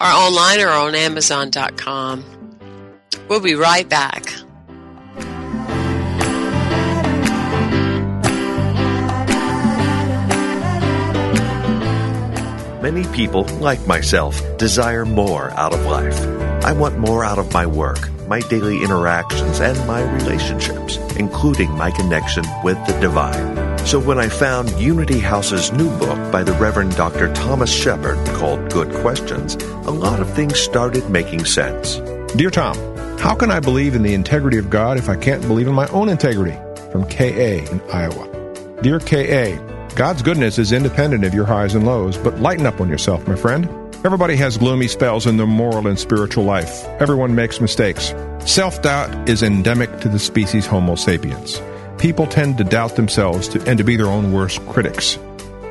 or 0.00 0.06
online 0.06 0.60
or 0.60 0.68
on 0.68 0.94
Amazon.com. 0.94 2.24
We'll 3.28 3.40
be 3.40 3.56
right 3.56 3.88
back. 3.88 4.32
Many 12.82 13.04
people, 13.14 13.44
like 13.58 13.86
myself, 13.86 14.40
desire 14.58 15.06
more 15.06 15.50
out 15.52 15.72
of 15.72 15.80
life. 15.86 16.20
I 16.62 16.72
want 16.72 16.98
more 16.98 17.24
out 17.24 17.38
of 17.38 17.52
my 17.54 17.64
work, 17.64 18.10
my 18.28 18.40
daily 18.40 18.82
interactions, 18.82 19.60
and 19.60 19.78
my 19.86 20.02
relationships, 20.16 20.98
including 21.16 21.70
my 21.72 21.90
connection 21.90 22.44
with 22.62 22.76
the 22.86 22.92
divine. 23.00 23.76
So 23.86 23.98
when 23.98 24.18
I 24.18 24.28
found 24.28 24.70
Unity 24.78 25.20
House's 25.20 25.72
new 25.72 25.88
book 25.98 26.30
by 26.30 26.42
the 26.42 26.52
Reverend 26.52 26.96
Dr. 26.96 27.32
Thomas 27.32 27.72
Shepherd 27.72 28.18
called 28.36 28.70
Good 28.70 28.92
Questions, 28.96 29.54
a 29.54 29.90
lot 29.90 30.20
of 30.20 30.28
things 30.34 30.58
started 30.58 31.08
making 31.08 31.46
sense. 31.46 31.96
Dear 32.34 32.50
Tom, 32.50 32.76
how 33.18 33.34
can 33.34 33.50
I 33.50 33.60
believe 33.60 33.94
in 33.94 34.02
the 34.02 34.12
integrity 34.12 34.58
of 34.58 34.68
God 34.68 34.98
if 34.98 35.08
I 35.08 35.16
can't 35.16 35.40
believe 35.42 35.66
in 35.66 35.74
my 35.74 35.88
own 35.88 36.10
integrity? 36.10 36.58
From 36.92 37.08
KA 37.08 37.64
in 37.70 37.80
Iowa. 37.90 38.82
Dear 38.82 39.00
KA, 39.00 39.75
God's 39.96 40.20
goodness 40.20 40.58
is 40.58 40.72
independent 40.72 41.24
of 41.24 41.32
your 41.32 41.46
highs 41.46 41.74
and 41.74 41.86
lows, 41.86 42.18
but 42.18 42.38
lighten 42.38 42.66
up 42.66 42.82
on 42.82 42.90
yourself, 42.90 43.26
my 43.26 43.34
friend. 43.34 43.66
Everybody 44.04 44.36
has 44.36 44.58
gloomy 44.58 44.88
spells 44.88 45.26
in 45.26 45.38
their 45.38 45.46
moral 45.46 45.86
and 45.86 45.98
spiritual 45.98 46.44
life. 46.44 46.84
Everyone 47.00 47.34
makes 47.34 47.62
mistakes. 47.62 48.12
Self 48.40 48.82
doubt 48.82 49.26
is 49.26 49.42
endemic 49.42 50.00
to 50.00 50.10
the 50.10 50.18
species 50.18 50.66
Homo 50.66 50.96
sapiens. 50.96 51.62
People 51.96 52.26
tend 52.26 52.58
to 52.58 52.64
doubt 52.64 52.96
themselves 52.96 53.48
to, 53.48 53.64
and 53.66 53.78
to 53.78 53.84
be 53.84 53.96
their 53.96 54.08
own 54.08 54.32
worst 54.32 54.60
critics. 54.66 55.18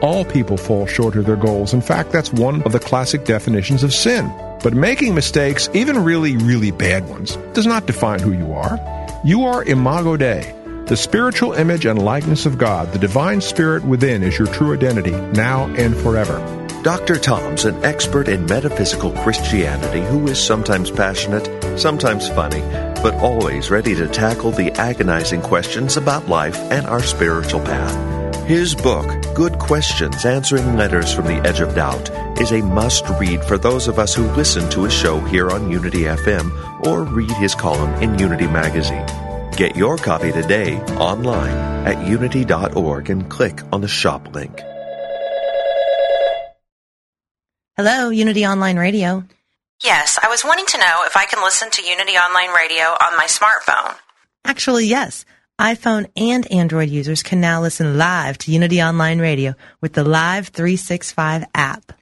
All 0.02 0.26
people 0.26 0.58
fall 0.58 0.88
short 0.88 1.16
of 1.16 1.28
their 1.28 1.36
goals. 1.36 1.72
In 1.72 1.82
fact, 1.82 2.12
that's 2.12 2.34
one 2.34 2.64
of 2.64 2.72
the 2.72 2.80
classic 2.80 3.26
definitions 3.26 3.84
of 3.84 3.94
sin. 3.94 4.26
But 4.64 4.74
making 4.74 5.14
mistakes, 5.14 5.70
even 5.76 6.04
really, 6.04 6.36
really 6.36 6.72
bad 6.72 7.08
ones, 7.08 7.36
does 7.54 7.68
not 7.68 7.86
define 7.86 8.22
who 8.22 8.32
you 8.32 8.54
are. 8.54 8.80
You 9.24 9.44
are 9.44 9.64
Imago 9.64 10.18
Dei, 10.18 10.52
the 10.88 10.96
spiritual 10.96 11.54
image 11.54 11.86
and 11.86 12.04
likeness 12.04 12.46
of 12.46 12.60
God, 12.60 12.92
the 12.92 13.00
divine 13.00 13.42
spirit 13.42 13.84
within 13.84 14.22
is 14.22 14.38
your 14.38 14.48
true 14.48 14.74
identity, 14.74 15.12
now 15.32 15.66
and 15.76 15.98
forever. 15.98 16.40
Dr. 16.84 17.18
Tom's 17.18 17.66
an 17.66 17.84
expert 17.84 18.28
in 18.28 18.46
metaphysical 18.46 19.12
Christianity 19.14 20.02
who 20.06 20.28
is 20.28 20.40
sometimes 20.40 20.92
passionate, 20.92 21.80
sometimes 21.80 22.30
funny, 22.30 22.62
but 23.02 23.16
always 23.16 23.72
ready 23.72 23.96
to 23.96 24.08
tackle 24.08 24.52
the 24.52 24.72
agonizing 24.74 25.42
questions 25.42 25.98
about 25.98 26.30
life 26.30 26.58
and 26.72 26.86
our 26.86 27.02
spiritual 27.02 27.62
path. 27.62 28.46
His 28.46 28.76
book, 28.76 29.08
Good 29.34 29.58
Questions 29.58 30.24
Answering 30.24 30.78
Letters 30.78 31.12
from 31.12 31.26
the 31.26 31.42
Edge 31.48 31.62
of 31.62 31.74
Doubt, 31.74 32.12
is 32.40 32.52
a 32.52 32.62
must 32.62 33.10
read 33.20 33.44
for 33.44 33.58
those 33.58 33.88
of 33.88 33.98
us 33.98 34.14
who 34.14 34.30
listen 34.34 34.70
to 34.70 34.84
his 34.84 34.94
show 34.94 35.20
here 35.22 35.50
on 35.50 35.72
Unity 35.72 36.02
FM 36.02 36.86
or 36.86 37.06
read 37.06 37.32
his 37.32 37.56
column 37.56 37.92
in 38.04 38.20
Unity 38.20 38.46
Magazine. 38.46 39.25
Get 39.58 39.78
your 39.78 39.96
copy 39.98 40.34
today 40.34 40.78
online 40.98 41.56
at 41.88 42.06
unity.org 42.06 43.10
and 43.10 43.30
click 43.30 43.62
on 43.72 43.80
the 43.80 43.88
shop 43.88 44.36
link. 44.36 44.62
Hello, 47.78 48.10
Unity 48.10 48.46
Online 48.46 48.78
Radio. 48.78 49.24
Yes, 49.84 50.20
I 50.22 50.30
was 50.30 50.44
wanting 50.44 50.66
to 50.68 50.78
know 50.78 51.04
if 51.06 51.16
I 51.16 51.26
can 51.26 51.44
listen 51.44 51.70
to 51.72 51.84
Unity 51.84 52.14
Online 52.14 52.50
Radio 52.50 52.84
on 52.84 53.18
my 53.18 53.28
smartphone. 53.28 53.96
Actually, 54.44 54.88
yes. 54.88 55.26
iPhone 55.60 56.08
and 56.16 56.50
Android 56.52 56.90
users 56.90 57.24
can 57.24 57.40
now 57.40 57.62
listen 57.62 57.98
live 57.98 58.38
to 58.40 58.52
Unity 58.52 58.82
Online 58.82 59.20
Radio 59.20 59.56
with 59.82 59.94
the 59.94 60.04
Live 60.04 60.50
365 60.50 61.46
app. 61.54 61.94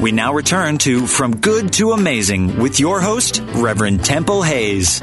We 0.00 0.10
now 0.10 0.32
return 0.34 0.78
to 0.78 1.06
From 1.06 1.36
Good 1.36 1.72
to 1.74 1.92
Amazing 1.92 2.58
with 2.58 2.80
your 2.80 3.00
host, 3.00 3.40
Reverend 3.54 4.04
Temple 4.04 4.42
Hayes. 4.42 5.00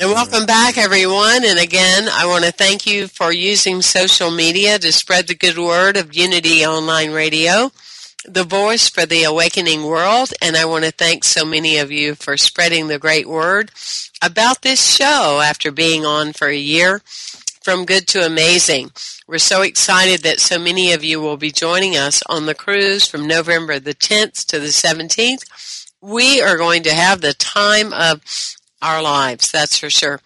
And 0.00 0.10
welcome 0.10 0.46
back, 0.46 0.76
everyone. 0.76 1.44
And 1.44 1.58
again, 1.58 2.08
I 2.12 2.26
want 2.26 2.44
to 2.44 2.52
thank 2.52 2.86
you 2.86 3.08
for 3.08 3.32
using 3.32 3.80
social 3.82 4.30
media 4.30 4.78
to 4.78 4.92
spread 4.92 5.26
the 5.28 5.34
good 5.34 5.58
word 5.58 5.96
of 5.96 6.14
Unity 6.14 6.66
Online 6.66 7.10
Radio, 7.12 7.72
the 8.24 8.44
voice 8.44 8.88
for 8.88 9.06
the 9.06 9.24
awakening 9.24 9.84
world. 9.84 10.32
And 10.40 10.56
I 10.56 10.64
want 10.64 10.84
to 10.84 10.90
thank 10.90 11.24
so 11.24 11.44
many 11.44 11.78
of 11.78 11.90
you 11.90 12.14
for 12.14 12.36
spreading 12.36 12.88
the 12.88 12.98
great 12.98 13.28
word 13.28 13.70
about 14.22 14.62
this 14.62 14.96
show 14.96 15.40
after 15.42 15.70
being 15.70 16.04
on 16.04 16.32
for 16.32 16.48
a 16.48 16.56
year. 16.56 17.00
From 17.62 17.84
good 17.84 18.06
to 18.08 18.24
amazing. 18.24 18.92
We're 19.26 19.38
so 19.38 19.60
excited 19.60 20.22
that 20.22 20.40
so 20.40 20.58
many 20.58 20.92
of 20.92 21.04
you 21.04 21.20
will 21.20 21.36
be 21.36 21.50
joining 21.50 21.96
us 21.96 22.22
on 22.26 22.46
the 22.46 22.54
cruise 22.54 23.06
from 23.06 23.26
November 23.26 23.78
the 23.78 23.94
10th 23.94 24.46
to 24.46 24.58
the 24.58 24.68
17th. 24.68 25.86
We 26.00 26.40
are 26.40 26.56
going 26.56 26.82
to 26.84 26.94
have 26.94 27.20
the 27.20 27.34
time 27.34 27.92
of 27.92 28.22
our 28.80 29.02
lives, 29.02 29.50
that's 29.50 29.76
for 29.76 29.90
sure. 29.90 30.20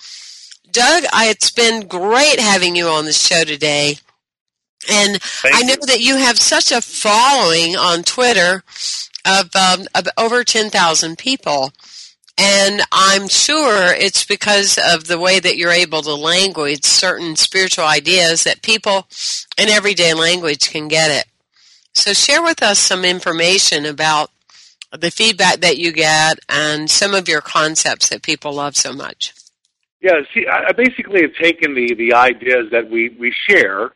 Doug, 0.70 1.04
it's 1.12 1.50
been 1.50 1.88
great 1.88 2.38
having 2.38 2.76
you 2.76 2.86
on 2.88 3.06
the 3.06 3.12
show 3.12 3.44
today. 3.44 3.96
And 4.90 5.20
Thank 5.22 5.54
I 5.54 5.62
know 5.62 5.74
you. 5.74 5.86
that 5.86 6.00
you 6.00 6.16
have 6.16 6.38
such 6.38 6.72
a 6.72 6.80
following 6.80 7.76
on 7.76 8.02
Twitter 8.02 8.64
of, 9.24 9.54
um, 9.54 9.86
of 9.94 10.08
over 10.16 10.44
10,000 10.44 11.18
people. 11.18 11.72
And 12.38 12.82
I'm 12.90 13.28
sure 13.28 13.94
it's 13.94 14.24
because 14.24 14.78
of 14.82 15.06
the 15.06 15.18
way 15.18 15.38
that 15.38 15.56
you're 15.56 15.70
able 15.70 16.02
to 16.02 16.14
language 16.14 16.84
certain 16.84 17.36
spiritual 17.36 17.84
ideas 17.84 18.44
that 18.44 18.62
people 18.62 19.06
in 19.58 19.68
everyday 19.68 20.14
language 20.14 20.70
can 20.70 20.88
get 20.88 21.10
it. 21.10 21.26
So 21.94 22.14
share 22.14 22.42
with 22.42 22.62
us 22.62 22.78
some 22.78 23.04
information 23.04 23.84
about 23.84 24.30
the 24.92 25.10
feedback 25.10 25.60
that 25.60 25.78
you 25.78 25.92
get 25.92 26.38
and 26.48 26.90
some 26.90 27.14
of 27.14 27.28
your 27.28 27.40
concepts 27.40 28.08
that 28.08 28.22
people 28.22 28.54
love 28.54 28.76
so 28.76 28.92
much. 28.92 29.34
Yeah, 30.00 30.20
see, 30.34 30.46
I 30.46 30.68
I 30.68 30.72
basically 30.72 31.22
have 31.22 31.34
taken 31.34 31.74
the, 31.74 31.94
the 31.94 32.14
ideas 32.14 32.70
that 32.72 32.90
we, 32.90 33.10
we 33.10 33.32
share, 33.48 33.92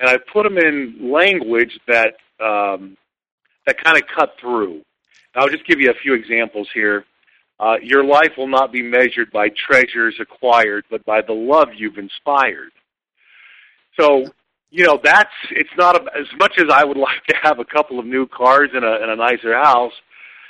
and 0.00 0.08
I 0.08 0.16
put 0.32 0.44
them 0.44 0.58
in 0.58 1.12
language 1.12 1.78
that 1.86 2.14
um, 2.40 2.96
that 3.66 3.82
kind 3.84 3.96
of 3.96 4.02
cut 4.16 4.34
through. 4.40 4.82
I'll 5.36 5.48
just 5.48 5.66
give 5.66 5.78
you 5.78 5.90
a 5.90 5.94
few 6.02 6.14
examples 6.14 6.68
here. 6.74 7.04
Uh, 7.60 7.76
your 7.82 8.02
life 8.02 8.32
will 8.38 8.48
not 8.48 8.72
be 8.72 8.82
measured 8.82 9.30
by 9.30 9.48
treasures 9.50 10.16
acquired, 10.18 10.84
but 10.90 11.04
by 11.04 11.20
the 11.20 11.34
love 11.34 11.68
you've 11.76 11.98
inspired. 11.98 12.72
So, 13.98 14.24
you 14.70 14.86
know, 14.86 14.98
that's 15.02 15.28
it's 15.50 15.70
not 15.76 15.94
a, 15.94 16.18
as 16.18 16.26
much 16.38 16.54
as 16.58 16.64
I 16.72 16.84
would 16.84 16.96
like 17.08 17.22
to 17.28 17.36
have 17.42 17.58
a 17.58 17.64
couple 17.64 17.98
of 17.98 18.06
new 18.06 18.26
cars 18.26 18.70
and 18.72 18.84
a, 18.84 19.02
and 19.02 19.10
a 19.10 19.16
nicer 19.16 19.54
house. 19.54 19.92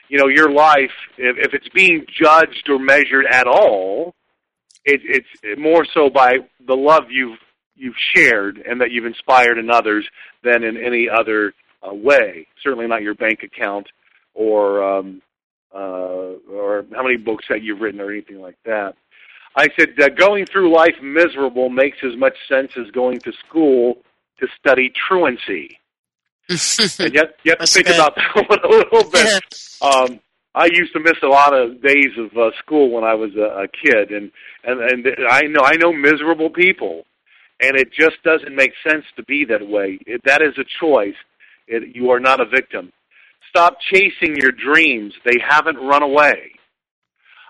You 0.08 0.18
know, 0.18 0.28
your 0.28 0.50
life, 0.50 0.90
if, 1.18 1.36
if 1.38 1.54
it's 1.54 1.68
being 1.74 2.04
judged 2.08 2.68
or 2.68 2.78
measured 2.78 3.26
at 3.30 3.46
all, 3.46 4.14
it, 4.84 5.00
it's 5.04 5.58
more 5.58 5.84
so 5.92 6.08
by 6.08 6.38
the 6.66 6.74
love 6.74 7.04
you've 7.10 7.38
you've 7.80 7.96
shared 8.14 8.58
and 8.58 8.80
that 8.80 8.90
you've 8.90 9.06
inspired 9.06 9.58
in 9.58 9.70
others 9.70 10.06
than 10.44 10.62
in 10.62 10.76
any 10.76 11.08
other 11.08 11.54
uh, 11.82 11.94
way. 11.94 12.46
Certainly 12.62 12.86
not 12.86 13.02
your 13.02 13.14
bank 13.14 13.42
account 13.42 13.88
or 14.34 14.82
um, 14.82 15.22
uh, 15.74 16.36
or 16.52 16.84
how 16.94 17.02
many 17.02 17.16
books 17.16 17.44
that 17.48 17.62
you've 17.62 17.80
written 17.80 18.00
or 18.00 18.10
anything 18.10 18.40
like 18.40 18.58
that. 18.64 18.94
I 19.56 19.68
said 19.78 20.00
uh, 20.00 20.08
going 20.10 20.46
through 20.46 20.74
life 20.74 20.94
miserable 21.02 21.70
makes 21.70 21.98
as 22.04 22.16
much 22.16 22.34
sense 22.48 22.72
as 22.76 22.90
going 22.92 23.20
to 23.20 23.32
school 23.48 23.98
to 24.38 24.46
study 24.58 24.92
truancy. 25.08 25.78
and 26.48 27.14
yet, 27.14 27.36
you 27.44 27.52
have 27.52 27.60
to 27.60 27.66
think 27.66 27.86
good. 27.86 27.96
about 27.96 28.16
that 28.16 28.34
one 28.48 28.58
a 28.64 28.68
little 28.68 29.10
bit. 29.10 29.42
Um, 29.80 30.20
I 30.54 30.66
used 30.66 30.92
to 30.94 31.00
miss 31.00 31.14
a 31.22 31.28
lot 31.28 31.54
of 31.54 31.80
days 31.80 32.10
of 32.18 32.36
uh, 32.36 32.50
school 32.58 32.90
when 32.90 33.04
I 33.04 33.14
was 33.14 33.30
a, 33.36 33.64
a 33.64 33.68
kid, 33.68 34.10
and 34.10 34.32
and 34.64 34.80
and 34.80 35.06
I 35.28 35.42
know 35.42 35.62
I 35.62 35.76
know 35.76 35.92
miserable 35.92 36.50
people, 36.50 37.04
and 37.60 37.76
it 37.76 37.92
just 37.92 38.22
doesn't 38.24 38.54
make 38.54 38.72
sense 38.88 39.04
to 39.16 39.22
be 39.24 39.44
that 39.46 39.66
way. 39.66 39.98
It, 40.06 40.22
that 40.24 40.42
is 40.42 40.56
a 40.58 40.64
choice. 40.80 41.14
It, 41.68 41.94
you 41.94 42.10
are 42.10 42.20
not 42.20 42.40
a 42.40 42.44
victim. 42.46 42.92
Stop 43.48 43.78
chasing 43.80 44.36
your 44.36 44.52
dreams. 44.52 45.14
They 45.24 45.38
haven't 45.46 45.76
run 45.76 46.02
away. 46.02 46.52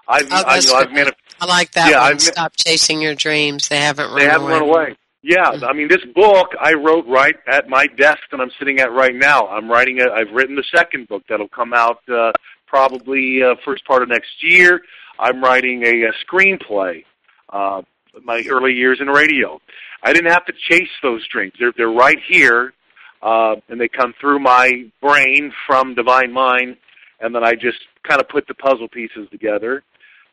I've 0.08 0.26
Oh, 0.30 0.42
I, 0.46 0.56
you 0.58 0.66
know, 0.68 0.74
I've 0.76 0.88
manif- 0.88 1.12
I 1.40 1.46
like 1.46 1.70
that 1.72 1.90
Yeah, 1.90 2.00
one. 2.00 2.12
I've- 2.12 2.18
Stop 2.20 2.52
chasing 2.56 3.00
your 3.00 3.14
dreams. 3.14 3.68
They 3.68 3.78
haven't 3.78 4.08
run 4.10 4.18
they 4.18 4.24
haven't 4.24 4.42
away. 4.50 4.52
run 4.52 4.62
away. 4.62 4.96
Yeah, 5.22 5.50
I 5.68 5.74
mean, 5.74 5.88
this 5.88 6.02
book 6.14 6.52
I 6.58 6.72
wrote 6.72 7.06
right 7.06 7.34
at 7.46 7.68
my 7.68 7.86
desk 7.86 8.20
that 8.30 8.40
I'm 8.40 8.50
sitting 8.58 8.80
at 8.80 8.90
right 8.90 9.14
now. 9.14 9.46
I'm 9.48 9.70
writing. 9.70 10.00
A, 10.00 10.10
I've 10.10 10.30
written 10.32 10.56
the 10.56 10.64
second 10.74 11.08
book 11.08 11.22
that'll 11.28 11.48
come 11.48 11.74
out 11.74 11.98
uh, 12.08 12.32
probably 12.66 13.42
uh, 13.42 13.56
first 13.62 13.84
part 13.84 14.02
of 14.02 14.08
next 14.08 14.42
year. 14.42 14.80
I'm 15.18 15.42
writing 15.44 15.82
a, 15.84 16.04
a 16.08 16.12
screenplay. 16.24 17.04
Uh, 17.50 17.82
my 18.22 18.42
early 18.48 18.72
years 18.72 18.98
in 19.00 19.08
radio, 19.08 19.60
I 20.02 20.12
didn't 20.12 20.30
have 20.30 20.46
to 20.46 20.52
chase 20.68 20.90
those 21.02 21.26
dreams. 21.28 21.52
They're 21.58 21.72
they're 21.76 21.88
right 21.88 22.18
here, 22.28 22.72
uh, 23.22 23.56
and 23.68 23.80
they 23.80 23.88
come 23.88 24.14
through 24.20 24.40
my 24.40 24.84
brain 25.00 25.52
from 25.66 25.94
Divine 25.94 26.32
Mind, 26.32 26.76
and 27.20 27.34
then 27.34 27.44
I 27.44 27.54
just 27.54 27.78
kind 28.06 28.20
of 28.20 28.28
put 28.28 28.46
the 28.46 28.54
puzzle 28.54 28.88
pieces 28.88 29.28
together 29.30 29.82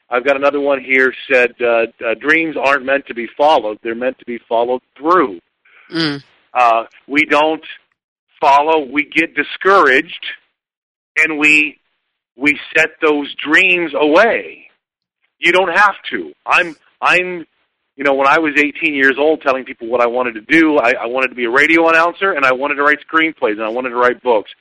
I've 0.10 0.26
got 0.26 0.38
another 0.38 0.62
one 0.62 0.82
here 0.82 1.14
said 1.32 1.54
uh, 1.62 1.88
uh, 2.06 2.14
dreams 2.20 2.56
aren't 2.58 2.86
meant 2.86 3.08
to 3.08 3.14
be 3.14 3.28
followed; 3.38 3.80
they're 3.84 3.96
meant 3.96 4.18
to 4.20 4.26
be 4.26 4.40
followed 4.48 4.82
through. 4.98 5.40
Mm. 5.94 6.24
Uh, 6.54 6.84
we 7.08 7.26
don't 7.26 7.64
follow; 8.40 8.86
we 8.86 9.04
get 9.04 9.36
discouraged, 9.36 10.26
and 11.18 11.38
we 11.38 11.78
we 12.38 12.58
set 12.76 12.90
those 13.02 13.34
dreams 13.36 13.92
away. 14.00 14.70
You 15.40 15.52
don't 15.52 15.76
have 15.76 15.96
to. 16.12 16.32
I'm 16.46 16.76
I'm 17.02 17.46
you 17.98 18.04
know 18.04 18.14
when 18.14 18.28
I 18.28 18.40
was 18.40 18.54
18 18.56 18.94
years 18.94 19.16
old, 19.18 19.42
telling 19.42 19.66
people 19.66 19.88
what 19.88 20.02
I 20.02 20.08
wanted 20.08 20.36
to 20.36 20.42
do. 20.42 20.78
I, 20.78 20.92
I 21.02 21.06
wanted 21.08 21.30
to 21.30 21.36
be 21.36 21.46
a 21.46 21.50
radio 21.50 21.90
announcer, 21.90 22.32
and 22.32 22.46
I 22.46 22.54
wanted 22.54 22.76
to 22.76 22.84
write 22.84 23.00
screenplays, 23.12 23.54
and 23.54 23.64
I 23.64 23.70
wanted 23.70 23.90
to 23.90 23.98
write 23.98 24.22
books. 24.24 24.52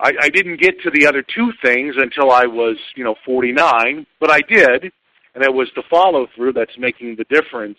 I, 0.00 0.12
I 0.20 0.28
didn't 0.30 0.60
get 0.60 0.80
to 0.82 0.90
the 0.90 1.06
other 1.06 1.22
two 1.22 1.52
things 1.62 1.94
until 1.96 2.32
I 2.32 2.46
was, 2.46 2.76
you 2.96 3.04
know, 3.04 3.14
49, 3.24 4.06
but 4.18 4.30
I 4.30 4.40
did, 4.40 4.90
and 5.34 5.44
it 5.44 5.52
was 5.52 5.68
the 5.76 5.84
follow 5.88 6.26
through 6.34 6.54
that's 6.54 6.76
making 6.78 7.16
the 7.16 7.24
difference. 7.24 7.78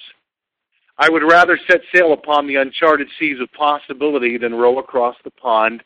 I 0.98 1.10
would 1.10 1.24
rather 1.24 1.60
set 1.70 1.82
sail 1.94 2.14
upon 2.14 2.48
the 2.48 2.56
uncharted 2.56 3.10
seas 3.20 3.42
of 3.42 3.52
possibility 3.52 4.38
than 4.38 4.54
row 4.54 4.80
across 4.80 5.16
the 5.24 5.32
pond 5.32 5.84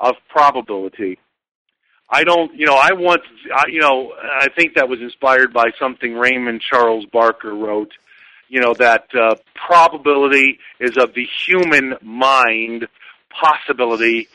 of 0.00 0.14
probability. 0.30 1.18
I 2.08 2.24
don't, 2.24 2.54
you 2.54 2.66
know, 2.66 2.76
I 2.80 2.92
want, 2.92 3.20
I, 3.54 3.64
you 3.68 3.80
know, 3.80 4.12
I 4.40 4.48
think 4.56 4.74
that 4.74 4.88
was 4.88 5.00
inspired 5.00 5.52
by 5.52 5.66
something 5.78 6.14
Raymond 6.14 6.62
Charles 6.62 7.04
Barker 7.12 7.54
wrote, 7.54 7.92
you 8.48 8.60
know, 8.60 8.74
that 8.74 9.06
uh, 9.14 9.34
probability 9.54 10.58
is 10.80 10.96
of 10.96 11.14
the 11.14 11.26
human 11.46 11.94
mind, 12.02 12.86
possibility 13.30 14.28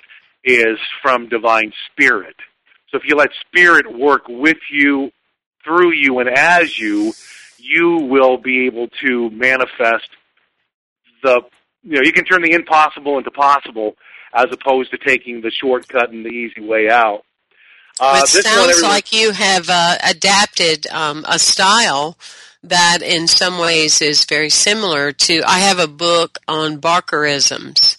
is 0.43 0.77
from 1.01 1.29
divine 1.29 1.71
spirit. 1.91 2.35
So 2.89 2.97
if 2.97 3.03
you 3.05 3.15
let 3.15 3.29
spirit 3.47 3.91
work 3.97 4.23
with 4.27 4.57
you, 4.71 5.11
through 5.63 5.93
you, 5.93 6.19
and 6.19 6.29
as 6.29 6.77
you, 6.77 7.13
you 7.57 7.97
will 7.97 8.37
be 8.37 8.65
able 8.65 8.87
to 9.01 9.29
manifest 9.29 10.09
the, 11.23 11.41
you 11.83 11.95
know, 11.95 12.01
you 12.03 12.11
can 12.11 12.25
turn 12.25 12.41
the 12.41 12.51
impossible 12.51 13.17
into 13.17 13.31
possible 13.31 13.95
as 14.33 14.47
opposed 14.51 14.91
to 14.91 14.97
taking 14.97 15.41
the 15.41 15.51
shortcut 15.51 16.11
and 16.11 16.25
the 16.25 16.29
easy 16.29 16.61
way 16.61 16.89
out. 16.89 17.23
Uh, 18.01 18.21
it 18.23 18.27
sounds 18.27 18.81
like 18.81 19.13
you 19.13 19.31
have 19.31 19.69
uh, 19.69 19.97
adapted 20.03 20.87
um, 20.87 21.23
a 21.29 21.37
style 21.37 22.17
that 22.63 23.01
in 23.01 23.27
some 23.27 23.59
ways 23.59 24.01
is 24.01 24.25
very 24.25 24.49
similar 24.49 25.11
to 25.11 25.41
I 25.45 25.59
have 25.59 25.79
a 25.79 25.87
book 25.87 26.39
on 26.47 26.81
Barkerisms 26.81 27.95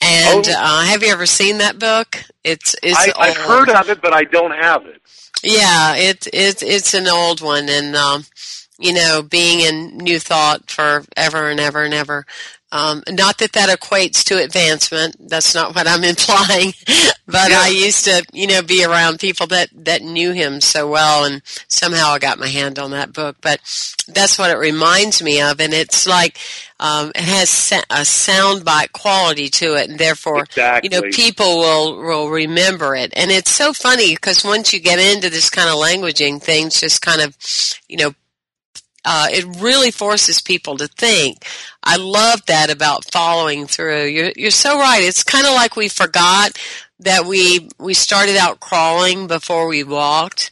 and 0.00 0.46
oh. 0.48 0.54
uh, 0.56 0.82
have 0.84 1.02
you 1.02 1.10
ever 1.10 1.26
seen 1.26 1.58
that 1.58 1.78
book? 1.78 2.22
It's 2.44 2.76
it's. 2.82 2.96
I, 2.96 3.12
I've 3.18 3.36
heard 3.36 3.68
of 3.68 3.90
it, 3.90 4.00
but 4.00 4.12
I 4.12 4.24
don't 4.24 4.52
have 4.52 4.86
it. 4.86 5.00
Yeah, 5.42 5.96
it's 5.96 6.28
it's 6.32 6.62
it's 6.62 6.94
an 6.94 7.08
old 7.08 7.40
one, 7.40 7.68
and 7.68 7.96
um, 7.96 8.24
you 8.78 8.92
know, 8.92 9.22
being 9.22 9.60
in 9.60 9.98
New 9.98 10.18
Thought 10.18 10.70
forever 10.70 11.48
and 11.48 11.60
ever 11.60 11.82
and 11.82 11.94
ever, 11.94 12.24
um, 12.70 13.02
not 13.08 13.38
that 13.38 13.52
that 13.52 13.70
equates 13.70 14.22
to 14.24 14.42
advancement. 14.42 15.16
That's 15.28 15.54
not 15.54 15.74
what 15.74 15.88
I'm 15.88 16.04
implying. 16.04 16.74
but 17.26 17.50
yeah. 17.50 17.60
I 17.60 17.72
used 17.74 18.04
to, 18.04 18.24
you 18.32 18.46
know, 18.46 18.62
be 18.62 18.84
around 18.84 19.20
people 19.20 19.46
that, 19.48 19.70
that 19.84 20.02
knew 20.02 20.32
him 20.32 20.60
so 20.60 20.88
well 20.88 21.24
and 21.24 21.40
somehow 21.68 22.10
I 22.10 22.18
got 22.18 22.38
my 22.38 22.46
hand 22.46 22.78
on 22.78 22.90
that 22.90 23.12
book. 23.12 23.36
But 23.40 23.60
that's 24.06 24.38
what 24.38 24.50
it 24.50 24.58
reminds 24.58 25.22
me 25.22 25.40
of. 25.40 25.60
And 25.60 25.72
it's 25.72 26.06
like, 26.06 26.38
um, 26.78 27.10
it 27.14 27.22
has 27.22 27.72
a 27.90 28.02
soundbite 28.02 28.92
quality 28.92 29.48
to 29.48 29.74
it. 29.74 29.88
And 29.88 29.98
therefore, 29.98 30.42
exactly. 30.42 30.90
you 30.90 31.00
know, 31.00 31.08
people 31.10 31.58
will, 31.60 31.96
will 31.96 32.28
remember 32.28 32.94
it. 32.94 33.14
And 33.16 33.30
it's 33.30 33.50
so 33.50 33.72
funny 33.72 34.14
because 34.14 34.44
once 34.44 34.74
you 34.74 34.80
get 34.80 34.98
into 34.98 35.30
this 35.30 35.48
kind 35.48 35.70
of 35.70 35.76
languaging, 35.76 36.42
things 36.42 36.80
just 36.80 37.00
kind 37.00 37.22
of, 37.22 37.34
you 37.88 37.96
know, 37.96 38.14
uh, 39.04 39.28
it 39.30 39.44
really 39.60 39.90
forces 39.90 40.40
people 40.40 40.76
to 40.76 40.88
think. 40.88 41.46
I 41.82 41.96
love 41.96 42.44
that 42.46 42.70
about 42.70 43.10
following 43.10 43.66
through. 43.66 44.06
You're, 44.06 44.32
you're 44.36 44.50
so 44.50 44.78
right. 44.78 45.02
It's 45.02 45.22
kind 45.22 45.46
of 45.46 45.54
like 45.54 45.76
we 45.76 45.88
forgot 45.88 46.58
that 47.00 47.26
we 47.26 47.68
we 47.78 47.94
started 47.94 48.36
out 48.36 48.60
crawling 48.60 49.28
before 49.28 49.68
we 49.68 49.84
walked, 49.84 50.50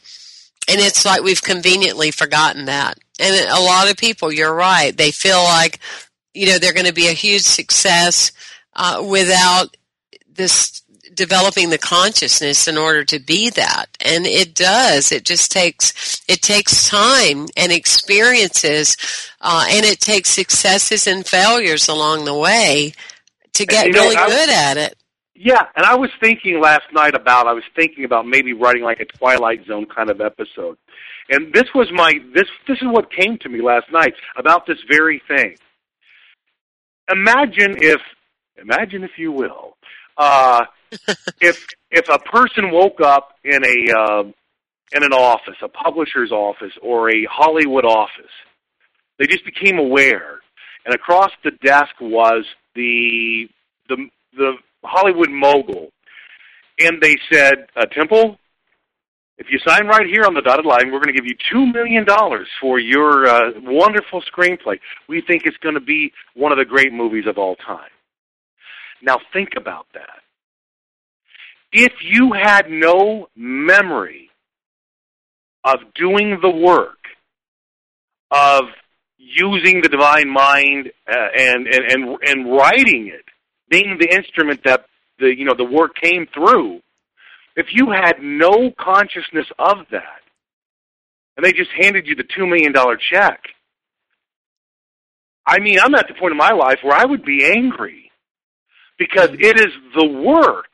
and 0.67 0.79
it's 0.79 1.05
like 1.05 1.21
we've 1.21 1.43
conveniently 1.43 2.11
forgotten 2.11 2.65
that. 2.65 2.97
And 3.19 3.49
a 3.49 3.59
lot 3.59 3.91
of 3.91 3.97
people, 3.97 4.31
you're 4.31 4.53
right. 4.53 4.95
They 4.95 5.11
feel 5.11 5.43
like 5.43 5.79
you 6.33 6.47
know 6.47 6.57
they're 6.57 6.73
going 6.73 6.85
to 6.85 6.93
be 6.93 7.07
a 7.07 7.13
huge 7.13 7.41
success 7.41 8.31
uh, 8.75 9.05
without 9.07 9.75
this 10.31 10.81
developing 11.17 11.69
the 11.69 11.77
consciousness 11.77 12.67
in 12.67 12.77
order 12.77 13.03
to 13.03 13.19
be 13.19 13.49
that. 13.49 13.87
And 13.99 14.25
it 14.25 14.55
does. 14.55 15.11
It 15.11 15.25
just 15.25 15.51
takes 15.51 16.21
it 16.29 16.41
takes 16.41 16.87
time 16.87 17.47
and 17.57 17.71
experiences 17.71 18.95
uh, 19.41 19.65
and 19.69 19.85
it 19.85 19.99
takes 19.99 20.29
successes 20.29 21.07
and 21.07 21.25
failures 21.25 21.89
along 21.89 22.23
the 22.23 22.37
way 22.37 22.93
to 23.53 23.65
get 23.65 23.87
really 23.87 24.15
know, 24.15 24.27
good 24.27 24.49
at 24.49 24.77
it. 24.77 24.95
Yeah 25.35 25.65
and 25.75 25.85
i 25.85 25.95
was 25.95 26.09
thinking 26.19 26.59
last 26.59 26.85
night 26.93 27.13
about 27.13 27.47
i 27.47 27.53
was 27.53 27.63
thinking 27.75 28.05
about 28.05 28.25
maybe 28.25 28.53
writing 28.53 28.83
like 28.83 28.99
a 28.99 29.05
twilight 29.05 29.65
zone 29.65 29.85
kind 29.85 30.09
of 30.09 30.21
episode. 30.21 30.77
And 31.29 31.53
this 31.53 31.65
was 31.75 31.89
my 31.91 32.13
this 32.33 32.47
this 32.67 32.77
is 32.77 32.87
what 32.87 33.11
came 33.11 33.37
to 33.39 33.49
me 33.49 33.61
last 33.61 33.91
night 33.91 34.13
about 34.37 34.65
this 34.65 34.77
very 34.89 35.21
thing. 35.27 35.57
Imagine 37.11 37.75
if 37.77 38.01
imagine 38.57 39.03
if 39.03 39.11
you 39.17 39.31
will 39.31 39.77
uh, 40.17 40.65
if 41.41 41.65
if 41.91 42.09
a 42.09 42.19
person 42.19 42.71
woke 42.71 43.01
up 43.01 43.35
in 43.43 43.63
a 43.63 43.99
uh, 43.99 44.23
in 44.93 45.03
an 45.03 45.13
office, 45.13 45.55
a 45.61 45.67
publisher's 45.67 46.31
office 46.31 46.73
or 46.81 47.09
a 47.09 47.25
Hollywood 47.29 47.85
office, 47.85 48.31
they 49.19 49.25
just 49.25 49.45
became 49.45 49.77
aware, 49.77 50.39
and 50.85 50.93
across 50.93 51.31
the 51.43 51.51
desk 51.63 51.91
was 51.99 52.45
the 52.75 53.47
the 53.89 54.07
the 54.35 54.53
Hollywood 54.83 55.29
mogul, 55.29 55.89
and 56.79 57.01
they 57.01 57.15
said, 57.31 57.67
uh, 57.75 57.85
"Temple, 57.85 58.37
if 59.37 59.47
you 59.49 59.59
sign 59.59 59.87
right 59.87 60.07
here 60.07 60.23
on 60.23 60.33
the 60.33 60.41
dotted 60.41 60.65
line, 60.65 60.91
we're 60.91 60.99
going 60.99 61.13
to 61.13 61.19
give 61.19 61.25
you 61.25 61.35
two 61.51 61.65
million 61.65 62.05
dollars 62.05 62.47
for 62.61 62.79
your 62.79 63.27
uh, 63.27 63.51
wonderful 63.63 64.21
screenplay. 64.21 64.79
We 65.07 65.21
think 65.21 65.43
it's 65.45 65.57
going 65.57 65.75
to 65.75 65.81
be 65.81 66.11
one 66.35 66.51
of 66.51 66.57
the 66.57 66.65
great 66.65 66.93
movies 66.93 67.25
of 67.27 67.37
all 67.37 67.55
time." 67.55 67.89
Now 69.01 69.19
think 69.31 69.49
about 69.55 69.85
that 69.93 70.21
if 71.71 71.93
you 72.01 72.33
had 72.33 72.69
no 72.69 73.27
memory 73.35 74.29
of 75.63 75.79
doing 75.95 76.39
the 76.41 76.49
work 76.49 76.97
of 78.31 78.63
using 79.17 79.81
the 79.81 79.89
divine 79.89 80.29
mind 80.29 80.91
uh, 81.09 81.27
and, 81.37 81.67
and 81.67 81.91
and 81.91 82.17
and 82.25 82.51
writing 82.51 83.07
it, 83.13 83.25
being 83.69 83.97
the 83.99 84.13
instrument 84.13 84.61
that 84.63 84.85
the 85.19 85.35
you 85.35 85.45
know 85.45 85.55
the 85.55 85.63
work 85.63 85.95
came 85.95 86.27
through, 86.33 86.81
if 87.55 87.67
you 87.71 87.91
had 87.91 88.21
no 88.21 88.71
consciousness 88.79 89.47
of 89.59 89.85
that, 89.91 90.21
and 91.35 91.45
they 91.45 91.51
just 91.51 91.71
handed 91.77 92.07
you 92.07 92.15
the 92.15 92.23
two 92.35 92.47
million 92.47 92.71
dollar 92.71 92.97
check, 92.97 93.41
I 95.45 95.59
mean, 95.59 95.79
I'm 95.79 95.95
at 95.95 96.07
the 96.07 96.13
point 96.13 96.31
in 96.31 96.37
my 96.37 96.51
life 96.51 96.79
where 96.81 96.95
I 96.95 97.05
would 97.05 97.23
be 97.23 97.45
angry 97.45 98.11
because 98.97 99.29
it 99.33 99.59
is 99.59 99.73
the 99.95 100.07
work 100.07 100.73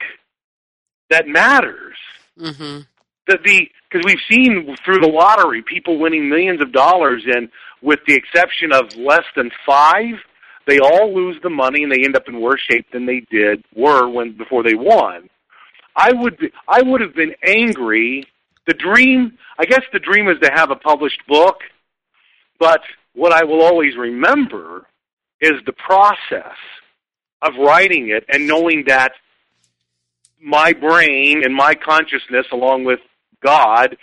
that 1.14 1.28
matters. 1.28 1.96
Mm-hmm. 2.40 2.80
The 3.28 3.38
the 3.46 3.70
because 3.90 4.06
we've 4.06 4.18
seen 4.30 4.76
through 4.84 5.00
the 5.00 5.08
lottery 5.08 5.62
people 5.62 6.00
winning 6.00 6.28
millions 6.28 6.62
of 6.62 6.72
dollars, 6.72 7.24
and 7.26 7.50
with 7.82 8.00
the 8.08 8.16
exception 8.16 8.74
of 8.74 8.96
less 8.98 9.26
than 9.36 9.52
five, 9.66 10.16
they 10.68 10.80
all 10.80 11.14
lose 11.14 11.38
the 11.44 11.50
money 11.50 11.84
and 11.84 11.92
they 11.92 12.04
end 12.04 12.16
up 12.16 12.28
in 12.28 12.42
worse 12.42 12.62
shape 12.70 12.88
than 12.92 13.06
they 13.06 13.22
did 13.30 13.64
were 13.76 14.10
when 14.10 14.36
before 14.36 14.64
they 14.64 14.74
won. 14.74 15.30
I 15.96 16.12
would 16.12 16.38
be, 16.38 16.52
I 16.68 16.82
would 16.82 17.02
have 17.02 17.14
been 17.14 17.36
angry. 17.46 18.28
The 18.66 18.74
dream, 18.74 19.38
I 19.60 19.66
guess, 19.66 19.84
the 19.92 20.00
dream 20.00 20.28
is 20.28 20.38
to 20.42 20.50
have 20.52 20.72
a 20.72 20.76
published 20.76 21.22
book, 21.28 21.58
but 22.60 22.82
what 23.14 23.32
I 23.32 23.44
will 23.44 23.62
always 23.62 23.96
remember 23.96 24.88
is 25.40 25.54
the 25.66 25.74
process 25.74 26.58
of 27.44 27.54
writing 27.60 28.10
it 28.10 28.26
and 28.30 28.48
knowing 28.48 28.86
that 28.88 29.12
my 30.44 30.74
brain 30.74 31.44
and 31.44 31.56
my 31.56 31.74
consciousness, 31.74 32.46
along 32.52 32.84
with 32.84 33.00
God, 33.44 33.98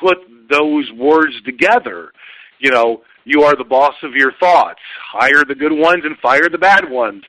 put 0.00 0.18
those 0.48 0.90
words 0.92 1.34
together. 1.44 2.12
You 2.58 2.70
know, 2.70 3.02
you 3.24 3.42
are 3.42 3.56
the 3.56 3.64
boss 3.64 3.94
of 4.02 4.14
your 4.14 4.32
thoughts. 4.40 4.80
Hire 5.12 5.44
the 5.44 5.54
good 5.54 5.72
ones 5.72 6.04
and 6.04 6.16
fire 6.18 6.48
the 6.48 6.58
bad 6.58 6.88
ones. 6.88 7.24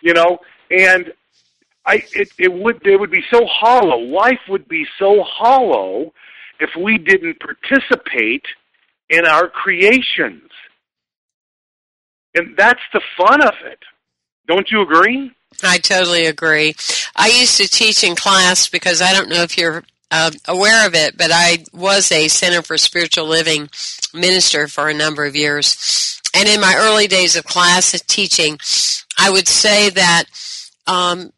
You 0.00 0.14
know, 0.14 0.38
and 0.70 1.12
I 1.84 2.04
it, 2.12 2.28
it 2.38 2.52
would 2.52 2.86
it 2.86 2.98
would 2.98 3.10
be 3.10 3.24
so 3.30 3.44
hollow. 3.46 3.98
Life 3.98 4.40
would 4.48 4.68
be 4.68 4.86
so 4.98 5.22
hollow 5.22 6.12
if 6.60 6.70
we 6.80 6.98
didn't 6.98 7.38
participate 7.40 8.44
in 9.10 9.24
our 9.26 9.48
creations. 9.48 10.50
And 12.34 12.56
that's 12.56 12.82
the 12.92 13.00
fun 13.16 13.42
of 13.42 13.54
it. 13.64 13.78
Don't 14.46 14.70
you 14.70 14.82
agree? 14.82 15.32
I 15.62 15.78
totally 15.78 16.26
agree. 16.26 16.74
I 17.16 17.28
used 17.28 17.56
to 17.56 17.68
teach 17.68 18.04
in 18.04 18.14
class 18.14 18.68
because 18.68 19.02
I 19.02 19.12
don't 19.12 19.28
know 19.28 19.42
if 19.42 19.58
you're 19.58 19.84
uh, 20.10 20.30
aware 20.46 20.86
of 20.86 20.94
it, 20.94 21.18
but 21.18 21.30
I 21.32 21.64
was 21.72 22.10
a 22.12 22.28
Center 22.28 22.62
for 22.62 22.78
Spiritual 22.78 23.26
Living 23.26 23.68
minister 24.14 24.68
for 24.68 24.88
a 24.88 24.94
number 24.94 25.24
of 25.24 25.36
years. 25.36 26.20
And 26.34 26.48
in 26.48 26.60
my 26.60 26.74
early 26.78 27.06
days 27.06 27.36
of 27.36 27.44
class 27.44 28.00
teaching, 28.02 28.58
I 29.18 29.30
would 29.30 29.48
say 29.48 29.90
that 29.90 30.24
um, 30.86 31.32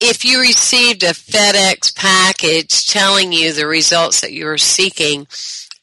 if 0.00 0.24
you 0.24 0.40
received 0.40 1.02
a 1.02 1.12
FedEx 1.12 1.94
package 1.94 2.86
telling 2.86 3.32
you 3.32 3.52
the 3.52 3.66
results 3.66 4.20
that 4.20 4.32
you 4.32 4.46
were 4.46 4.58
seeking, 4.58 5.26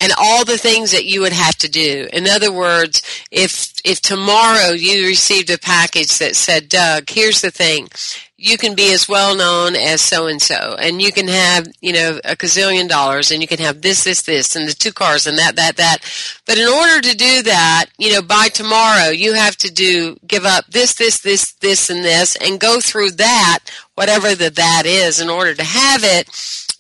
and 0.04 0.12
all 0.18 0.44
the 0.44 0.58
things 0.58 0.92
that 0.92 1.06
you 1.06 1.22
would 1.22 1.32
have 1.32 1.56
to 1.56 1.70
do. 1.70 2.10
In 2.12 2.28
other 2.28 2.52
words, 2.52 3.02
if 3.32 3.72
if 3.86 4.02
tomorrow 4.02 4.72
you 4.72 5.08
received 5.08 5.50
a 5.50 5.58
package 5.58 6.18
that 6.18 6.36
said, 6.36 6.68
Doug, 6.68 7.10
here's 7.10 7.40
the 7.40 7.52
thing. 7.52 7.88
You 8.36 8.58
can 8.58 8.76
be 8.76 8.94
as 8.94 9.08
well 9.08 9.38
known 9.38 9.78
as 9.78 10.02
so 10.02 10.28
and 10.28 10.42
so, 10.42 10.76
and 10.78 11.02
you 11.02 11.14
can 11.14 11.30
have, 11.30 11.68
you 11.80 11.94
know, 11.94 12.20
a 12.26 12.36
gazillion 12.36 12.90
dollars, 12.90 13.32
and 13.32 13.42
you 13.42 13.48
can 13.48 13.60
have 13.60 13.82
this, 13.82 14.04
this, 14.04 14.24
this, 14.24 14.58
and 14.58 14.68
the 14.68 14.74
two 14.74 14.92
cars, 14.92 15.26
and 15.26 15.38
that, 15.38 15.56
that, 15.56 15.78
that. 15.78 16.00
But 16.46 16.58
in 16.58 16.68
order 16.68 17.00
to 17.00 17.16
do 17.16 17.44
that, 17.44 17.86
you 17.98 18.12
know, 18.12 18.22
by 18.22 18.50
tomorrow, 18.50 19.10
you 19.12 19.34
have 19.34 19.56
to 19.58 19.72
do, 19.72 20.18
give 20.28 20.44
up 20.44 20.66
this, 20.68 20.96
this, 20.96 21.22
this, 21.22 21.54
this, 21.54 21.90
and 21.90 22.04
this, 22.04 22.36
and 22.36 22.60
go 22.60 22.82
through 22.82 23.12
that, 23.12 23.60
whatever 23.96 24.36
the 24.36 24.50
that 24.50 24.84
is, 24.86 25.22
in 25.22 25.30
order 25.30 25.54
to 25.54 25.64
have 25.64 26.04
it 26.04 26.28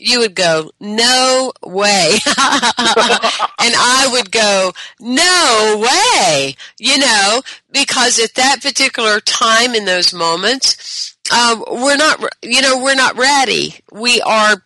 you 0.03 0.19
would 0.19 0.35
go, 0.35 0.69
no 0.81 1.53
way. 1.63 2.09
and 2.27 2.35
I 2.37 4.09
would 4.11 4.31
go, 4.31 4.73
no 4.99 5.81
way, 5.81 6.55
you 6.77 6.97
know, 6.97 7.41
because 7.71 8.19
at 8.19 8.35
that 8.35 8.61
particular 8.61 9.21
time 9.21 9.73
in 9.73 9.85
those 9.85 10.13
moments, 10.13 11.15
um, 11.31 11.63
we're 11.71 11.95
not, 11.95 12.21
you 12.41 12.61
know, 12.61 12.83
we're 12.83 12.95
not 12.95 13.17
ready. 13.17 13.75
We 13.93 14.19
are 14.21 14.65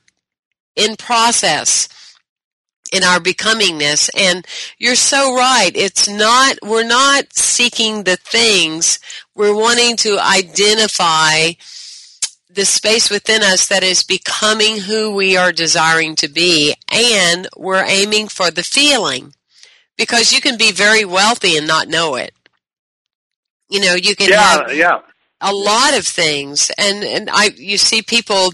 in 0.76 0.96
process 0.96 1.88
in 2.92 3.04
our 3.04 3.20
becomingness. 3.20 4.10
And 4.18 4.44
you're 4.80 4.96
so 4.96 5.36
right. 5.36 5.72
It's 5.76 6.10
not, 6.10 6.58
we're 6.64 6.88
not 6.88 7.32
seeking 7.34 8.04
the 8.04 8.16
things. 8.16 9.00
We're 9.36 9.56
wanting 9.56 9.98
to 9.98 10.18
identify 10.18 11.52
the 12.58 12.66
space 12.66 13.12
within 13.12 13.44
us 13.44 13.68
that 13.68 13.84
is 13.84 14.02
becoming 14.02 14.80
who 14.80 15.14
we 15.14 15.38
are 15.38 15.52
desiring 15.52 16.16
to 16.16 16.28
be, 16.28 16.74
and 16.92 17.48
we're 17.56 17.86
aiming 17.86 18.28
for 18.28 18.50
the 18.50 18.64
feeling. 18.64 19.34
Because 19.96 20.34
you 20.34 20.42
can 20.42 20.58
be 20.58 20.72
very 20.72 21.06
wealthy 21.06 21.56
and 21.56 21.68
not 21.68 21.88
know 21.88 22.16
it. 22.16 22.34
You 23.70 23.80
know, 23.80 23.94
you 23.94 24.16
can 24.16 24.30
yeah, 24.30 24.42
have 24.42 24.76
yeah. 24.76 25.00
a 25.40 25.54
lot 25.54 25.96
of 25.96 26.06
things, 26.06 26.72
and 26.80 27.04
and 27.04 27.30
I 27.32 27.52
you 27.56 27.78
see 27.78 28.02
people 28.02 28.54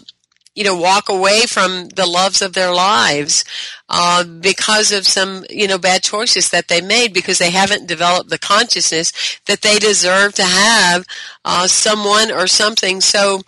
you 0.53 0.65
know 0.65 0.75
walk 0.75 1.07
away 1.07 1.45
from 1.45 1.87
the 1.89 2.05
loves 2.05 2.41
of 2.41 2.53
their 2.53 2.73
lives 2.73 3.45
uh, 3.89 4.23
because 4.23 4.91
of 4.91 5.07
some 5.07 5.45
you 5.49 5.67
know 5.67 5.77
bad 5.77 6.03
choices 6.03 6.49
that 6.49 6.67
they 6.67 6.81
made 6.81 7.13
because 7.13 7.37
they 7.37 7.51
haven't 7.51 7.87
developed 7.87 8.29
the 8.29 8.39
consciousness 8.39 9.39
that 9.47 9.61
they 9.61 9.79
deserve 9.79 10.33
to 10.33 10.43
have 10.43 11.05
uh, 11.45 11.67
someone 11.67 12.31
or 12.31 12.47
something 12.47 12.99
so 12.99 13.41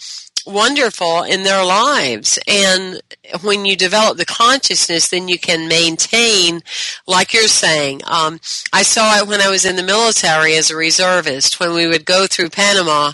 wonderful 0.46 1.24
in 1.24 1.44
their 1.44 1.64
lives. 1.64 2.40
And 2.48 3.02
when 3.42 3.66
you 3.66 3.76
develop 3.76 4.18
the 4.18 4.26
consciousness, 4.26 5.10
then 5.10 5.28
you 5.28 5.40
can 5.40 5.68
maintain, 5.68 6.62
like 7.08 7.34
you're 7.34 7.48
saying. 7.48 8.02
Um, 8.06 8.40
I 8.72 8.84
saw 8.84 9.18
it 9.18 9.28
when 9.28 9.42
I 9.42 9.50
was 9.50 9.66
in 9.66 9.76
the 9.76 9.84
military 9.84 10.56
as 10.56 10.70
a 10.70 10.76
reservist, 10.76 11.60
when 11.60 11.74
we 11.74 11.88
would 11.88 12.06
go 12.06 12.28
through 12.28 12.50
Panama 12.50 13.14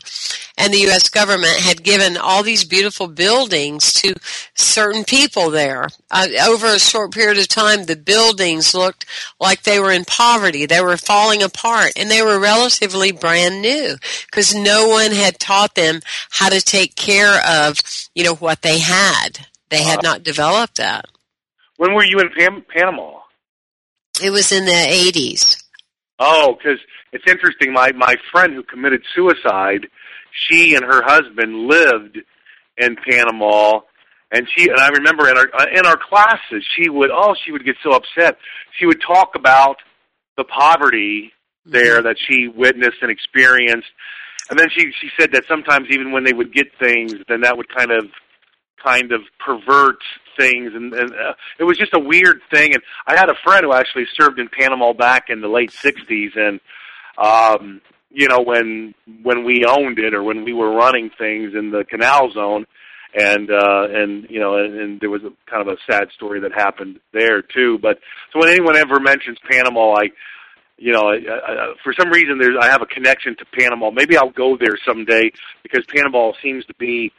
and 0.61 0.73
the 0.73 0.79
U.S. 0.81 1.09
government 1.09 1.57
had 1.57 1.83
given 1.83 2.17
all 2.17 2.43
these 2.43 2.63
beautiful 2.63 3.07
buildings 3.07 3.93
to 3.93 4.13
certain 4.53 5.03
people 5.03 5.49
there. 5.49 5.89
Uh, 6.11 6.27
over 6.47 6.67
a 6.67 6.79
short 6.79 7.11
period 7.11 7.39
of 7.39 7.47
time, 7.47 7.85
the 7.85 7.95
buildings 7.95 8.73
looked 8.73 9.05
like 9.39 9.63
they 9.63 9.79
were 9.79 9.91
in 9.91 10.05
poverty. 10.05 10.65
They 10.65 10.81
were 10.81 10.97
falling 10.97 11.41
apart, 11.41 11.93
and 11.95 12.09
they 12.09 12.21
were 12.21 12.39
relatively 12.39 13.11
brand 13.11 13.61
new 13.61 13.95
because 14.27 14.53
no 14.53 14.87
one 14.87 15.11
had 15.11 15.39
taught 15.39 15.75
them 15.75 16.01
how 16.29 16.49
to 16.49 16.61
take 16.61 16.95
care 16.95 17.41
of, 17.47 17.77
you 18.13 18.23
know, 18.23 18.35
what 18.35 18.61
they 18.61 18.79
had. 18.79 19.47
They 19.69 19.83
had 19.83 20.03
not 20.03 20.23
developed 20.23 20.75
that. 20.77 21.05
When 21.77 21.93
were 21.93 22.05
you 22.05 22.19
in 22.19 22.29
Pam- 22.37 22.65
Panama? 22.69 23.19
It 24.21 24.29
was 24.29 24.51
in 24.51 24.65
the 24.65 24.71
80s. 24.71 25.63
Oh, 26.19 26.55
because 26.55 26.79
it's 27.11 27.25
interesting. 27.27 27.73
My 27.73 27.91
my 27.93 28.15
friend 28.31 28.53
who 28.53 28.61
committed 28.63 29.01
suicide 29.15 29.87
she 30.31 30.75
and 30.75 30.83
her 30.83 31.01
husband 31.03 31.67
lived 31.67 32.19
in 32.77 32.95
Panama, 32.95 33.81
and 34.31 34.47
she 34.55 34.69
and 34.69 34.79
I 34.79 34.89
remember 34.89 35.29
in 35.29 35.37
our 35.37 35.47
uh, 35.53 35.65
in 35.73 35.85
our 35.85 35.97
classes, 35.97 36.65
she 36.75 36.89
would 36.89 37.11
oh 37.11 37.35
she 37.45 37.51
would 37.51 37.65
get 37.65 37.75
so 37.83 37.91
upset. 37.91 38.37
She 38.77 38.85
would 38.85 39.01
talk 39.01 39.35
about 39.35 39.77
the 40.37 40.43
poverty 40.43 41.33
there 41.65 41.97
mm-hmm. 41.97 42.07
that 42.07 42.17
she 42.27 42.47
witnessed 42.47 42.97
and 43.01 43.11
experienced, 43.11 43.89
and 44.49 44.57
then 44.57 44.69
she 44.75 44.91
she 44.99 45.09
said 45.19 45.31
that 45.33 45.43
sometimes 45.47 45.87
even 45.91 46.11
when 46.11 46.23
they 46.23 46.33
would 46.33 46.53
get 46.53 46.67
things, 46.79 47.13
then 47.27 47.41
that 47.41 47.57
would 47.57 47.69
kind 47.69 47.91
of 47.91 48.05
kind 48.83 49.11
of 49.11 49.21
pervert 49.39 49.97
things 50.37 50.71
and, 50.73 50.93
and 50.93 51.11
uh, 51.11 51.33
it 51.59 51.63
was 51.63 51.77
just 51.77 51.93
a 51.93 51.99
weird 51.99 52.41
thing 52.51 52.73
and 52.73 52.81
I 53.05 53.15
had 53.15 53.29
a 53.29 53.35
friend 53.43 53.63
who 53.63 53.73
actually 53.73 54.05
served 54.19 54.39
in 54.39 54.47
Panama 54.47 54.93
back 54.93 55.25
in 55.29 55.41
the 55.41 55.47
late 55.47 55.71
60s 55.71 56.35
and 56.35 56.59
um 57.17 57.81
you 58.13 58.27
know 58.27 58.41
when 58.41 58.93
when 59.23 59.43
we 59.43 59.65
owned 59.65 59.99
it 59.99 60.13
or 60.13 60.23
when 60.23 60.43
we 60.43 60.53
were 60.53 60.71
running 60.71 61.09
things 61.17 61.53
in 61.55 61.71
the 61.71 61.83
canal 61.89 62.31
zone. 62.31 62.65
And 63.13 63.51
uh 63.51 63.87
and 63.91 64.25
you 64.29 64.39
know 64.39 64.55
and, 64.55 64.73
and 64.79 65.01
there 65.01 65.09
was 65.09 65.21
a 65.23 65.31
kind 65.49 65.67
of 65.67 65.67
a 65.67 65.77
sad 65.91 66.07
story 66.15 66.39
that 66.39 66.53
happened 66.53 67.01
there 67.11 67.41
too. 67.41 67.77
But 67.81 67.99
so 68.31 68.39
when 68.39 68.47
anyone 68.47 68.77
ever 68.77 69.01
mentions 69.01 69.37
panama 69.49 69.95
i 69.95 70.03
you 70.77 70.93
know 70.93 71.09
I, 71.09 71.15
I, 71.15 71.73
for 71.83 71.91
some 71.91 72.09
reason 72.09 72.39
there's 72.39 72.55
i 72.57 72.67
have 72.67 72.81
a 72.81 72.85
connection 72.85 73.35
to 73.35 73.45
panama. 73.59 73.91
Maybe 73.91 74.15
i'll 74.15 74.31
go 74.31 74.55
there 74.57 74.77
someday 74.87 75.29
because 75.61 75.83
panama 75.93 76.31
seems 76.41 76.65
to 76.67 76.73
be 76.75 77.11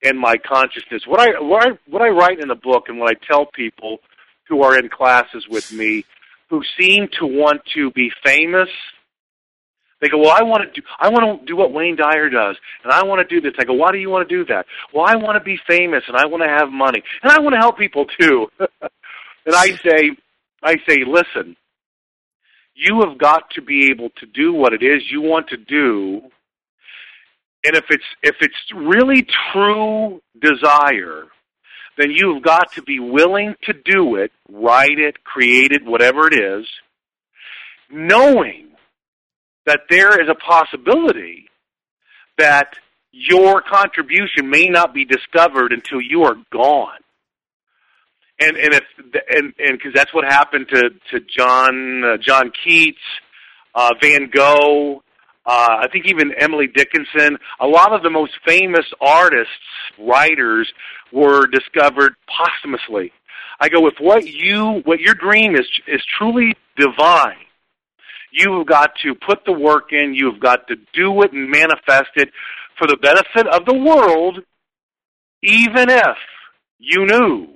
in 0.00 0.18
my 0.18 0.36
consciousness. 0.38 1.02
What 1.06 1.20
i 1.20 1.38
what 1.38 1.66
i 1.66 1.72
what 1.90 2.00
i 2.00 2.08
write 2.08 2.40
in 2.40 2.48
the 2.48 2.54
book 2.54 2.84
and 2.88 2.98
what 2.98 3.10
i 3.14 3.26
tell 3.26 3.44
people 3.44 3.98
who 4.48 4.62
are 4.62 4.78
in 4.78 4.88
classes 4.88 5.46
with 5.46 5.72
me 5.72 6.06
who 6.48 6.62
seem 6.78 7.08
to 7.18 7.26
want 7.26 7.60
to 7.74 7.90
be 7.90 8.10
famous 8.24 8.70
they 10.04 10.10
go, 10.10 10.18
well, 10.18 10.36
I 10.36 10.42
want 10.42 10.62
to 10.62 10.80
do, 10.80 10.86
I 11.00 11.08
want 11.08 11.40
to 11.40 11.46
do 11.46 11.56
what 11.56 11.72
Wayne 11.72 11.96
Dyer 11.96 12.28
does, 12.28 12.56
and 12.82 12.92
I 12.92 13.02
want 13.04 13.26
to 13.26 13.34
do 13.34 13.40
this. 13.40 13.56
I 13.58 13.64
go, 13.64 13.72
why 13.72 13.90
do 13.90 13.96
you 13.96 14.10
want 14.10 14.28
to 14.28 14.34
do 14.36 14.44
that? 14.52 14.66
Well, 14.92 15.06
I 15.08 15.16
want 15.16 15.38
to 15.38 15.42
be 15.42 15.58
famous, 15.66 16.02
and 16.06 16.14
I 16.14 16.26
want 16.26 16.42
to 16.42 16.48
have 16.48 16.70
money, 16.70 17.02
and 17.22 17.32
I 17.32 17.40
want 17.40 17.54
to 17.54 17.58
help 17.58 17.78
people 17.78 18.04
too. 18.20 18.48
and 18.60 19.54
I 19.54 19.68
say, 19.82 20.10
I 20.62 20.76
say, 20.86 20.98
listen, 21.06 21.56
you 22.74 23.00
have 23.00 23.16
got 23.16 23.48
to 23.52 23.62
be 23.62 23.90
able 23.90 24.10
to 24.18 24.26
do 24.26 24.52
what 24.52 24.74
it 24.74 24.82
is 24.82 25.10
you 25.10 25.22
want 25.22 25.48
to 25.48 25.56
do, 25.56 26.20
and 27.64 27.74
if 27.74 27.86
it's 27.88 28.04
if 28.22 28.36
it's 28.42 28.54
really 28.76 29.26
true 29.54 30.20
desire, 30.38 31.28
then 31.96 32.10
you've 32.10 32.42
got 32.42 32.72
to 32.72 32.82
be 32.82 33.00
willing 33.00 33.54
to 33.62 33.72
do 33.72 34.16
it, 34.16 34.32
write 34.50 34.98
it, 34.98 35.24
create 35.24 35.72
it, 35.72 35.82
whatever 35.82 36.26
it 36.26 36.34
is, 36.34 36.66
knowing 37.90 38.73
that 39.66 39.82
there 39.88 40.20
is 40.20 40.28
a 40.28 40.34
possibility 40.34 41.46
that 42.38 42.74
your 43.12 43.62
contribution 43.62 44.50
may 44.50 44.66
not 44.68 44.92
be 44.92 45.04
discovered 45.04 45.72
until 45.72 46.00
you 46.00 46.24
are 46.24 46.36
gone. 46.52 46.98
And 48.40 48.56
and 48.56 48.74
if 48.74 48.82
and 49.30 49.54
and 49.58 49.78
because 49.78 49.92
that's 49.94 50.12
what 50.12 50.24
happened 50.24 50.66
to 50.70 50.90
to 51.12 51.20
John 51.20 52.04
uh, 52.04 52.16
John 52.20 52.50
Keats, 52.64 52.98
uh, 53.76 53.90
Van 54.02 54.28
Gogh, 54.28 55.04
uh, 55.46 55.76
I 55.82 55.88
think 55.92 56.06
even 56.06 56.32
Emily 56.38 56.66
Dickinson. 56.66 57.38
A 57.60 57.66
lot 57.66 57.92
of 57.92 58.02
the 58.02 58.10
most 58.10 58.32
famous 58.46 58.86
artists, 59.00 59.52
writers, 59.98 60.72
were 61.12 61.46
discovered 61.46 62.14
posthumously. 62.26 63.12
I 63.60 63.68
go 63.68 63.86
if 63.86 63.94
what 64.00 64.26
you 64.26 64.82
what 64.84 65.00
your 65.00 65.14
dream 65.14 65.54
is 65.54 65.66
is 65.86 66.02
truly 66.18 66.56
divine, 66.76 67.36
You've 68.36 68.66
got 68.66 68.90
to 69.04 69.14
put 69.14 69.44
the 69.46 69.52
work 69.52 69.92
in. 69.92 70.12
You've 70.12 70.40
got 70.40 70.66
to 70.66 70.74
do 70.92 71.22
it 71.22 71.32
and 71.32 71.48
manifest 71.50 72.10
it 72.16 72.30
for 72.76 72.88
the 72.88 72.96
benefit 72.96 73.46
of 73.46 73.64
the 73.64 73.74
world, 73.74 74.40
even 75.40 75.88
if 75.88 76.16
you 76.80 77.06
knew 77.06 77.46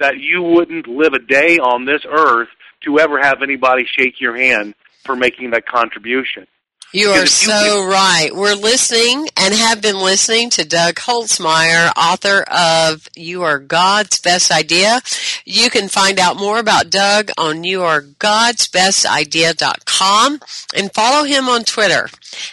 that 0.00 0.18
you 0.18 0.42
wouldn't 0.42 0.86
live 0.88 1.14
a 1.14 1.18
day 1.18 1.56
on 1.56 1.86
this 1.86 2.02
earth 2.06 2.48
to 2.82 2.98
ever 2.98 3.18
have 3.18 3.40
anybody 3.42 3.86
shake 3.98 4.20
your 4.20 4.36
hand 4.36 4.74
for 5.04 5.16
making 5.16 5.52
that 5.52 5.66
contribution. 5.66 6.46
You 6.94 7.08
are 7.08 7.26
so 7.26 7.84
right. 7.88 8.30
We're 8.32 8.54
listening 8.54 9.26
and 9.36 9.52
have 9.52 9.82
been 9.82 9.98
listening 9.98 10.48
to 10.50 10.64
Doug 10.64 10.94
Holzmeier, 10.94 11.90
author 11.96 12.42
of 12.42 13.08
You 13.16 13.42
Are 13.42 13.58
God's 13.58 14.20
Best 14.20 14.52
Idea. 14.52 15.00
You 15.44 15.70
can 15.70 15.88
find 15.88 16.20
out 16.20 16.36
more 16.36 16.60
about 16.60 16.90
Doug 16.90 17.32
on 17.36 17.64
youaregodsbestidea.com 17.64 20.40
and 20.76 20.94
follow 20.94 21.24
him 21.24 21.48
on 21.48 21.64
Twitter. 21.64 22.08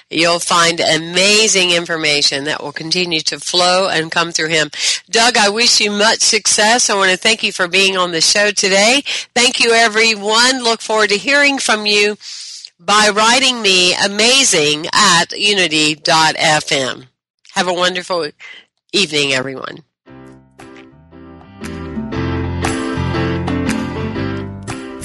You'll 0.09 0.39
find 0.39 0.79
amazing 0.79 1.69
information 1.69 2.45
that 2.45 2.63
will 2.63 2.71
continue 2.71 3.19
to 3.19 3.39
flow 3.39 3.89
and 3.89 4.11
come 4.11 4.31
through 4.31 4.49
him. 4.49 4.71
Doug, 5.07 5.37
I 5.37 5.49
wish 5.49 5.79
you 5.79 5.91
much 5.91 6.21
success. 6.21 6.89
I 6.89 6.95
want 6.95 7.11
to 7.11 7.17
thank 7.17 7.43
you 7.43 7.51
for 7.51 7.67
being 7.67 7.95
on 7.95 8.11
the 8.11 8.21
show 8.21 8.49
today. 8.49 9.03
Thank 9.35 9.59
you 9.59 9.73
everyone. 9.73 10.63
Look 10.63 10.81
forward 10.81 11.09
to 11.09 11.17
hearing 11.17 11.59
from 11.59 11.85
you 11.85 12.17
by 12.81 13.11
writing 13.13 13.61
me 13.61 13.93
amazing 13.95 14.87
at 14.93 15.31
unity.fm. 15.37 17.05
Have 17.53 17.67
a 17.67 17.73
wonderful 17.73 18.29
evening, 18.91 19.33
everyone. 19.33 19.83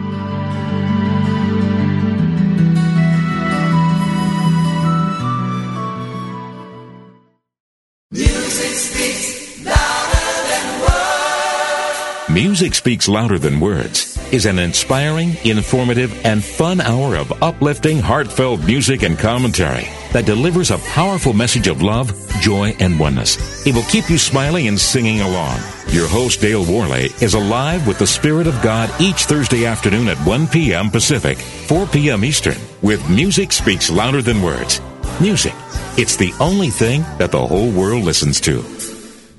Music 12.33 12.73
Speaks 12.73 13.09
Louder 13.09 13.37
Than 13.37 13.59
Words 13.59 14.17
is 14.31 14.45
an 14.45 14.57
inspiring, 14.57 15.35
informative, 15.43 16.25
and 16.25 16.41
fun 16.41 16.79
hour 16.79 17.17
of 17.17 17.43
uplifting, 17.43 17.99
heartfelt 17.99 18.63
music 18.63 19.03
and 19.03 19.19
commentary 19.19 19.89
that 20.13 20.25
delivers 20.25 20.71
a 20.71 20.77
powerful 20.77 21.33
message 21.33 21.67
of 21.67 21.81
love, 21.81 22.09
joy, 22.39 22.73
and 22.79 22.97
oneness. 22.97 23.67
It 23.67 23.75
will 23.75 23.83
keep 23.83 24.09
you 24.09 24.17
smiling 24.17 24.69
and 24.69 24.79
singing 24.79 25.19
along. 25.19 25.59
Your 25.89 26.07
host, 26.07 26.39
Dale 26.39 26.63
Worley, 26.63 27.09
is 27.19 27.33
alive 27.33 27.85
with 27.85 27.99
the 27.99 28.07
Spirit 28.07 28.47
of 28.47 28.61
God 28.61 28.89
each 29.01 29.25
Thursday 29.25 29.65
afternoon 29.65 30.07
at 30.07 30.17
1 30.19 30.47
p.m. 30.47 30.89
Pacific, 30.89 31.37
4 31.37 31.85
p.m. 31.87 32.23
Eastern, 32.23 32.57
with 32.81 33.09
Music 33.09 33.51
Speaks 33.51 33.91
Louder 33.91 34.21
Than 34.21 34.41
Words. 34.41 34.79
Music. 35.19 35.53
It's 35.97 36.15
the 36.15 36.33
only 36.39 36.69
thing 36.69 37.01
that 37.17 37.31
the 37.31 37.45
whole 37.45 37.71
world 37.71 38.05
listens 38.05 38.39
to. 38.41 38.61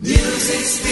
Music 0.03 0.92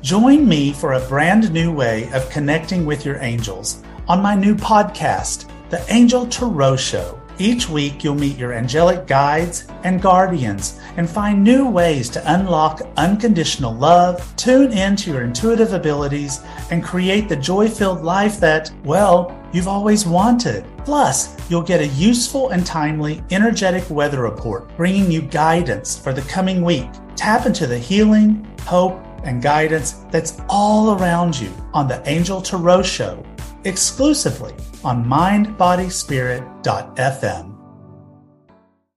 Join 0.00 0.48
me 0.48 0.72
for 0.72 0.92
a 0.92 1.08
brand 1.08 1.52
new 1.52 1.72
way 1.72 2.08
of 2.12 2.30
connecting 2.30 2.86
with 2.86 3.04
your 3.04 3.16
angels 3.16 3.82
on 4.06 4.22
my 4.22 4.36
new 4.36 4.54
podcast, 4.54 5.50
The 5.70 5.84
Angel 5.92 6.24
Tarot 6.24 6.76
Show. 6.76 7.20
Each 7.40 7.68
week, 7.68 8.04
you'll 8.04 8.14
meet 8.14 8.38
your 8.38 8.52
angelic 8.52 9.08
guides 9.08 9.66
and 9.82 10.00
guardians 10.00 10.80
and 10.96 11.10
find 11.10 11.42
new 11.42 11.68
ways 11.68 12.08
to 12.10 12.32
unlock 12.32 12.80
unconditional 12.96 13.74
love, 13.74 14.32
tune 14.36 14.72
into 14.72 15.10
your 15.10 15.22
intuitive 15.22 15.72
abilities, 15.72 16.42
and 16.70 16.84
create 16.84 17.28
the 17.28 17.36
joy 17.36 17.68
filled 17.68 18.02
life 18.02 18.38
that, 18.38 18.70
well, 18.84 19.36
you've 19.52 19.68
always 19.68 20.06
wanted. 20.06 20.64
Plus, 20.84 21.36
you'll 21.50 21.60
get 21.60 21.80
a 21.80 21.88
useful 21.88 22.50
and 22.50 22.64
timely 22.64 23.20
energetic 23.32 23.90
weather 23.90 24.22
report 24.22 24.68
bringing 24.76 25.10
you 25.10 25.22
guidance 25.22 25.98
for 25.98 26.12
the 26.12 26.22
coming 26.22 26.62
week. 26.62 26.88
Tap 27.16 27.46
into 27.46 27.66
the 27.66 27.78
healing, 27.78 28.46
hope, 28.60 29.04
and 29.24 29.42
guidance 29.42 30.04
that's 30.10 30.40
all 30.48 30.98
around 30.98 31.38
you 31.38 31.52
on 31.74 31.86
the 31.88 32.02
Angel 32.08 32.40
Tarot 32.40 32.82
Show 32.82 33.22
exclusively 33.64 34.54
on 34.84 35.04
mindbodyspirit.fm. 35.04 37.57